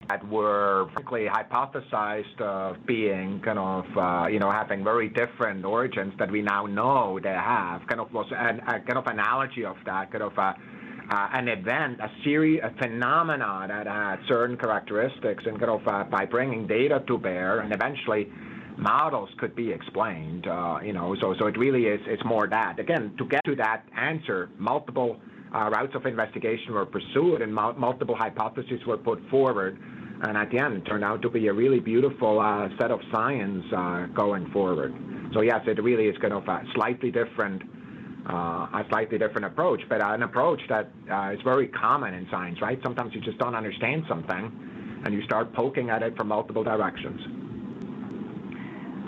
that 0.09 0.26
were 0.28 0.88
frankly 0.95 1.26
hypothesized 1.26 2.40
of 2.40 2.76
being 2.86 3.40
kind 3.45 3.59
of, 3.59 3.84
uh, 3.97 4.26
you 4.26 4.38
know, 4.38 4.51
having 4.51 4.82
very 4.82 5.09
different 5.09 5.64
origins 5.64 6.12
that 6.18 6.30
we 6.30 6.43
now 6.43 6.66
know 6.66 7.18
they 7.22 7.30
have, 7.30 7.86
kind 7.86 8.01
of 8.01 8.12
was 8.12 8.26
an, 8.36 8.61
a 8.61 8.80
kind 8.80 8.99
of 8.99 9.07
analogy 9.07 9.64
of 9.64 9.76
that, 9.86 10.11
kind 10.11 10.24
of 10.24 10.36
a, 10.36 10.55
uh, 11.11 11.28
an 11.32 11.49
event, 11.49 12.01
a 12.01 12.11
series, 12.24 12.61
a 12.62 12.70
phenomena 12.82 13.64
that 13.68 13.86
had 13.86 14.16
certain 14.28 14.57
characteristics, 14.57 15.45
and 15.47 15.59
kind 15.59 15.70
of 15.70 15.86
uh, 15.86 16.05
by 16.05 16.24
bringing 16.26 16.66
data 16.66 17.03
to 17.07 17.16
bear, 17.16 17.61
and 17.61 17.72
eventually 17.72 18.28
models 18.76 19.28
could 19.38 19.54
be 19.54 19.70
explained. 19.70 20.46
Uh, 20.46 20.78
you 20.82 20.92
know, 20.92 21.16
so 21.20 21.34
so 21.38 21.46
it 21.46 21.56
really 21.58 21.84
is 21.84 22.00
it's 22.06 22.24
more 22.24 22.46
that. 22.48 22.78
Again, 22.78 23.14
to 23.18 23.24
get 23.26 23.44
to 23.44 23.56
that 23.56 23.84
answer, 23.96 24.50
multiple 24.58 25.20
uh, 25.54 25.70
routes 25.70 25.94
of 25.94 26.06
investigation 26.06 26.72
were 26.72 26.86
pursued 26.86 27.42
and 27.42 27.54
mul 27.54 27.74
multiple 27.74 28.16
hypotheses 28.16 28.80
were 28.86 28.96
put 28.96 29.20
forward. 29.30 29.78
And 30.24 30.36
at 30.36 30.50
the 30.50 30.58
end, 30.58 30.76
it 30.76 30.84
turned 30.84 31.02
out 31.02 31.20
to 31.22 31.30
be 31.30 31.48
a 31.48 31.52
really 31.52 31.80
beautiful 31.80 32.38
uh, 32.38 32.68
set 32.80 32.92
of 32.92 33.00
science 33.12 33.64
uh, 33.76 34.06
going 34.14 34.50
forward. 34.52 34.94
So 35.34 35.40
yes, 35.40 35.62
it 35.66 35.82
really 35.82 36.04
is 36.04 36.16
kind 36.18 36.32
of 36.32 36.46
a 36.46 36.62
slightly 36.74 37.10
different, 37.10 37.62
uh, 38.28 38.32
a 38.32 38.86
slightly 38.88 39.18
different 39.18 39.46
approach, 39.46 39.80
but 39.88 40.00
an 40.00 40.22
approach 40.22 40.60
that 40.68 40.90
uh, 41.10 41.32
is 41.32 41.40
very 41.42 41.66
common 41.66 42.14
in 42.14 42.28
science, 42.30 42.60
right? 42.62 42.78
Sometimes 42.84 43.12
you 43.14 43.20
just 43.20 43.38
don't 43.38 43.56
understand 43.56 44.04
something, 44.08 45.02
and 45.04 45.12
you 45.12 45.22
start 45.24 45.52
poking 45.54 45.90
at 45.90 46.04
it 46.04 46.16
from 46.16 46.28
multiple 46.28 46.62
directions. 46.62 47.41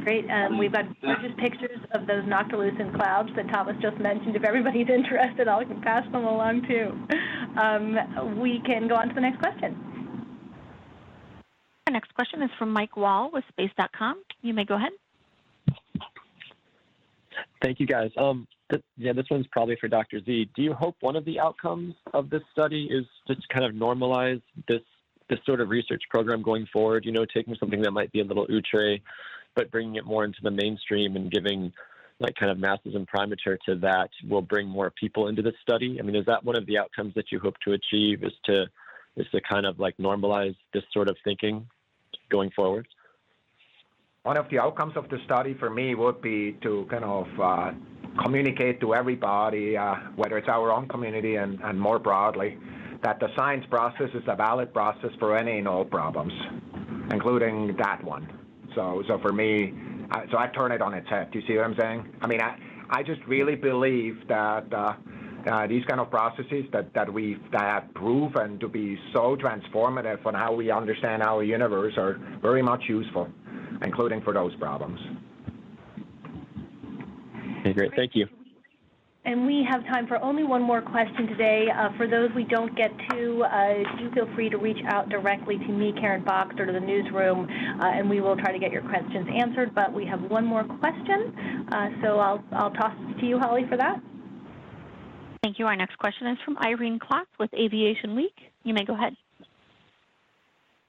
Great. 0.04 0.28
Um, 0.30 0.58
we've 0.58 0.70
got 0.70 0.84
gorgeous 1.00 1.32
pictures 1.38 1.80
of 1.92 2.06
those 2.06 2.24
noctilucent 2.24 2.94
clouds 2.94 3.30
that 3.36 3.48
Thomas 3.50 3.74
just 3.80 3.98
mentioned. 3.98 4.36
If 4.36 4.44
everybody's 4.44 4.88
interested, 4.94 5.48
I'll 5.48 5.64
pass 5.82 6.04
them 6.12 6.24
along 6.24 6.68
too. 6.68 6.92
Um, 7.58 8.38
we 8.38 8.60
can 8.66 8.86
go 8.86 8.96
on 8.96 9.08
to 9.08 9.14
the 9.14 9.22
next 9.22 9.38
question. 9.38 9.94
Our 11.86 11.92
next 11.92 12.14
question 12.14 12.42
is 12.42 12.50
from 12.58 12.70
Mike 12.70 12.98
Wall 12.98 13.30
with 13.32 13.44
Space.com. 13.48 14.22
You 14.42 14.52
may 14.52 14.66
go 14.66 14.74
ahead. 14.76 14.92
Thank 17.62 17.80
you, 17.80 17.86
guys. 17.86 18.10
Um, 18.18 18.46
th 18.70 18.82
yeah, 18.98 19.14
this 19.14 19.24
one's 19.30 19.46
probably 19.52 19.76
for 19.80 19.88
Dr. 19.88 20.20
Z. 20.20 20.50
Do 20.54 20.62
you 20.62 20.74
hope 20.74 20.96
one 21.00 21.16
of 21.16 21.24
the 21.24 21.40
outcomes 21.40 21.94
of 22.12 22.28
this 22.28 22.42
study 22.52 22.88
is 22.90 23.06
to 23.26 23.36
kind 23.50 23.64
of 23.64 23.72
normalize 23.72 24.42
this 24.68 24.82
this 25.30 25.38
sort 25.46 25.62
of 25.62 25.70
research 25.70 26.02
program 26.10 26.42
going 26.42 26.66
forward? 26.70 27.06
You 27.06 27.12
know, 27.12 27.24
taking 27.24 27.56
something 27.58 27.80
that 27.80 27.92
might 27.92 28.12
be 28.12 28.20
a 28.20 28.24
little 28.24 28.46
outre 28.50 28.98
but 29.54 29.70
bringing 29.70 29.96
it 29.96 30.04
more 30.04 30.24
into 30.24 30.38
the 30.42 30.50
mainstream 30.50 31.16
and 31.16 31.30
giving 31.30 31.72
like 32.20 32.34
kind 32.36 32.50
of 32.50 32.58
masses 32.58 32.94
and 32.94 32.96
imprimatur 32.96 33.58
to 33.66 33.74
that 33.76 34.10
will 34.28 34.42
bring 34.42 34.68
more 34.68 34.90
people 34.90 35.28
into 35.28 35.42
the 35.42 35.52
study. 35.62 35.98
I 35.98 36.02
mean, 36.02 36.14
is 36.14 36.26
that 36.26 36.44
one 36.44 36.56
of 36.56 36.66
the 36.66 36.78
outcomes 36.78 37.14
that 37.14 37.32
you 37.32 37.40
hope 37.40 37.56
to 37.64 37.72
achieve 37.72 38.22
is 38.22 38.32
to 38.46 38.66
is 39.16 39.26
to 39.32 39.40
kind 39.40 39.66
of 39.66 39.78
like 39.78 39.96
normalize 39.96 40.56
this 40.72 40.82
sort 40.92 41.08
of 41.08 41.16
thinking 41.24 41.68
going 42.30 42.50
forward? 42.50 42.86
One 44.24 44.36
of 44.36 44.48
the 44.48 44.58
outcomes 44.58 44.96
of 44.96 45.08
the 45.08 45.18
study 45.24 45.54
for 45.54 45.70
me 45.70 45.94
would 45.94 46.22
be 46.22 46.56
to 46.62 46.86
kind 46.90 47.04
of 47.04 47.26
uh, 47.40 47.72
communicate 48.22 48.80
to 48.80 48.94
everybody, 48.94 49.76
uh, 49.76 49.96
whether 50.16 50.38
it's 50.38 50.48
our 50.48 50.72
own 50.72 50.88
community 50.88 51.36
and, 51.36 51.60
and 51.62 51.78
more 51.78 51.98
broadly, 51.98 52.56
that 53.02 53.20
the 53.20 53.28
science 53.36 53.66
process 53.68 54.08
is 54.14 54.22
a 54.26 54.34
valid 54.34 54.72
process 54.72 55.10
for 55.18 55.36
any 55.36 55.58
and 55.58 55.68
all 55.68 55.84
problems, 55.84 56.32
including 57.12 57.76
that 57.76 58.02
one. 58.02 58.26
So, 58.74 59.02
so 59.08 59.18
for 59.20 59.32
me, 59.32 59.72
I, 60.10 60.24
so 60.30 60.38
I 60.38 60.48
turn 60.48 60.72
it 60.72 60.82
on 60.82 60.94
its 60.94 61.08
head. 61.08 61.30
Do 61.30 61.38
you 61.38 61.46
see 61.46 61.56
what 61.56 61.64
I'm 61.64 61.76
saying? 61.78 62.08
I 62.20 62.26
mean, 62.26 62.40
I, 62.40 62.56
I 62.90 63.02
just 63.02 63.20
really 63.26 63.54
believe 63.54 64.16
that 64.28 64.72
uh, 64.72 64.94
uh, 65.50 65.66
these 65.66 65.84
kind 65.86 66.00
of 66.00 66.10
processes 66.10 66.64
that 66.72 66.92
that 66.94 67.12
we 67.12 67.36
that 67.52 67.60
have 67.60 67.94
proven 67.94 68.58
to 68.60 68.68
be 68.68 68.98
so 69.12 69.36
transformative 69.36 70.24
on 70.26 70.34
how 70.34 70.54
we 70.54 70.70
understand 70.70 71.22
our 71.22 71.42
universe 71.42 71.94
are 71.96 72.18
very 72.40 72.62
much 72.62 72.82
useful, 72.88 73.28
including 73.82 74.22
for 74.22 74.32
those 74.32 74.54
problems. 74.56 74.98
Okay, 77.60 77.72
great. 77.72 77.92
Thank 77.96 78.12
you. 78.14 78.26
And 79.26 79.46
we 79.46 79.66
have 79.70 79.82
time 79.86 80.06
for 80.06 80.22
only 80.22 80.44
one 80.44 80.60
more 80.60 80.82
question 80.82 81.26
today. 81.26 81.68
Uh, 81.74 81.88
for 81.96 82.06
those 82.06 82.28
we 82.36 82.44
don't 82.44 82.76
get 82.76 82.90
to, 83.10 83.42
uh, 83.44 83.98
do 83.98 84.10
feel 84.10 84.28
free 84.34 84.50
to 84.50 84.58
reach 84.58 84.84
out 84.88 85.08
directly 85.08 85.56
to 85.56 85.68
me, 85.68 85.94
Karen 85.98 86.22
Fox, 86.24 86.54
or 86.58 86.66
to 86.66 86.72
the 86.72 86.80
newsroom, 86.80 87.48
uh, 87.80 87.86
and 87.86 88.10
we 88.10 88.20
will 88.20 88.36
try 88.36 88.52
to 88.52 88.58
get 88.58 88.70
your 88.70 88.82
questions 88.82 89.26
answered. 89.34 89.74
But 89.74 89.94
we 89.94 90.04
have 90.04 90.20
one 90.20 90.44
more 90.44 90.64
question, 90.64 91.66
uh, 91.72 91.88
so 92.02 92.18
I'll, 92.18 92.44
I'll 92.52 92.72
toss 92.72 92.92
it 92.98 93.20
to 93.20 93.26
you, 93.26 93.38
Holly, 93.38 93.62
for 93.66 93.78
that. 93.78 93.98
Thank 95.42 95.58
you. 95.58 95.66
Our 95.66 95.76
next 95.76 95.96
question 95.96 96.26
is 96.26 96.38
from 96.44 96.58
Irene 96.58 96.98
Klotz 96.98 97.28
with 97.38 97.52
Aviation 97.54 98.14
Week. 98.14 98.34
You 98.62 98.74
may 98.74 98.84
go 98.84 98.94
ahead. 98.94 99.16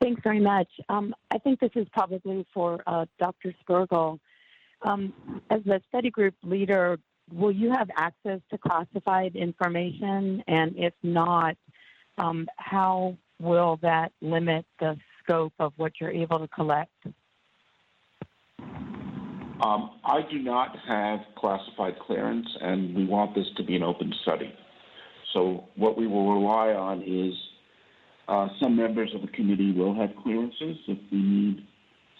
Thanks 0.01 0.21
very 0.23 0.41
much. 0.41 0.67
Um, 0.89 1.15
I 1.31 1.37
think 1.37 1.61
this 1.61 1.71
is 1.75 1.87
probably 1.93 2.45
for 2.53 2.83
uh, 2.85 3.05
Dr. 3.17 3.55
Spergel. 3.63 4.19
Um, 4.81 5.13
as 5.49 5.61
the 5.65 5.81
study 5.89 6.09
group 6.09 6.35
leader, 6.43 6.99
will 7.31 7.51
you 7.51 7.71
have 7.71 7.89
access 7.95 8.39
to 8.51 8.57
classified 8.57 9.35
information? 9.35 10.43
And 10.47 10.75
if 10.77 10.93
not, 11.03 11.55
um, 12.17 12.47
how 12.57 13.17
will 13.39 13.77
that 13.81 14.11
limit 14.21 14.65
the 14.79 14.97
scope 15.23 15.53
of 15.59 15.73
what 15.77 15.93
you're 15.99 16.11
able 16.11 16.39
to 16.39 16.47
collect? 16.47 16.91
Um, 19.61 19.99
I 20.03 20.21
do 20.29 20.39
not 20.39 20.77
have 20.87 21.21
classified 21.37 21.97
clearance, 21.99 22.47
and 22.61 22.93
we 22.93 23.05
want 23.05 23.35
this 23.35 23.47
to 23.57 23.63
be 23.63 23.75
an 23.75 23.83
open 23.83 24.13
study. 24.21 24.53
So 25.33 25.65
what 25.75 25.97
we 25.97 26.07
will 26.07 26.33
rely 26.33 26.73
on 26.73 27.01
is 27.01 27.33
uh, 28.27 28.49
some 28.59 28.75
members 28.75 29.13
of 29.15 29.21
the 29.21 29.27
committee 29.29 29.71
will 29.71 29.93
have 29.95 30.11
clearances. 30.23 30.77
If 30.87 30.97
we 31.11 31.17
need 31.17 31.67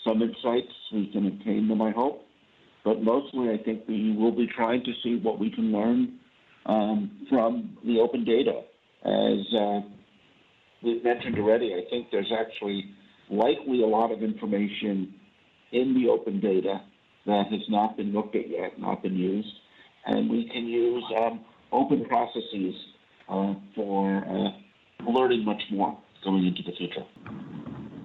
some 0.05 0.21
insights, 0.21 0.73
we 0.93 1.07
can 1.11 1.27
obtain 1.27 1.67
them, 1.67 1.81
I 1.81 1.91
hope. 1.91 2.24
But 2.86 3.01
mostly, 3.01 3.49
I 3.49 3.57
think 3.65 3.88
we 3.88 4.15
will 4.15 4.31
be 4.31 4.47
trying 4.55 4.83
to 4.83 4.91
see 5.03 5.19
what 5.21 5.39
we 5.39 5.49
can 5.49 5.71
learn 5.71 6.19
um, 6.67 7.11
from 7.27 7.75
the 7.83 7.99
open 7.99 8.23
data. 8.23 8.61
As 9.03 9.53
uh, 9.59 9.81
we 10.83 11.01
mentioned 11.03 11.38
already, 11.39 11.73
I 11.73 11.89
think 11.89 12.07
there's 12.11 12.31
actually 12.31 12.86
likely 13.29 13.81
a 13.81 13.88
lot 13.88 14.11
of 14.11 14.21
information 14.21 15.15
in 15.71 15.95
the 15.95 16.09
open 16.09 16.39
data 16.39 16.81
that 17.25 17.47
has 17.49 17.61
not 17.69 17.97
been 17.97 18.13
looked 18.13 18.36
at 18.36 18.47
yet, 18.47 18.79
not 18.79 19.01
been 19.01 19.15
used, 19.15 19.49
and 20.05 20.29
we 20.29 20.47
can 20.53 20.67
use 20.67 21.03
um, 21.17 21.43
open 21.71 22.05
processes 22.05 22.75
uh, 23.27 23.53
for 23.75 24.23
uh, 24.29 25.09
learning 25.11 25.43
much 25.43 25.61
more 25.71 25.97
going 26.23 26.45
into 26.45 26.61
the 26.61 26.71
future. 26.77 27.03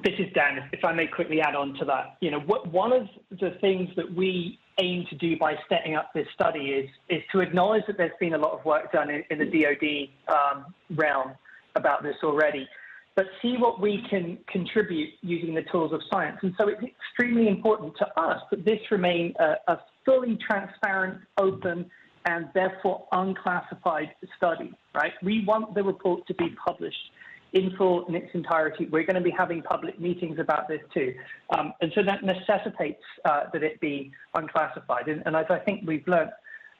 This 0.02 0.14
is 0.18 0.32
Dan. 0.34 0.70
If 0.72 0.82
I 0.82 0.94
may 0.94 1.06
quickly 1.06 1.42
add 1.42 1.54
on 1.54 1.74
to 1.74 1.84
that, 1.84 2.16
you 2.22 2.30
know, 2.30 2.40
what, 2.40 2.72
one 2.72 2.92
of 2.94 3.06
the 3.30 3.58
things 3.60 3.90
that 3.96 4.14
we 4.14 4.58
aim 4.80 5.06
to 5.10 5.16
do 5.16 5.36
by 5.36 5.54
setting 5.68 5.94
up 5.94 6.10
this 6.14 6.26
study 6.34 6.66
is 6.70 6.90
is 7.08 7.22
to 7.32 7.40
acknowledge 7.40 7.82
that 7.86 7.96
there's 7.96 8.18
been 8.18 8.34
a 8.34 8.38
lot 8.38 8.52
of 8.52 8.64
work 8.64 8.92
done 8.92 9.10
in, 9.10 9.24
in 9.30 9.38
the 9.38 9.46
DoD 9.46 10.34
um, 10.34 10.74
realm 10.96 11.32
about 11.76 12.02
this 12.02 12.16
already, 12.24 12.68
but 13.14 13.26
see 13.40 13.56
what 13.56 13.80
we 13.80 14.04
can 14.10 14.38
contribute 14.48 15.10
using 15.22 15.54
the 15.54 15.62
tools 15.70 15.92
of 15.92 16.00
science. 16.10 16.38
And 16.42 16.54
so 16.58 16.68
it's 16.68 16.82
extremely 16.82 17.48
important 17.48 17.96
to 17.98 18.20
us 18.20 18.40
that 18.50 18.64
this 18.64 18.80
remain 18.90 19.34
a, 19.38 19.54
a 19.68 19.80
fully 20.04 20.38
transparent, 20.46 21.20
open, 21.38 21.90
and 22.26 22.48
therefore 22.54 23.06
unclassified 23.12 24.10
study. 24.36 24.72
Right? 24.94 25.12
We 25.22 25.44
want 25.44 25.74
the 25.74 25.82
report 25.82 26.26
to 26.26 26.34
be 26.34 26.54
published 26.66 27.12
in 27.52 27.74
full 27.76 28.06
in 28.06 28.14
its 28.14 28.28
entirety. 28.34 28.86
We're 28.90 29.04
going 29.04 29.16
to 29.16 29.20
be 29.20 29.34
having 29.36 29.62
public 29.62 30.00
meetings 30.00 30.38
about 30.38 30.68
this 30.68 30.80
too. 30.94 31.14
Um, 31.56 31.72
and 31.80 31.92
so 31.94 32.02
that 32.02 32.22
necessitates 32.22 33.02
uh, 33.24 33.44
that 33.52 33.62
it 33.62 33.80
be 33.80 34.12
unclassified. 34.34 35.08
And, 35.08 35.22
and, 35.26 35.36
as 35.36 35.46
I 35.50 35.58
think 35.58 35.82
we've 35.86 36.06
learned 36.06 36.30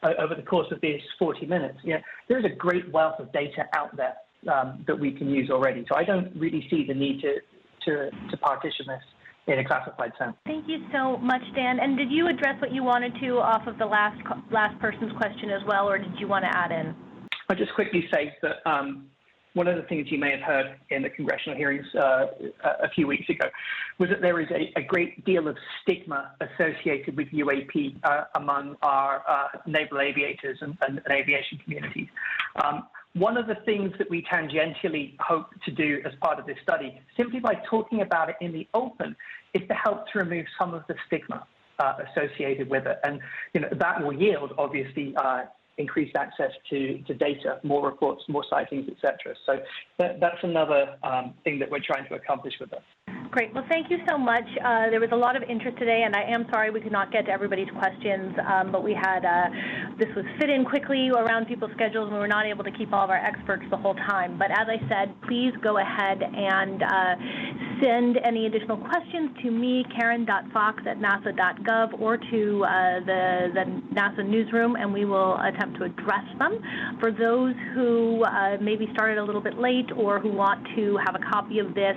uh, 0.03 0.13
over 0.19 0.35
the 0.35 0.43
course 0.43 0.69
of 0.71 0.81
these 0.81 1.01
40 1.19 1.47
minutes, 1.47 1.79
you 1.83 1.95
know, 1.95 2.01
there's 2.29 2.45
a 2.45 2.55
great 2.55 2.91
wealth 2.93 3.19
of 3.19 3.33
data 3.33 3.65
out 3.75 3.97
there 3.97 4.15
um, 4.53 4.85
that 4.87 4.99
we 4.99 5.13
can 5.13 5.29
use 5.29 5.51
already. 5.51 5.85
So 5.89 5.97
I 5.97 6.05
don't 6.05 6.35
really 6.37 6.67
see 6.71 6.85
the 6.87 6.95
need 6.95 7.21
to, 7.23 7.35
to, 7.87 8.11
to 8.31 8.37
partition 8.37 8.87
this 8.89 9.03
in 9.47 9.59
a 9.59 9.65
classified 9.65 10.13
sense. 10.19 10.35
Thank 10.47 10.69
you 10.69 10.79
so 10.93 11.17
much, 11.19 11.43
Dan. 11.55 11.81
And 11.81 11.97
did 11.97 12.11
you 12.11 12.29
address 12.29 12.61
what 12.61 12.73
you 12.73 12.85
wanted 12.85 13.13
to 13.21 13.39
off 13.39 13.67
of 13.67 13.79
the 13.79 13.87
last 13.87 14.21
last 14.53 14.79
person's 14.81 15.13
question 15.17 15.51
as 15.51 15.63
well, 15.67 15.89
or 15.89 15.99
did 15.99 16.19
you 16.19 16.29
want 16.29 16.45
to 16.45 16.57
add 16.57 16.71
in? 16.71 16.95
I'll 17.49 17.57
just 17.57 17.75
quickly 17.75 18.07
say 18.13 18.33
that 18.43 18.69
um, 18.71 19.07
one 19.55 19.67
of 19.67 19.77
the 19.77 19.83
things 19.83 20.11
you 20.11 20.19
may 20.19 20.31
have 20.31 20.41
heard 20.41 20.77
in 20.91 21.03
the 21.03 21.11
congressional 21.11 21.57
hearings 21.57 21.87
uh, 21.95 22.27
a 22.63 22.89
few 22.91 23.07
weeks 23.07 23.29
ago 23.29 23.49
was 23.99 24.09
that 24.09 24.21
there 24.21 24.41
is 24.41 24.49
a, 24.51 24.73
a 24.79 24.83
great 24.83 25.25
deal 25.25 25.49
of 25.49 25.57
stigma 25.83 26.33
associated 26.41 27.17
with 27.17 27.29
UAP 27.29 27.97
uh, 28.05 28.25
among 28.37 28.77
our 28.83 29.23
uh, 29.29 29.49
naval 29.67 30.01
aviators 30.01 30.59
and, 30.61 30.77
and, 30.87 31.01
and 31.05 31.13
aviation 31.13 31.59
communities. 31.59 32.09
Um, 32.65 32.87
one 33.15 33.37
of 33.37 33.49
the 33.49 33.57
things 33.67 33.93
that 33.99 34.09
we 34.09 34.23
tangentially 34.23 35.17
hope 35.19 35.49
to 35.65 35.73
do 35.73 36.01
as 36.05 36.13
part 36.21 36.39
of 36.39 36.47
this 36.47 36.59
study, 36.63 37.01
simply 37.17 37.41
by 37.41 37.55
talking 37.69 38.03
about 38.03 38.29
it 38.29 38.37
in 38.41 38.53
the 38.53 38.69
open, 38.73 39.17
is 39.53 39.67
to 39.67 39.75
help 39.75 40.09
to 40.13 40.21
remove 40.21 40.47
some 40.57 40.75
of 40.75 40.85
the 40.87 40.95
stigma 41.07 41.45
uh, 41.81 41.95
associated 42.09 42.71
with 42.71 42.87
it. 42.87 43.01
And 43.03 43.21
you 43.53 43.63
know, 43.63 43.69
that 43.73 44.05
will 44.05 44.13
yield, 44.13 44.55
obviously, 44.59 45.15
uh, 45.17 45.45
increased 45.81 46.15
access 46.17 46.53
to, 46.71 46.99
to 47.07 47.15
data, 47.15 47.59
more 47.63 47.85
reports, 47.85 48.23
more 48.29 48.45
sightings, 48.49 48.89
etc. 48.89 49.35
So 49.47 49.59
that, 49.99 50.21
that's 50.21 50.43
another 50.43 50.97
um, 51.03 51.35
thing 51.45 51.59
that 51.59 51.71
we're 51.71 51.85
trying 51.85 52.07
to 52.09 52.15
accomplish 52.15 52.55
with 52.61 52.71
this. 52.71 52.83
Great. 53.31 53.55
Well, 53.55 53.65
thank 53.69 53.91
you 53.91 53.99
so 54.09 54.19
much. 54.19 54.45
Uh, 54.59 54.91
there 54.91 54.99
was 54.99 55.11
a 55.13 55.17
lot 55.17 55.37
of 55.37 55.45
interest 55.45 55.79
today, 55.79 56.03
and 56.05 56.17
I 56.17 56.23
am 56.23 56.47
sorry 56.51 56.71
we 56.71 56.81
could 56.81 56.91
not 56.91 57.13
get 57.13 57.27
to 57.27 57.31
everybody's 57.31 57.71
questions, 57.79 58.35
um, 58.45 58.73
but 58.73 58.83
we 58.83 58.93
had 58.93 59.25
uh, 59.25 59.49
this 59.99 60.09
was 60.17 60.25
fit 60.41 60.51
in 60.51 60.65
quickly 60.65 61.11
around 61.11 61.47
people's 61.47 61.71
schedules, 61.75 62.07
and 62.07 62.15
we 62.15 62.19
were 62.19 62.29
not 62.29 62.45
able 62.45 62.65
to 62.65 62.73
keep 62.73 62.93
all 62.93 63.05
of 63.05 63.11
our 63.11 63.25
experts 63.25 63.63
the 63.71 63.77
whole 63.77 63.95
time. 63.95 64.37
But 64.37 64.51
as 64.51 64.67
I 64.67 64.79
said, 64.89 65.15
please 65.29 65.53
go 65.63 65.79
ahead 65.79 66.23
and 66.23 66.83
uh, 66.83 67.15
send 67.81 68.19
any 68.25 68.47
additional 68.47 68.77
questions 68.77 69.31
to 69.43 69.51
me, 69.51 69.85
karen.fox 69.97 70.83
at 70.87 70.99
nasa.gov, 70.99 72.01
or 72.01 72.17
to 72.17 72.65
uh, 72.65 73.01
the, 73.01 73.49
the 73.55 73.95
NASA 73.95 74.27
newsroom, 74.27 74.77
and 74.77 74.93
we 74.93 75.05
will 75.05 75.39
attempt 75.41 75.79
to 75.79 75.85
address 75.85 76.25
them. 76.39 76.61
For 77.01 77.11
those 77.11 77.55
who 77.75 78.25
uh, 78.25 78.57
maybe 78.61 78.89
started 78.93 79.19
a 79.19 79.25
little 79.25 79.41
bit 79.41 79.59
late 79.59 79.91
or 79.97 80.21
who 80.21 80.31
want 80.31 80.67
to 80.77 80.99
have 81.05 81.15
a 81.15 81.31
copy 81.31 81.59
of 81.59 81.75
this, 81.75 81.97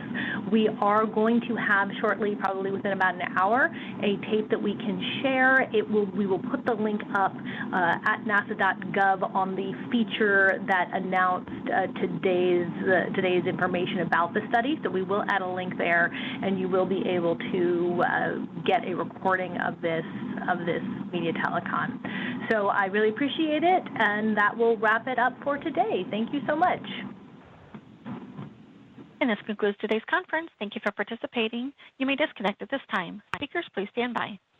we 0.51 0.69
are 0.81 1.05
going 1.05 1.41
to 1.47 1.55
have 1.55 1.89
shortly, 1.99 2.35
probably 2.35 2.71
within 2.71 2.93
about 2.93 3.15
an 3.15 3.37
hour, 3.37 3.69
a 4.01 4.17
tape 4.31 4.49
that 4.49 4.61
we 4.61 4.75
can 4.75 5.19
share. 5.21 5.61
It 5.73 5.89
will 5.89 6.05
we 6.15 6.27
will 6.27 6.39
put 6.39 6.65
the 6.65 6.73
link 6.73 7.01
up 7.15 7.33
uh, 7.33 7.97
at 8.05 8.23
nasa.gov 8.25 9.33
on 9.35 9.55
the 9.55 9.71
feature 9.91 10.59
that 10.67 10.89
announced 10.93 11.49
uh, 11.69 11.87
today's 11.99 12.69
uh, 12.83 13.13
today's 13.15 13.45
information 13.45 13.99
about 13.99 14.33
the 14.33 14.41
study. 14.49 14.79
So 14.83 14.89
we 14.89 15.03
will 15.03 15.23
add 15.29 15.41
a 15.41 15.47
there, 15.77 16.11
and 16.43 16.59
you 16.59 16.67
will 16.67 16.85
be 16.85 17.03
able 17.07 17.35
to 17.51 18.03
uh, 18.05 18.63
get 18.65 18.87
a 18.87 18.95
recording 18.95 19.57
of 19.57 19.81
this 19.81 20.05
of 20.49 20.59
this 20.65 20.83
media 21.11 21.33
telecon. 21.33 21.99
So 22.51 22.67
I 22.67 22.85
really 22.85 23.09
appreciate 23.09 23.63
it, 23.63 23.83
and 23.99 24.35
that 24.37 24.55
will 24.57 24.77
wrap 24.77 25.07
it 25.07 25.19
up 25.19 25.33
for 25.43 25.57
today. 25.57 26.05
Thank 26.09 26.33
you 26.33 26.41
so 26.47 26.55
much. 26.55 26.83
And 29.21 29.29
this 29.29 29.39
concludes 29.45 29.77
today's 29.79 30.01
conference. 30.09 30.49
Thank 30.59 30.75
you 30.75 30.81
for 30.83 30.91
participating. 30.91 31.71
You 31.97 32.05
may 32.05 32.15
disconnect 32.17 32.61
at 32.61 32.69
this 32.69 32.81
time. 32.93 33.21
Speakers, 33.37 33.65
please 33.73 33.87
stand 33.93 34.13
by. 34.13 34.37